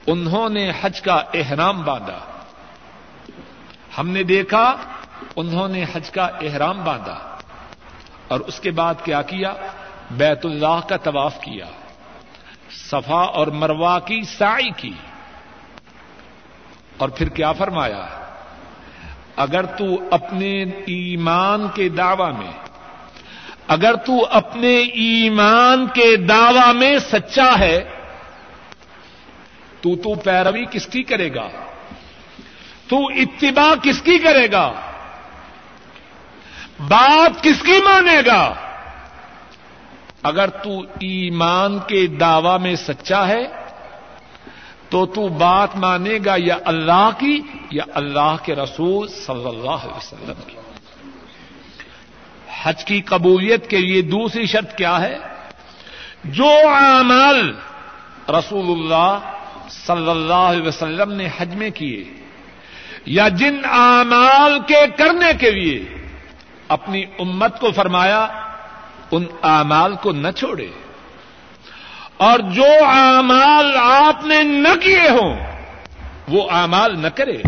انہوں 0.07 0.49
نے 0.49 0.72
حج 0.80 1.01
کا 1.01 1.22
احرام 1.34 1.82
باندھا۔ 1.82 2.18
ہم 3.99 4.09
نے 4.09 4.22
دیکھا، 4.22 4.76
انہوں 5.36 5.68
نے 5.68 5.84
حج 5.92 6.11
کا 6.11 6.24
احرام 6.24 6.84
باندھا۔ 6.84 7.36
اور 8.28 8.40
اس 8.40 8.61
کے 8.61 8.70
بعد 8.70 8.94
کیا 9.05 9.22
کیا؟ 9.22 9.53
بیت 10.11 10.47
اللہ 10.47 10.80
کا 10.88 10.97
طواف 10.97 11.40
کیا۔ 11.40 11.66
صفا 12.70 13.20
اور 13.20 13.47
مروا 13.47 13.99
کی 13.99 14.22
سائی 14.22 14.70
کی۔ 14.76 14.92
اور 16.97 17.09
پھر 17.09 17.28
کیا 17.28 17.53
فرمایا؟ 17.53 18.25
اگر 19.37 19.64
تو 19.64 19.84
اپنے 20.11 20.62
ایمان 20.87 21.68
کے 21.74 21.89
دعوی 21.89 22.32
میں، 22.39 22.53
اگر 23.68 23.95
تو 23.95 24.26
اپنے 24.30 24.76
ایمان 24.78 25.87
کے 25.87 26.16
دعوی 26.16 26.72
میں 26.72 26.99
سچا 26.99 27.59
ہے، 27.59 27.84
تو 29.80 29.97
تو 29.97 30.14
پیروی 30.14 30.64
کس 30.70 30.87
کی 30.87 31.03
کرے 31.03 31.34
گا؟ 31.34 31.49
تو 32.89 33.07
اتباع 33.07 33.74
کس 33.82 34.03
کی 34.03 34.18
کرے 34.18 34.51
گا؟ 34.53 34.72
بات 36.89 37.43
کس 37.43 37.62
کی 37.62 37.80
مانے 37.84 38.20
گا؟ 38.26 38.55
اگر 40.22 40.49
تو 40.49 40.80
ایمان 40.80 41.78
کے 41.78 42.07
دعوی 42.07 42.62
میں 42.62 42.76
سچا 42.76 43.28
ہے 43.28 43.65
تو 44.97 45.07
تو 45.07 45.28
بات 45.28 45.76
مانے 45.76 46.18
گا 46.24 46.34
یا 46.38 46.59
اللہ 46.64 47.11
کی 47.18 47.40
یا 47.70 47.84
اللہ 47.94 48.36
کے 48.42 48.55
رسول 48.55 49.09
صلی 49.09 49.49
اللہ 49.49 49.70
علیہ 49.70 49.97
وسلم 49.97 50.42
کی۔ 50.47 50.57
حج 52.62 52.84
کی 52.84 53.01
قبولیت 53.01 53.70
کے 53.70 53.78
لیے 53.78 54.03
دوسری 54.03 54.47
شرط 54.47 54.74
کیا 54.74 55.01
ہے؟ 55.01 55.18
جو 56.24 56.49
اعمال 56.68 57.55
رسول 58.28 58.78
اللہ 58.78 59.18
صلی 59.70 60.11
اللہ 60.11 60.34
علیہ 60.34 60.68
وسلم 60.68 61.12
نے 61.12 61.28
حج 61.38 61.55
میں 61.55 61.70
کیے 61.70 62.05
یا 63.07 63.28
جن 63.28 63.57
اعمال 63.64 64.59
کے 64.66 64.86
کرنے 64.97 65.32
کے 65.40 65.51
لیے 65.51 65.84
اپنی 66.68 67.05
امت 67.18 67.61
کو 67.61 67.70
فرمایا، 67.70 68.26
ان 69.11 69.24
اعمال 69.42 69.94
کو 70.03 70.12
نہ 70.12 70.30
چھوڑے۔ 70.30 70.66
اور 72.16 72.38
جو 72.38 72.66
اعمال 72.86 73.76
آپ 73.76 74.24
نے 74.24 74.42
نہ 74.42 74.74
کیے 74.80 75.08
ہوں، 75.08 75.36
وہ 76.28 76.50
اعمال 76.50 77.00
نہ 77.00 77.08
کرے۔ 77.08 77.42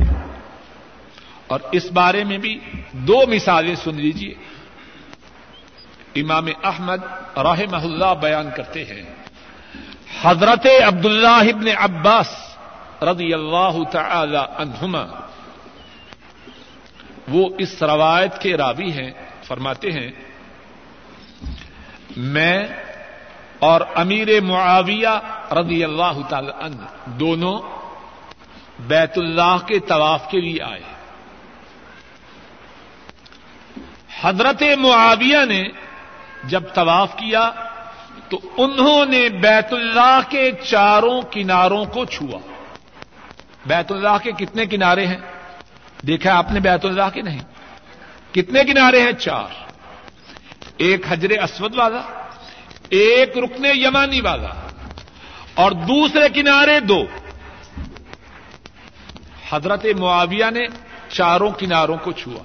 اور 1.47 1.61
اس 1.73 1.93
بارے 1.93 2.25
میں 2.25 2.39
بھی 2.39 2.61
دو 2.93 3.23
مثالیں 3.29 3.75
سن 3.75 3.95
لیجیے 3.95 4.35
امام 6.15 6.47
احمد 6.65 6.99
رحمہ 7.37 7.77
اللہ 7.77 8.15
بیان 8.21 8.49
کرتے 8.57 8.85
ہیں۔ 8.85 9.03
حضرت 10.23 10.67
عبداللہ 10.87 11.27
ابن 11.29 11.67
عباس 11.77 12.29
رضی 13.03 13.35
اللہ 13.35 13.85
تعالی 13.93 14.37
عنہما، 14.37 15.05
وہ 17.29 17.49
اس 17.59 17.83
روایت 17.83 18.39
کے 18.39 18.57
راوی 18.57 18.93
ہیں، 18.93 19.11
فرماتے 19.43 19.91
ہیں، 19.93 20.11
میں 22.17 22.67
اور 23.59 23.81
امیر 23.95 24.41
معاویہ 24.41 25.09
رضی 25.53 25.85
اللہ 25.85 26.13
تعالی 26.29 26.51
عنہ 26.61 26.83
دونوں 27.05 27.59
بیت 28.79 29.19
اللہ 29.19 29.57
کے 29.67 29.79
طواف 29.79 30.31
کے 30.31 30.41
لیے 30.41 30.63
آئے۔ 30.63 30.81
حضرت 34.21 34.63
معاویہ 34.79 35.39
نے 35.49 35.65
جب 36.45 36.63
طواف 36.75 37.17
کیا 37.17 37.51
تو 38.29 38.41
انہوں 38.57 39.05
نے 39.07 39.29
بیت 39.29 39.73
اللہ 39.73 40.21
کے 40.29 40.53
چاروں 40.53 41.23
کناروں 41.31 41.85
کو 41.85 42.05
چھوا۔ 42.05 42.39
بیت 43.67 43.93
اللہ 43.93 44.17
کے 44.23 44.33
کتنے 44.33 44.67
کنارے 44.67 45.07
ہیں؟ 45.07 45.17
دیکھا 46.07 46.39
آپ 46.39 46.53
نے 46.53 46.61
بیت 46.61 46.85
اللہ 46.85 47.09
کے 47.13 47.23
نہیں۔ 47.23 47.41
کتنے 48.33 48.65
کنارے 48.65 49.03
ہیں؟ 49.03 49.13
چار۔ 49.13 49.69
ایک 50.77 51.01
حجر 51.09 51.31
اسود 51.43 51.75
والا 51.75 52.28
ایک 52.91 53.39
رکن 53.39 53.65
یمانی 53.65 54.21
والا 54.21 54.51
اور 55.55 55.73
دوسرے 55.73 56.29
کنارے 56.35 56.81
دو۔ 56.81 57.05
حضرت 59.51 59.87
معاویہ 59.99 60.45
نے 60.51 60.67
چاروں 61.09 61.51
کناروں 61.59 61.97
کو 62.03 62.13
چھوا۔ 62.13 62.45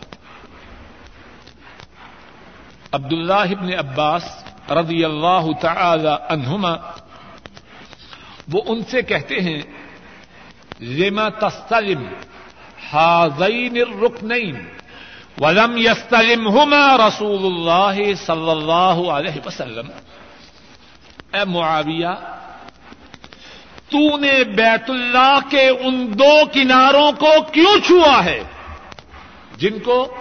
عبداللہ 2.91 3.33
ابن 3.33 3.73
عباس 3.73 4.43
رضی 4.71 5.05
اللہ 5.05 5.45
تعالی 5.61 6.15
عنہما 6.29 6.75
وہ 8.51 8.61
ان 8.65 8.83
سے 8.83 9.01
کہتے 9.01 9.35
ہیں، 9.35 9.61
لما 10.79 11.29
تستلم 11.29 12.03
حاضین 12.91 13.77
الرکنین 13.77 14.65
ولم 15.37 15.77
يستلمهما 15.77 16.97
رسول 16.97 17.45
اللہ 17.45 18.13
صلی 18.13 18.49
اللہ 18.49 19.11
علیہ 19.11 19.39
وسلم؟ 19.45 19.89
اے 21.33 21.43
معاویہ، 21.45 22.07
تو 23.89 24.17
نے 24.17 24.43
بیت 24.43 24.89
اللہ 24.89 25.39
کے 25.49 25.69
ان 25.69 26.19
دو 26.19 26.41
کناروں 26.53 27.11
کو 27.11 27.41
کیوں 27.51 27.79
چھوا 27.87 28.25
ہے؟ 28.25 28.43
جن 29.57 29.79
کو 29.79 30.17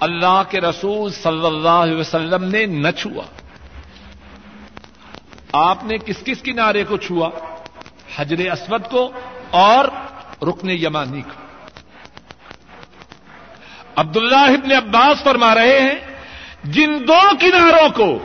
اللہ 0.00 0.42
کے 0.50 0.60
رسول 0.60 1.12
صلی 1.12 1.46
اللہ 1.46 1.68
علیہ 1.68 1.96
وسلم 1.96 2.44
نے 2.44 2.66
نہ 2.66 2.90
چھوا۔ 2.90 3.24
آپ 5.52 5.84
نے 5.84 5.98
کس 5.98 6.16
کس 6.24 6.42
کنارے 6.42 6.84
کو 6.84 6.96
چھوا؟ 6.96 7.30
حجر 8.16 8.50
اسود 8.50 8.90
کو 8.90 9.12
اور 9.50 9.84
رکن 10.42 10.70
یمانی 10.70 11.22
کو۔ 11.22 11.42
عبداللہ 13.96 14.36
ابن 14.36 14.72
عباس 14.72 15.22
فرما 15.22 15.54
رہے 15.54 15.80
ہیں، 15.80 15.94
جن 16.64 16.92
دو 17.08 17.18
کناروں 17.40 17.88
کو 17.88 18.18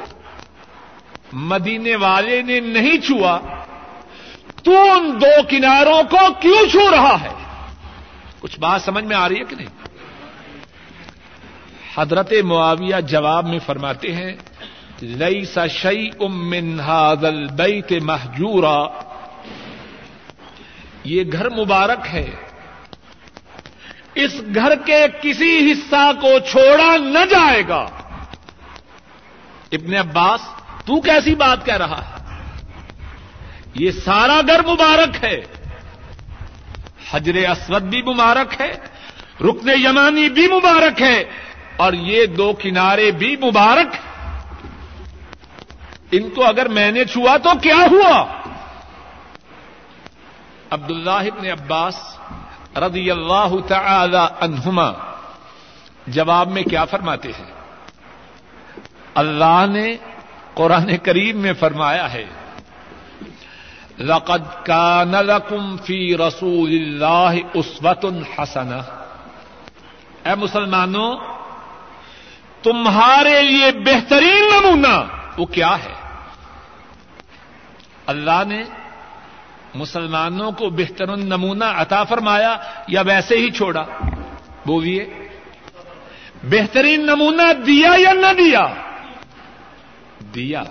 مدینے 1.34 1.96
والے 1.96 2.42
نے 2.42 2.60
نہیں 2.60 2.98
چھوا، 2.98 3.40
تو 4.64 4.72
ان 4.92 5.22
دو 5.22 5.42
کناروں 5.50 6.04
کو 6.04 6.34
کیوں 6.42 6.70
چھو 6.72 6.92
رہا 6.92 7.22
ہے؟ 7.22 7.30
کچھ 8.40 8.60
بات 8.60 8.82
سمجھ 8.82 9.06
میں 9.06 9.16
آ 9.16 9.30
رہی 9.30 9.40
ہے 9.40 9.44
کہ 9.44 9.56
نہیں؟ 9.56 9.88
حضرت 11.98 12.34
معاویہ 12.44 13.02
جواب 13.02 13.48
میں 13.48 13.60
فرماتے 13.60 14.16
ہیں 14.16 14.36
لئی 15.02 15.46
سا 15.46 15.68
شعی 15.68 16.10
ام 16.20 16.80
حاضل 16.80 17.48
بیت 17.48 17.94
محجورا 18.02 18.88
یہ 21.04 21.24
گھر 21.32 21.50
مبارک 21.50 22.08
ہے۔ 22.14 22.32
اس 24.16 24.42
گھر 24.56 24.76
کے 24.76 25.06
کسی 25.22 25.72
حصہ 25.72 26.12
کو 26.22 26.40
چھوڑا 26.52 26.98
نہ 26.98 27.26
جائے 27.30 27.68
گا۔ 27.68 27.86
ابن 29.72 29.96
عباس 29.96 30.40
تو 30.88 31.02
کیسی 31.02 31.36
بات 31.36 31.66
کہہ 31.66 31.78
رہا؟ 31.78 32.02
ہے 32.02 32.18
یہ 33.74 33.92
سارا 33.92 34.42
گھر 34.48 34.66
مبارک 34.68 35.24
ہے۔ 35.24 35.46
حجر 37.12 37.36
اسود 37.50 37.82
بھی 37.82 38.02
مبارک 38.02 38.62
ہے، 38.62 38.72
رکن 39.42 39.70
یمانی 39.70 40.30
بھی 40.30 40.48
مبارک 40.48 41.02
ہے، 41.02 41.24
اور 41.78 41.94
یہ 41.94 42.26
دو 42.26 42.54
کنارے 42.54 43.12
بھی 43.12 43.36
مبارک۔ 43.36 43.96
ان 46.12 46.30
کو 46.30 46.46
اگر 46.46 46.68
میں 46.68 46.92
نے 46.92 47.06
چھوا 47.06 47.38
تو 47.38 47.50
کیا 47.62 47.86
ہوا؟ 47.92 48.26
عبداللہ 50.72 51.24
ابن 51.32 51.46
عباس 51.48 52.20
رضی 52.78 53.12
اللہ 53.12 53.56
تعالی 53.68 54.26
عنہما 54.42 54.92
جواب 56.08 56.52
میں 56.52 56.64
کیا 56.64 56.86
فرماتے 56.86 57.32
ہیں؟ 57.40 57.52
اللہ 59.16 59.66
نے 59.70 59.98
قرآن 60.58 60.98
کریم 60.98 61.38
میں 61.38 61.54
فرمایا 61.54 62.14
ہے، 62.14 62.26
لقد 64.00 64.66
كان 64.66 65.12
لكم 65.12 65.78
في 65.78 66.16
رسول 66.16 66.70
اللہ 66.70 67.34
اسوت 67.54 68.06
حسنہ۔ 68.38 68.82
اے 70.26 70.36
مسلمانوں، 70.36 71.16
تمہارے 72.64 73.42
لیے 73.42 73.72
بہترین 73.72 74.44
نمونہ 74.52 75.08
وہ 75.38 75.46
کیا 75.46 75.76
ہے؟ 75.76 75.94
اللہ 78.08 78.44
نے 78.48 78.64
مسلمانوں 79.76 80.52
کو 80.52 80.70
بہترین 80.70 81.28
نمونہ 81.30 81.66
عطا 81.66 82.04
فرمایا 82.04 82.58
یا 82.88 83.02
ویسے 83.02 83.38
ہی 83.38 83.52
چھوڑا؟ 83.52 83.86
بولیے، 84.66 85.30
بہترین 86.44 87.06
نمونہ 87.06 87.54
دیا 87.54 87.92
یا 87.98 88.14
نہ 88.14 88.34
دیا؟ 88.38 88.68
دیا۔ 90.38 90.64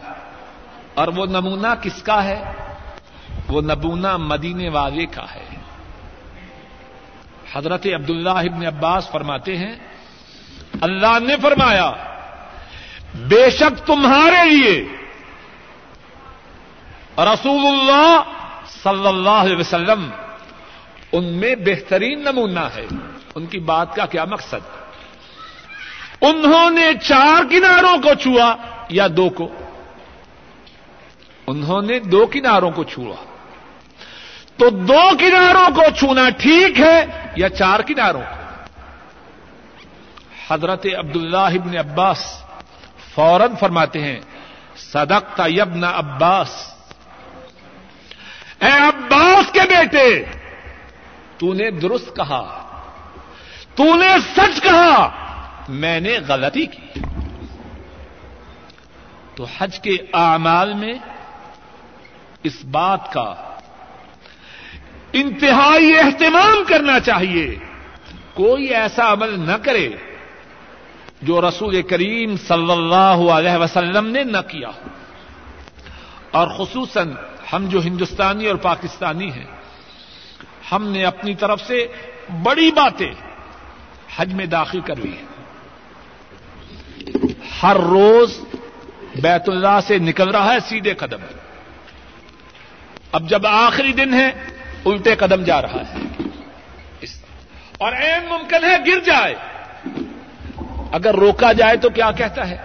اور 0.95 1.09
وہ 1.09 1.27
نمونہ 1.27 1.75
کس 1.83 2.03
کا 2.03 2.25
ہے؟ 2.25 2.53
وہ 3.49 3.61
نمونہ 3.61 4.17
مدینے 4.17 4.69
والے 4.69 5.07
کا 5.07 5.25
ہے۔ 5.35 5.45
حضرت 7.53 7.87
عبداللہ 7.95 8.31
ابن 8.31 8.67
عباس 8.67 9.11
فرماتے 9.11 9.57
ہیں، 9.57 9.75
اللہ 10.81 11.19
نے 11.21 11.35
فرمایا، 11.43 11.93
بے 13.14 13.51
شک 13.51 13.87
تمہارے 13.87 14.51
لیے 14.51 14.89
رسول 17.19 17.67
اللہ 17.67 18.23
صلی 18.67 19.07
اللہ 19.07 19.31
علیہ 19.31 19.57
وسلم 19.57 20.11
ان 21.12 21.25
میں 21.25 21.55
بہترین 21.55 22.21
نمونہ 22.21 22.61
ہے۔ 22.61 22.87
ان 23.35 23.47
کی 23.47 23.59
بات 23.59 23.95
کا 23.95 24.07
کیا 24.07 24.25
مقصد؟ 24.25 24.86
انہوں 26.21 26.71
نے 26.71 26.93
چار 27.03 27.43
کناروں 27.51 28.03
کو 28.03 28.14
چھوا 28.14 28.57
یا 28.89 29.07
دو 29.17 29.29
کو؟ 29.29 29.49
انہوں 31.47 31.83
نے 31.83 31.99
دو 31.99 32.27
کناروں 32.27 32.71
کو 32.71 32.85
چھوا۔ 32.85 33.25
تو 34.57 34.71
دو 34.71 35.11
کناروں 35.19 35.75
کو 35.75 35.83
چھونا 35.99 36.29
ٹھیک 36.39 36.81
ہے 36.81 37.07
یا 37.37 37.49
چار 37.49 37.81
کناروں 37.81 38.21
کو؟ 38.21 38.47
حضرت 40.55 40.87
عبداللہ 40.99 41.37
ابن 41.37 41.77
عباس 41.77 42.43
فوراً 43.14 43.57
فرماتے 43.61 44.01
ہیں، 44.03 44.21
صدقت 44.77 45.41
یبن 45.47 45.85
عباس۔ 45.85 46.73
اے 48.61 48.71
عباس 48.71 49.53
کے 49.53 49.61
بیٹے، 49.61 50.25
تو 51.39 51.53
نے 51.53 51.71
درست 51.71 52.17
کہا، 52.17 52.62
تو 53.75 53.95
نے 53.95 54.14
سچ 54.37 54.61
کہا۔ 54.62 55.26
میں 55.69 56.01
نے 56.01 56.19
غلطی 56.29 56.67
کی۔ 56.67 57.01
تو 59.35 59.47
حج 59.59 59.81
کے 59.81 59.97
اعمال 60.12 60.75
میں 60.75 60.95
اس 62.43 62.64
بات 62.64 63.12
کا 63.12 63.35
انتہائی 65.12 65.99
اہتمام 65.99 66.64
کرنا 66.69 67.01
چاہیے۔ 67.01 67.59
کوئی 68.35 68.64
ایسا 68.64 69.12
عمل 69.12 69.41
نہ 69.41 69.53
کرے 69.53 69.89
جو 71.23 71.49
رسول 71.49 71.83
کریم 71.83 72.37
صلی 72.37 72.73
اللہ 72.73 73.31
علیہ 73.31 73.57
وسلم 73.57 74.07
نے 74.07 74.25
نہ 74.25 74.39
کیا 74.49 74.69
اور 76.31 76.49
خصوصاً 76.49 77.14
ہم 77.53 77.69
جو 77.69 77.81
ہندوستانی 77.81 78.47
اور 78.47 78.57
پاکستانی 78.57 79.33
ہیں، 79.33 79.47
ہم 80.73 80.89
نے 80.89 81.05
اپنی 81.05 81.35
طرف 81.35 81.61
سے 81.61 81.87
بڑی 82.43 82.71
باتیں 82.71 83.14
حج 84.17 84.35
میں 84.35 84.47
داخل 84.47 84.81
کر 84.81 84.97
لی 84.97 85.17
ہیں۔ 85.17 85.36
ہر 87.63 87.77
روز 87.77 88.41
بیت 89.15 89.49
اللہ 89.49 89.79
سے 89.87 89.99
نکل 89.99 90.31
رہا 90.31 90.53
ہے 90.53 90.61
سیدھے 90.61 90.95
قدم 90.95 91.21
اب 93.13 93.29
جب 93.29 93.47
آخری 93.47 93.93
دن 93.93 94.15
ہے، 94.15 94.31
الٹے 94.87 95.17
قدم 95.17 95.43
جا 95.43 95.63
رہا 95.63 95.81
ہے۔ 95.81 96.23
اور 97.79 97.93
این 97.93 98.27
ممکن 98.29 98.65
ہے 98.65 98.77
گر 98.87 99.01
جائے۔ 99.01 99.35
اگر 100.93 101.15
روکا 101.15 101.53
جائے 101.53 101.77
تو 101.77 101.91
کیا 101.91 102.11
کہتا 102.11 102.51
ہے؟ 102.51 102.57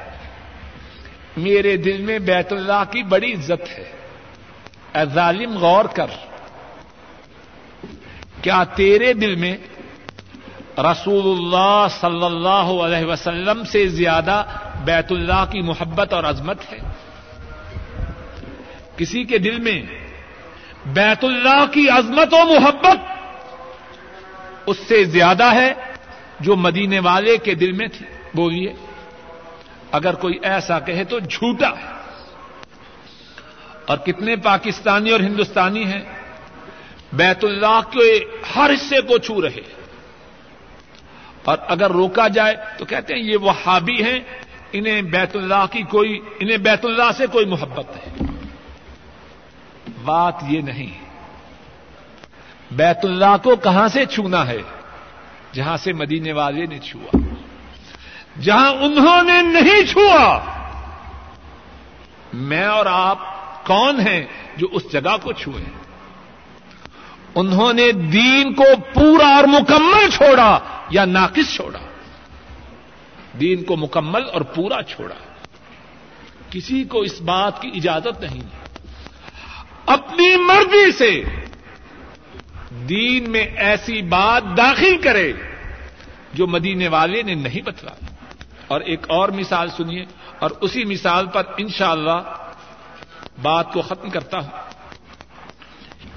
میرے 1.38 1.78
دل 1.78 2.02
میں 2.02 2.20
بیت 2.20 2.54
اللہ 2.54 2.84
کی 2.92 3.04
بڑی 3.04 3.34
عزت 3.34 3.80
ہے۔ 3.80 3.92
اے 4.96 5.06
ظالم، 5.14 5.58
غور 5.58 5.86
کر۔ 5.86 6.06
کیا 8.42 8.64
تیرے 8.64 9.14
دل 9.14 9.36
میں 9.36 9.58
رسول 10.78 11.38
اللہ 11.38 11.88
صلی 12.02 12.26
اللہ 12.26 12.82
علیہ 12.84 13.06
وسلم 13.06 13.64
سے 13.64 13.88
زیادہ 13.88 14.44
بیت 14.84 15.12
اللہ 15.12 15.46
کی 15.52 15.62
محبت 15.62 16.14
اور 16.14 16.24
عظمت 16.24 16.58
ہے۔ 16.74 16.78
کسی 18.98 19.24
کے 19.24 19.38
دل 19.38 19.60
میں 19.60 19.82
بیت 20.86 21.26
اللہ 21.26 21.66
کی 21.72 21.90
عظمت 21.90 22.34
و 22.34 22.46
محبت 22.46 22.98
اس 24.66 24.78
سے 24.88 25.04
زیادہ 25.04 25.54
ہے 25.54 25.74
جو 26.40 26.56
مدینے 26.56 27.00
والے 27.00 27.38
کے 27.38 27.54
دل 27.54 27.72
میں 27.72 27.88
تھی۔ 27.88 28.06
بولیے، 28.34 28.74
اگر 29.92 30.16
کوئی 30.16 30.40
ایسا 30.42 30.80
کہے 30.80 31.04
تو 31.04 31.20
جھوٹا 31.20 31.70
ہے۔ 31.70 32.02
اور 33.86 33.98
کتنے 33.98 34.36
پاکستانی 34.36 35.10
اور 35.10 35.20
ہندوستانی 35.20 35.86
ہیں، 35.86 36.02
بیت 37.14 37.44
اللہ 37.44 37.82
کے 37.92 38.20
ہر 38.56 38.72
حصے 38.74 39.02
کو 39.02 39.18
چھو 39.18 39.42
رہے۔ 39.42 39.82
اور 41.44 41.58
اگر 41.68 41.92
روکا 41.92 42.28
جائے 42.28 42.56
تو 42.78 42.86
کہتے 42.86 43.14
ہیں 43.14 43.22
یہ 43.22 43.38
وہابی 43.38 44.04
ہیں 44.04 44.20
انہیں 44.74 45.02
بیت 45.02 45.36
اللہ 45.36 45.66
کی 45.72 45.82
کوئی 45.82 46.20
انہیں 46.40 46.58
بیت 46.58 46.86
اللہ 46.86 47.12
سے 47.18 47.28
کوئی 47.28 47.46
محبت 47.46 47.86
ہے۔ 47.96 48.26
بات 50.04 50.34
یہ 50.48 50.62
نہیں۔ 50.62 51.06
بیت 52.72 53.06
اللہ 53.06 53.38
کو 53.44 53.56
کہاں 53.56 53.88
سے 53.88 54.06
چھونا 54.06 54.48
ہے؟ 54.48 54.58
جہاں 55.54 55.78
سے 55.78 55.94
مدینے 55.94 56.32
والے 56.32 56.66
نے 56.66 56.80
چھوا۔ 56.80 57.18
جہاں 58.42 58.70
انہوں 58.70 59.24
نے 59.24 59.42
نہیں 59.42 59.86
چھوا۔ 59.86 60.40
میں 62.34 62.66
اور 62.66 62.86
آپ 62.90 63.18
کون 63.66 64.00
ہیں 64.00 64.26
جو 64.58 64.68
اس 64.72 64.92
جگہ 64.92 65.18
کو 65.22 65.34
چھوئے؟ 65.34 65.64
انہوں 67.36 67.74
نے 67.74 67.92
دین 67.92 68.54
کو 68.54 68.64
پورا 68.94 69.28
اور 69.28 69.44
مکمل 69.44 70.10
چھوڑا 70.10 70.60
یا 70.90 71.06
ناقص 71.06 71.56
چھوڑا؟ 71.56 71.80
دین 73.40 73.64
کو 73.64 73.78
مکمل 73.78 74.30
اور 74.34 74.42
پورا 74.42 74.84
چھوڑا۔ 74.84 75.16
کسی 76.50 76.84
کو 76.84 77.02
اس 77.02 77.22
بات 77.22 77.62
کی 77.62 77.72
اجازت 77.76 78.22
نہیں۔ 78.22 78.42
اپنی 79.86 80.36
مرضی 80.36 80.92
سے 80.92 81.24
دین 82.90 83.32
میں 83.32 83.44
ایسی 83.44 84.02
بات 84.02 84.44
داخل 84.58 85.02
کرے 85.02 85.34
جو 86.34 86.48
مدینے 86.48 86.88
والے 86.88 87.22
نے 87.22 87.36
نہیں 87.36 87.62
بتلا۔ 87.62 88.06
اور 88.68 88.82
ایک 88.82 89.00
اور 89.10 89.30
مثال 89.30 89.70
سنیے، 89.70 90.06
اور 90.40 90.50
اسی 90.62 90.86
مثال 90.86 91.28
پر 91.28 91.44
انشاءاللہ 91.58 92.12
اللہ 92.12 92.52
بات 93.42 93.74
کو 93.74 93.82
ختم 93.82 94.10
کرتا 94.10 94.40
ہوں۔ 94.40 94.52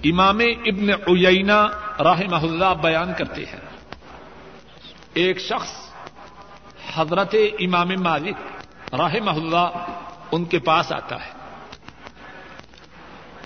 امام 0.04 0.38
ابن 0.38 0.90
عیینہ 0.90 1.66
رحمہ 2.00 2.36
اللہ 2.36 2.74
بیان 2.82 3.12
کرتے 3.18 3.44
ہیں۔ 3.44 3.60
ایک 5.14 5.40
شخص 5.40 5.83
حضرت 6.94 7.34
امام 7.60 7.88
مالک 7.98 8.36
رحمہ 8.94 9.30
اللہ 9.30 9.86
ان 10.32 10.44
کے 10.44 10.58
پاس 10.58 10.92
آتا 10.92 11.16
ہے 11.16 11.30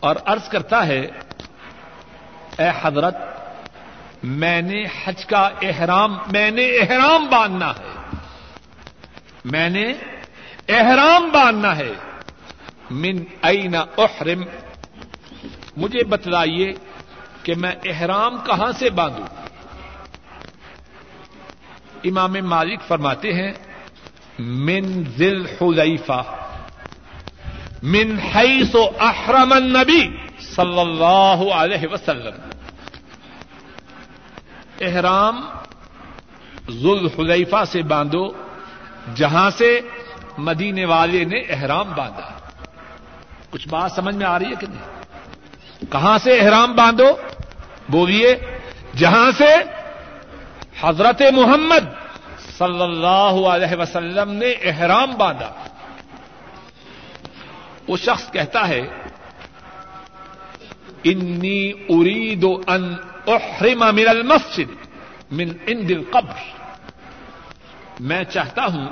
اور 0.00 0.16
عرض 0.24 0.48
کرتا 0.48 0.86
ہے، 0.86 1.00
اے 2.58 2.70
حضرت، 2.82 3.16
میں 4.22 4.62
نے 4.62 4.84
حج 5.04 5.26
کا 5.26 5.50
احرام، 5.62 6.18
میں 6.32 6.50
نے 6.50 6.66
احرام 6.66 7.26
باندھنا 7.26 7.70
ہے۔ 7.70 8.16
میں 9.44 9.70
نے 9.70 9.92
احرام 10.68 11.30
باندھنا 11.32 11.76
ہے۔ 11.76 11.92
من 12.90 13.24
این 13.42 13.74
احرم؟ 13.74 14.44
مجھے 15.76 16.04
بتلائیے 16.04 16.72
کہ 17.42 17.54
میں 17.54 17.72
احرام 17.84 18.36
کہاں 18.46 18.72
سے 18.72 18.90
باندھوں؟ 18.90 19.47
امام 22.08 22.32
مالک 22.32 22.80
فرماتے 22.88 23.32
ہیں، 23.32 23.52
من 24.38 25.02
ذل 25.18 25.46
حلیفہ، 25.46 26.22
من 27.82 28.18
حیث 28.34 28.74
احرم 29.00 29.52
النبی 29.52 30.16
صلی 30.40 30.80
اللہ 30.80 31.52
علیہ 31.54 31.86
وسلم۔ 31.92 32.48
احرام 34.80 35.40
ذل 36.70 37.06
حلیفہ 37.18 37.64
سے 37.66 37.82
باندھو، 37.82 38.32
جہاں 39.14 39.50
سے 39.50 39.80
مدینے 40.38 40.84
والے 40.84 41.24
نے 41.24 41.38
احرام 41.38 41.92
باندھا۔ 41.96 42.30
کچھ 43.50 43.68
بات 43.68 43.92
سمجھ 43.92 44.14
میں 44.14 44.26
آ 44.26 44.38
رہی 44.38 44.46
ہے 44.46 44.54
کہ 44.60 44.66
نہیں؟ 44.66 44.88
کہاں 45.92 46.18
سے 46.18 46.38
احرام 46.38 46.72
باندھو؟ 46.72 47.10
بولیے، 47.88 48.36
جہاں 48.96 49.30
سے 49.38 49.77
حضرت 50.80 51.22
محمد 51.32 51.84
صلی 52.58 52.82
اللہ 52.82 53.48
علیہ 53.48 53.76
وسلم 53.78 54.32
نے 54.32 54.50
احرام 54.50 55.14
باندھا۔ 55.14 55.52
وہ 57.88 57.96
شخص 57.96 58.30
کہتا 58.32 58.68
ہے، 58.68 58.80
انی 61.04 61.72
ارید 61.88 62.44
ان 62.66 62.96
احرم 63.26 63.78
من 63.78 64.08
المسجد 64.08 64.70
من 65.30 65.48
عند 65.68 65.90
القبر. 65.90 66.38
میں 68.00 68.24
چاہتا 68.24 68.64
ہوں 68.64 68.88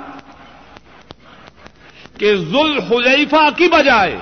کہ 2.19 2.35
ذل 2.35 2.79
حلیفہ 2.91 3.49
کی 3.55 3.67
بجائے 3.67 4.17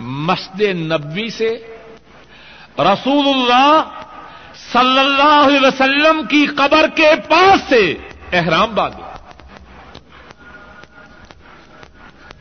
مسجد 0.00 0.60
نبوی 0.60 1.30
سے 1.30 1.78
رسول 2.78 3.28
اللہ 3.28 4.00
صلی 4.72 4.98
اللہ 4.98 5.46
علیہ 5.46 5.60
وسلم 5.60 6.26
کی 6.26 6.46
قبر 6.46 6.88
کے 6.94 7.10
پاس 7.28 7.60
سے 7.68 7.94
احرام 8.32 8.74
باندھو 8.74 9.02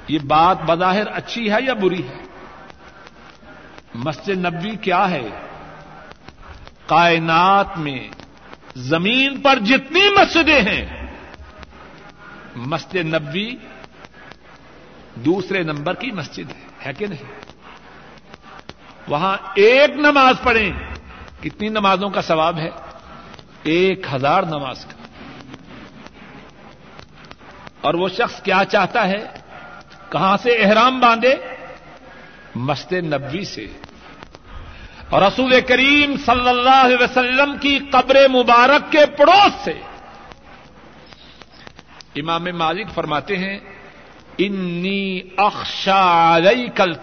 یہ 0.07 0.19
بات 0.19 0.57
بظاہر 0.65 1.07
اچھی 1.07 1.51
ہے 1.51 1.57
یا 1.67 1.73
بری 1.73 2.07
ہے؟ 2.07 2.23
مسجد 3.93 4.45
نبی 4.45 4.75
کیا 4.75 5.09
ہے؟ 5.09 5.29
کائنات 6.85 7.77
میں 7.77 8.09
زمین 8.75 9.41
پر 9.41 9.59
جتنی 9.59 10.09
مسجدیں 10.09 10.61
ہیں، 10.61 11.07
مسجد 12.55 13.13
نبی 13.13 13.55
دوسرے 15.15 15.63
نمبر 15.63 15.93
کی 15.93 16.11
مسجد 16.11 16.49
ہے 16.49 16.85
ہے 16.85 16.93
کہ 16.93 17.07
نہیں؟ 17.07 17.41
وہاں 19.07 19.37
ایک 19.55 19.89
نماز 19.89 20.35
پڑھیں۔ 20.43 20.88
کتنی 21.41 21.69
نمازوں 21.69 22.09
کا 22.09 22.21
ثواب 22.21 22.57
ہے؟ 22.57 22.69
ایک 23.63 24.05
ہزار 24.13 24.43
نماز 24.43 24.85
کا۔ 24.85 24.93
اور 27.81 27.93
وہ 27.93 28.09
شخص 28.09 28.41
کیا 28.41 28.63
چاہتا 28.69 29.07
ہے؟ 29.07 29.27
کہاں 30.09 30.37
سے 30.37 30.51
احرام 30.51 30.99
باندھے؟ 30.99 31.35
مسجد 32.55 32.93
نبوی 32.93 33.43
سے۔ 33.43 33.67
اور 35.09 35.21
رسول 35.21 35.61
کریم 35.61 36.17
صلی 36.25 36.49
اللہ 36.49 36.85
علیہ 36.85 36.97
وسلم 36.99 37.57
کی 37.61 37.79
قبر 37.91 38.27
مبارک 38.27 38.91
کے 38.91 39.05
پڑوس 39.17 39.65
سے۔ 39.65 39.73
امام 42.15 42.45
مالک 42.53 42.87
فرماتے 42.93 43.37
ہیں 43.37 43.59
انی 44.37 45.21
اخشا 45.37 46.35
علی 46.35 46.67
کل 46.75 46.93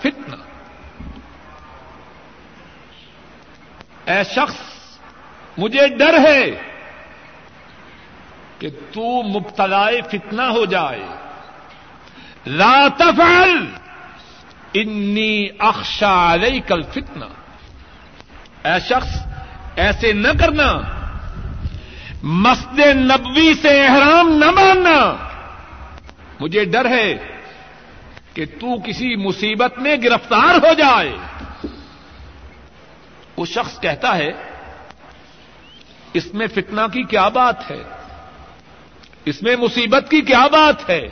اے 4.07 4.24
شخص، 4.24 4.57
مجھے 5.59 5.88
ڈر 5.88 6.18
ہے 6.28 6.50
کہ 8.59 8.68
تو 8.70 9.22
مبتلا 9.22 9.86
فتنہ 10.11 10.42
ہو 10.42 10.64
جائے۔ 10.64 11.02
لا 12.46 12.88
تفعل، 12.96 13.66
انی 14.74 15.48
اخشا 15.59 16.34
علی 16.34 16.61
الفتنہ۔ 16.70 17.24
اے 18.68 18.80
شخص، 18.80 19.26
ایسے 19.76 20.12
نہ 20.12 20.28
کرنا۔ 20.40 20.72
مسجد 22.22 22.78
نبوی 22.78 23.54
سے 23.62 23.86
احرام 23.86 24.28
نہ 24.28 24.50
ماننا۔ 24.50 25.28
مجھے 26.40 26.64
ڈر 26.64 26.88
ہے 26.88 27.14
کہ 28.34 28.44
تو 28.46 28.80
کسی 28.80 29.16
مصیبت 29.16 29.78
میں 29.78 29.96
گرفتار 30.04 30.54
ہو 30.54 30.74
جائے۔ 30.74 31.16
وہ 33.37 33.47
شخص 33.47 33.80
کہتا 33.80 34.16
ہے، 34.16 34.32
اس 36.12 36.34
میں 36.34 36.47
فتنہ 36.47 36.80
کی 36.93 37.03
کیا 37.03 37.28
بات 37.28 37.70
ہے؟ 37.70 37.82
اس 39.24 39.43
میں 39.43 39.57
مصیبت 39.57 40.11
کی 40.11 40.20
کیا 40.20 40.47
بات 40.47 40.91
ہے؟ 40.91 41.09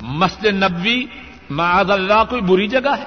مسجد 0.00 0.44
نبوی 0.44 1.06
معاذ 1.50 1.90
اللہ 1.90 2.22
کوئی 2.28 2.42
بری 2.42 2.68
جگہ 2.68 2.94
ہے؟ 2.98 3.06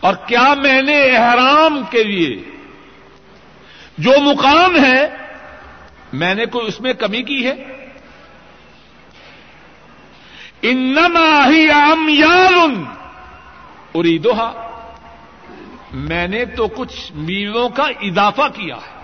اور 0.00 0.14
کیا 0.26 0.54
میں 0.54 0.82
نے 0.82 1.16
احرام 1.16 1.82
کے 1.90 2.02
لیے 2.04 2.36
جو 3.98 4.12
مقام 4.20 4.84
ہے، 4.84 5.08
میں 6.12 6.34
نے 6.34 6.44
کوئی 6.44 6.66
اس 6.66 6.80
میں 6.80 6.92
کمی 6.92 7.22
کی 7.22 7.44
ہے؟ 7.46 7.54
انما 10.62 11.46
ہی 11.48 11.70
امیال 11.70 12.74
اریدوہا 13.94 14.68
میں 15.92 16.28
نے 16.28 16.44
تو 16.44 16.68
کچھ 16.68 17.12
میلوں 17.12 17.68
کا 17.68 17.82
اضافہ 17.82 18.48
کیا 18.54 18.76
ہے۔ 18.76 19.02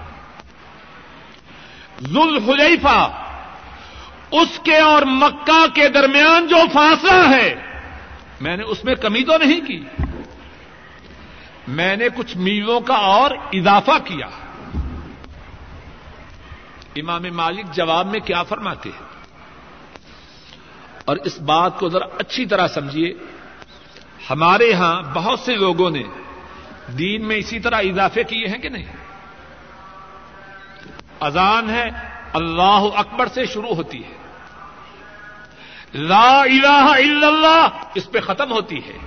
ذوالحلیفہ، 2.01 3.25
اس 4.31 4.61
کے 4.63 4.77
اور 4.77 5.03
مکہ 5.03 5.67
کے 5.75 5.89
درمیان 5.89 6.47
جو 6.47 6.57
فاصلہ 6.73 7.29
ہے، 7.29 7.55
میں 8.41 8.57
نے 8.57 8.63
اس 8.63 8.85
میں 8.85 8.95
کمی 8.95 9.23
تو 9.23 9.39
نہیں 9.39 9.61
کی۔ 9.61 9.85
میں 11.69 11.97
نے 11.97 12.09
کچھ 12.17 12.37
میلوں 12.37 12.81
کا 12.81 12.95
اور 12.95 13.31
اضافہ 13.53 13.99
کیا۔ 14.05 14.27
امام 16.97 17.23
مالک 17.33 17.67
جواب 17.73 18.07
میں 18.07 18.21
کیا 18.21 18.43
فرماتے 18.43 18.89
ہیں؟ 18.89 19.07
اور 21.05 21.17
اس 21.17 21.41
بات 21.41 21.79
کو 21.79 21.89
ذرا 21.89 22.05
اچھی 22.19 22.47
طرح 22.47 22.69
سمجھیے۔ 22.69 23.15
ہمارے 24.31 24.73
ہاں 24.73 25.03
بہت 25.15 25.41
سے 25.41 25.57
لوگوں 25.57 25.91
نے 25.91 26.03
دین 26.99 27.29
میں 27.29 27.37
اسی 27.37 27.61
طرح 27.61 27.81
اضافے 27.81 28.25
کیے 28.25 28.47
ہیں 28.47 28.59
کہ 28.59 28.69
نہیں؟ 28.69 28.85
اذان 31.21 31.71
ہے، 31.71 31.91
اللہ 32.33 32.85
اکبر 32.97 33.29
سے 33.29 33.47
شروع 33.47 33.75
ہوتی 33.75 34.05
ہے۔ 34.05 34.19
لا 35.95 36.41
الہ 36.41 36.91
الا 36.97 37.27
اللہ 37.27 37.69
اس 37.95 38.11
پہ 38.11 38.21
ختم 38.21 38.53
ہوتی 38.53 38.79
ہے۔ 38.79 38.99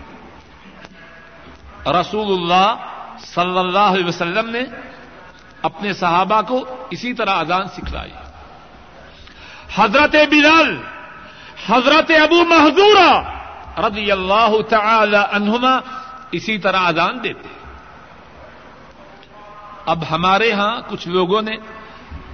رسول 1.92 2.34
اللہ 2.34 2.76
صلی 3.20 3.58
اللہ 3.58 3.80
علیہ 3.80 4.06
وسلم 4.06 4.50
نے 4.50 4.64
اپنے 5.62 5.94
صحابہ 5.94 6.42
کو 6.42 6.86
اسی 6.90 7.14
طرح 7.14 7.40
اذان 7.40 7.68
سکھلائی۔ 7.68 8.12
حضرت 9.76 10.16
بلال، 10.30 10.82
حضرت 11.68 12.12
ابو 12.22 12.44
محدورہ 12.44 13.41
رضی 13.78 14.12
اللہ 14.12 14.62
تعالی 14.70 15.18
عنہما 15.32 15.80
اسی 16.32 16.58
طرح 16.58 16.78
اذان 16.78 17.24
دیتے 17.24 17.48
اب 19.86 20.04
ہمارے 20.12 20.52
ہاں 20.52 20.82
کچھ 20.88 21.08
لوگوں 21.08 21.42
نے 21.42 21.56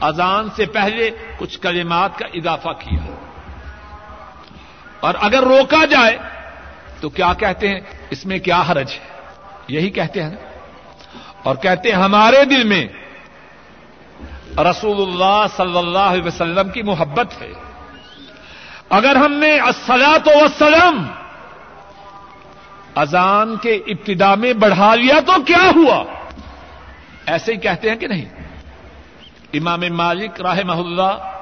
اذان 0.01 0.47
سے 0.55 0.65
پہلے 0.65 1.11
کچھ 1.37 1.59
کلمات 1.59 2.17
کا 2.17 2.25
اضافہ 2.33 2.69
کیا۔ 2.69 3.15
اور 4.99 5.13
اگر 5.21 5.43
روکا 5.43 5.85
جائے 5.85 6.17
تو 7.01 7.09
کیا 7.09 7.33
کہتے 7.33 7.67
ہیں؟ 7.67 7.79
اس 8.09 8.25
میں 8.25 8.39
کیا 8.39 8.61
حرج 8.61 8.91
ہے؟ 8.91 9.17
یہی 9.67 9.89
کہتے 9.89 10.23
ہیں 10.23 10.35
اور 11.43 11.55
کہتے 11.55 11.91
ہیں، 11.91 11.95
ہمارے 11.95 12.45
دل 12.45 12.63
میں 12.63 12.87
رسول 14.57 15.01
اللہ 15.01 15.45
صلی 15.57 15.77
اللہ 15.77 15.99
علیہ 15.99 16.23
وسلم 16.23 16.69
کی 16.69 16.81
محبت 16.81 17.41
ہے۔ 17.41 17.53
اگر 18.89 19.15
ہم 19.15 19.33
نے 19.33 19.59
السلاط 19.59 20.27
وسلم 20.27 21.07
اذان 22.97 23.55
کے 23.57 23.73
ابتدا 23.75 24.35
میں 24.35 24.53
بڑھا 24.53 24.95
لیا 24.95 25.19
تو 25.25 25.41
کیا 25.41 25.71
ہوا؟ 25.75 26.03
ایسے 27.25 27.53
ہی 27.53 27.57
کہتے 27.57 27.89
ہیں 27.89 27.97
کہ 27.97 28.07
نہیں۔ 28.07 28.25
امام 29.53 29.81
مالک 29.91 30.41
راہ 30.41 30.59
محلہ 30.65 31.33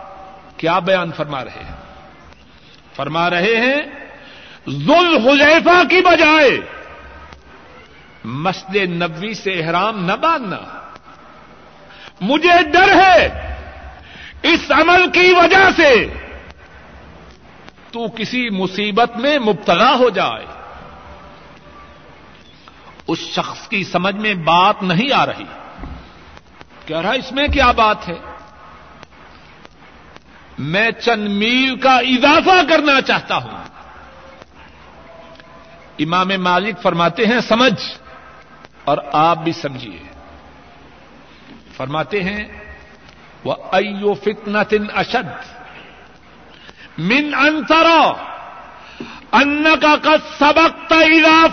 کیا 0.58 0.80
بیان 0.80 1.12
فرما 1.12 1.44
رہے 1.44 1.64
ہیں؟ 1.64 1.76
فرما 2.96 3.30
رہے 3.30 3.56
ہیں 3.56 3.82
ذل 4.70 5.18
حلیفہ 5.28 5.84
کی 5.90 6.02
بجائے 6.02 6.60
مسجد 8.24 8.76
نبوی 8.76 9.34
سے 9.34 9.52
احرام 9.52 10.06
نہ 10.06 10.14
باندھنا 10.14 10.58
مجھے 12.22 12.64
ڈر 12.64 12.96
ہے، 12.96 13.28
اس 14.44 14.72
عمل 14.72 15.10
کی 15.14 15.34
وجہ 15.38 15.70
سے 15.76 16.08
تو 17.92 18.08
کسی 18.08 18.50
مصیبت 18.50 19.18
میں 19.18 19.40
مبتلا 19.40 19.96
ہو 19.96 20.10
جائے۔ 20.10 20.55
اس 23.08 23.20
شخص 23.20 23.68
کی 23.68 23.84
سمجھ 23.84 24.16
میں 24.16 24.34
بات 24.34 24.84
نہیں 24.84 25.14
آ 25.14 25.26
رہی۔ 25.26 25.46
کہہ 26.86 27.00
رہا 27.00 27.12
اس 27.12 27.32
میں 27.32 27.48
کیا 27.48 27.72
بات 27.72 28.08
ہے؟ 28.08 28.16
میں 30.58 30.92
چند 30.92 31.28
میل 31.28 31.80
کا 31.80 31.98
اضافہ 31.98 32.70
کرنا 32.70 33.02
چاہتا 33.02 33.36
ہوں۔ 33.36 33.58
امام 36.00 36.28
مالک 36.40 36.82
فرماتے 36.82 37.26
ہیں، 37.26 37.40
سمجھ، 37.40 38.00
اور 38.84 38.98
آپ 39.14 39.38
بھی 39.38 39.52
سمجھیے۔ 39.52 40.00
فرماتے 41.78 42.24
ہیں 42.24 42.44
وہ 43.44 43.56
ایو 43.72 44.14
فتنا 44.14 44.64
تن 44.64 44.86
اشد۔ 44.96 45.56
من 46.98 47.34
انترا 47.34 48.14
ان 49.32 49.64
کا 49.82 50.16
سبق 50.40 50.90
تیرا 50.90 51.46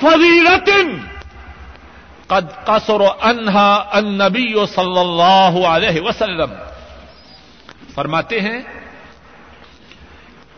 قد 2.33 2.64
قصر 2.64 3.01
انہا 3.22 3.85
ان 3.93 4.18
نبی 4.18 4.66
صلی 4.66 4.99
اللہ 4.99 5.66
علیہ 5.66 6.01
وسلم۔ 6.01 6.55
فرماتے 7.95 8.41
ہیں، 8.41 8.61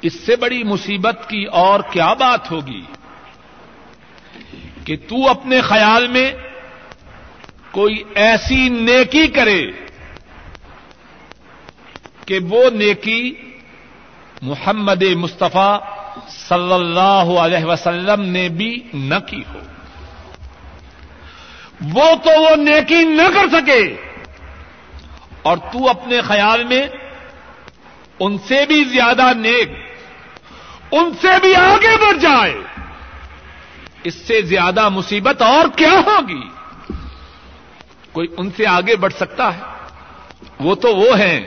اس 0.02 0.20
سے 0.26 0.36
بڑی 0.36 0.64
مصیبت 0.64 1.28
کی 1.28 1.44
اور 1.44 1.80
کیا 1.90 2.12
بات 2.12 2.50
ہوگی؟ 2.50 2.82
کہ 4.84 4.96
تو 4.96 5.30
اپنے 5.30 5.60
خیال 5.60 6.08
میں 6.08 6.32
کوئی 7.70 8.02
ایسی 8.14 8.68
نیکی 8.68 9.26
کرے 9.26 9.66
کہ 12.26 12.38
وہ 12.48 12.70
نیکی 12.70 13.34
محمد 14.42 15.02
مصطفیٰ 15.02 15.80
صلی 16.28 16.72
اللہ 16.72 17.38
علیہ 17.38 17.64
وسلم 17.64 18.22
نے 18.22 18.48
بھی 18.48 18.80
نہ 18.94 19.14
کی 19.26 19.42
ہو۔ 19.54 19.58
وہ 21.80 22.14
تو 22.24 22.40
وہ 22.40 22.56
نیکی 22.56 23.04
نہ 23.04 23.22
کر 23.34 23.48
سکے۔ 23.52 23.96
اور 25.42 25.56
تو 25.56 25.88
اپنے 25.90 26.20
خیال 26.20 26.64
میں 26.64 26.86
ان 28.20 28.38
سے 28.38 28.66
بھی 28.68 28.84
زیادہ 28.84 29.32
نیک، 29.36 29.70
ان 30.92 31.12
سے 31.20 31.28
بھی 31.40 31.54
آگے 31.54 31.96
بڑھ 31.96 32.18
جائے۔ 32.18 32.54
اس 34.04 34.14
سے 34.14 34.42
زیادہ 34.42 34.88
مصیبت 34.88 35.42
اور 35.42 35.68
کیا 35.76 35.92
ہوگی؟ 36.06 36.48
کوئی 38.12 38.28
ان 38.36 38.50
سے 38.50 38.66
آگے 38.66 38.96
بڑھ 38.96 39.12
سکتا 39.12 39.54
ہے؟ 39.54 39.60
وہ 40.60 40.74
تو 40.74 40.96
وہ 40.96 41.18
ہیں۔ 41.18 41.40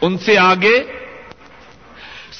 ان 0.00 0.18
سے 0.18 0.38
آگے 0.38 0.84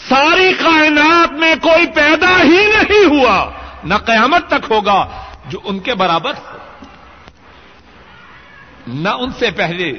ساری 0.09 0.53
کائنات 0.53 1.33
میں 1.33 1.55
کوئی 1.63 1.87
پیدا 1.87 2.43
ہی 2.43 2.67
نہیں 2.67 3.05
ہوا، 3.05 3.51
نہ 3.85 3.95
قیامت 3.95 4.49
تک 4.49 4.71
ہوگا۔ 4.71 5.30
جو 5.47 5.59
ان 5.65 5.79
کے 5.79 5.95
برابر 5.95 6.33
ہو 6.35 6.59
نہ 8.87 9.09
ان 9.09 9.33
سے 9.39 9.51
پہلے، 9.51 9.93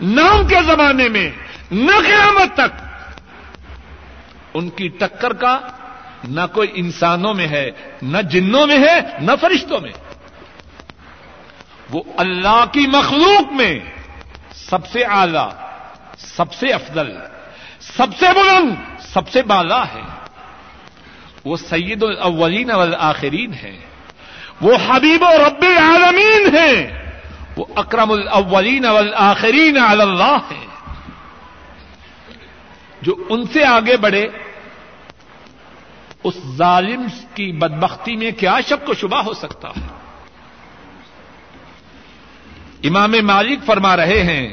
نہ 0.00 0.20
ان 0.20 0.48
کے 0.48 0.56
زمانے 0.66 1.08
میں، 1.08 1.30
نہ 1.70 1.92
قیامت 2.06 2.54
تک 2.54 2.82
ان 4.54 4.70
کی 4.70 4.88
ٹکر 4.88 5.32
کا 5.32 5.58
نہ 6.28 6.40
کوئی 6.52 6.68
انسانوں 6.74 7.34
میں 7.34 7.48
ہے، 7.48 7.70
نہ 8.02 8.18
جنوں 8.18 8.66
میں 8.66 8.78
ہے، 8.78 9.00
نہ 9.20 9.32
فرشتوں 9.40 9.80
میں۔ 9.80 9.92
وہ 11.90 12.02
اللہ 12.16 12.64
کی 12.72 12.86
مخلوق 12.86 13.52
میں 13.52 13.78
سب 14.54 14.86
سے 14.86 15.04
اعلی، 15.04 15.48
سب 16.18 16.52
سے 16.52 16.72
افضل، 16.72 17.12
سب 17.80 18.06
سے 18.18 18.26
بلند، 18.34 19.00
سب 19.00 19.28
سے 19.28 19.42
بالا 19.42 19.82
ہے۔ 19.82 20.02
وہ 21.44 21.56
سید 21.56 22.02
الاولین 22.02 22.70
والآخرین 22.70 23.54
ہے 23.54 23.78
وہ 24.62 24.76
حبیب 24.86 25.22
و 25.22 25.36
رب 25.48 25.62
العالمین 25.62 26.56
ہے 26.56 26.98
وہ 27.56 27.64
اکرم 27.76 28.10
الاولین 28.10 28.84
والآخرین 28.84 29.78
علی 29.78 30.02
اللہ 30.02 30.36
ہے 30.50 30.66
جو 33.02 33.14
ان 33.28 33.46
سے 33.46 33.64
آگے 33.64 33.96
بڑھے، 33.96 34.28
اس 36.24 36.34
ظالم 36.56 37.06
کی 37.34 37.52
بدبختی 37.52 38.16
میں 38.16 38.30
کیا 38.30 38.60
شک 38.60 38.88
و 38.88 38.94
شبہ 38.94 39.22
ہو 39.22 39.32
سکتا 39.34 39.68
ہے؟ 39.68 39.86
امام 42.88 43.12
مالک 43.22 43.64
فرما 43.66 43.96
رہے 43.96 44.22
ہیں، 44.22 44.46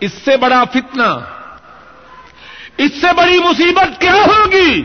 اس 0.00 0.12
سے 0.12 0.36
بڑا 0.36 0.64
فتنہ، 0.64 1.10
اس 2.76 3.00
سے 3.00 3.12
بڑی 3.16 3.38
مصیبت 3.38 4.00
کیا 4.00 4.14
ہوگی 4.14 4.82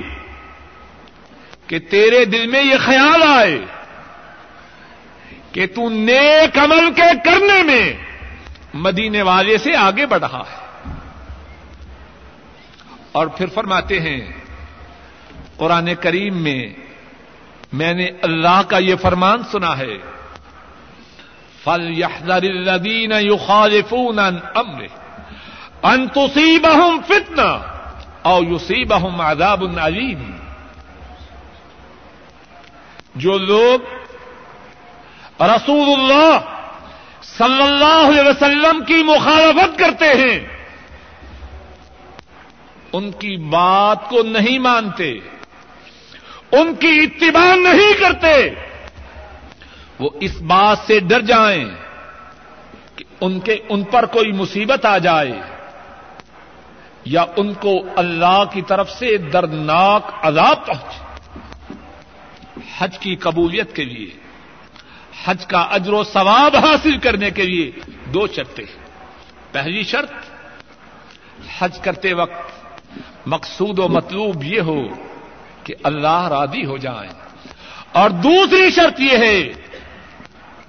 کہ 1.67 1.79
تیرے 1.79 2.25
دل 2.25 2.47
میں 2.47 2.63
یہ 2.63 2.77
خیال 2.85 3.23
آئے۔ 3.23 3.65
کہ 5.51 5.67
تو 5.67 5.89
نیک 5.89 6.57
عمل 6.57 6.93
کے 6.95 7.11
کرنے 7.25 7.63
میں 7.63 7.93
مدینے 8.73 9.21
والے 9.21 9.57
سے 9.57 9.75
آگے 9.75 10.05
بڑھا 10.05 10.43
ہے۔ 10.51 10.69
اور 13.11 13.27
پھر 13.27 13.45
فرماتے 13.47 13.99
ہیں، 13.99 14.31
قرآن 15.57 15.95
کریم 15.95 16.37
میں 16.37 16.73
میں 17.73 17.93
نے 17.93 18.07
اللہ 18.21 18.61
کا 18.67 18.77
یہ 18.77 18.95
فرمان 18.95 19.43
سنا 19.51 19.77
ہے 19.77 19.97
فل 21.63 21.99
یحذر 21.99 22.43
الذین 22.43 23.11
یخالفون 23.11 24.19
عن 24.19 24.35
امر 24.55 24.83
ان 25.83 26.07
تصیبہم 26.07 26.99
فتنہ 27.07 27.57
او 28.21 28.39
یصیبہم 28.43 29.21
عذاب 29.21 29.63
علیم 29.79 30.31
جو 33.15 33.37
لوگ 33.37 33.98
رسول 35.41 35.99
اللہ 35.99 36.39
صلی 37.21 37.61
اللہ 37.61 38.07
علیہ 38.07 38.29
وسلم 38.29 38.83
کی 38.83 39.03
مخالفت 39.03 39.79
کرتے 39.79 40.05
ہیں۔ 40.05 40.39
ان 42.93 43.11
کی 43.11 43.37
بات 43.37 44.09
کو 44.09 44.23
نہیں 44.23 44.59
مانتے۔ 44.59 45.11
ان 46.51 46.75
کی 46.75 46.99
اتباع 47.03 47.55
نہیں 47.55 47.93
کرتے۔ 47.99 48.49
وہ 49.99 50.09
اس 50.19 50.41
بات 50.41 50.77
سے 50.87 50.99
ڈر 50.99 51.21
جائیں 51.21 51.65
کہ 52.95 53.05
ان 53.21 53.39
کے، 53.39 53.57
ان 53.69 53.83
پر 53.83 54.05
کوئی 54.05 54.31
مصیبت 54.31 54.85
آ 54.85 54.97
جائے 54.97 55.31
یا 57.05 57.25
ان 57.37 57.53
کو 57.53 57.79
اللہ 57.95 58.43
کی 58.53 58.61
طرف 58.61 58.89
سے 58.91 59.17
دردناک 59.17 60.11
عذاب 60.21 60.65
پہنچے۔ 60.65 61.03
حج 62.77 62.99
کی 62.99 63.15
قبولیت 63.15 63.75
کے 63.75 63.85
لیے۔ 63.85 64.28
حج 65.25 65.45
کا 65.45 65.59
اجر 65.59 65.93
و 65.93 66.03
ثواب 66.03 66.55
حاصل 66.55 66.97
کرنے 66.97 67.31
کے 67.31 67.43
لیے 67.43 67.71
دو 68.05 68.27
شرطیں 68.27 68.65
پہلی 69.51 69.83
شرط، 69.83 70.11
حج 71.59 71.79
کرتے 71.79 72.13
وقت 72.13 72.51
مقصود 73.25 73.79
و 73.79 73.87
مطلوب 73.87 74.43
یہ 74.43 74.61
ہو 74.61 74.81
کہ 75.63 75.75
اللہ 75.83 76.27
راضی 76.27 76.65
ہو 76.65 76.77
جائیں۔ 76.77 77.11
اور 77.91 78.09
دوسری 78.09 78.69
شرط 78.69 78.99
یہ 78.99 79.17
ہے، 79.17 79.53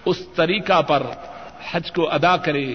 اس 0.04 0.18
طریقہ 0.36 0.82
پر 0.82 1.02
حج 1.70 1.92
کو 1.92 2.10
ادا 2.10 2.36
کرے 2.36 2.74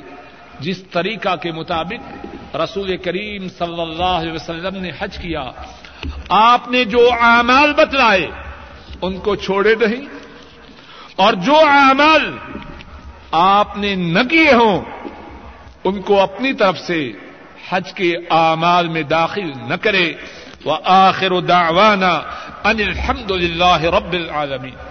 جس 0.60 0.84
طریقہ 0.84 1.36
کے 1.36 1.52
مطابق 1.52 2.26
رسول 2.56 2.98
کریم 2.98 3.50
صلی 3.50 3.82
اللہ 3.82 4.04
علیہ 4.04 4.34
وسلم 4.34 4.82
نے 4.82 4.92
حج 5.00 5.18
کیا۔ 5.18 5.52
آپ 6.30 6.68
نے 6.68 6.86
جو 6.86 7.10
اعمال 7.22 7.74
بتلائے، 7.74 8.28
ان 9.02 9.20
کو 9.20 9.36
چھوڑے 9.36 9.76
نہیں 9.76 10.25
اور 11.16 11.34
جو 11.34 11.56
اعمال 11.56 12.38
آپ 13.32 13.78
نے 13.78 13.96
نہ 13.96 14.20
کیے 14.30 14.54
ہوں، 14.54 14.82
ان 15.84 16.02
کو 16.02 16.22
اپنی 16.22 16.54
طرف 16.54 16.80
سے 16.80 17.12
حج 17.70 17.94
کے 17.94 18.14
اعمال 18.30 18.88
میں 18.88 19.04
داخل 19.04 19.52
نہ 19.68 19.74
کرے۔ 19.82 20.14
وہ 20.66 20.78
آخر 20.84 21.40
دعوانا 21.40 22.14
ان 22.64 22.80
الحمد 22.80 23.32
للہ 23.32 23.82
رب 23.82 24.14
العالمین۔ 24.14 24.90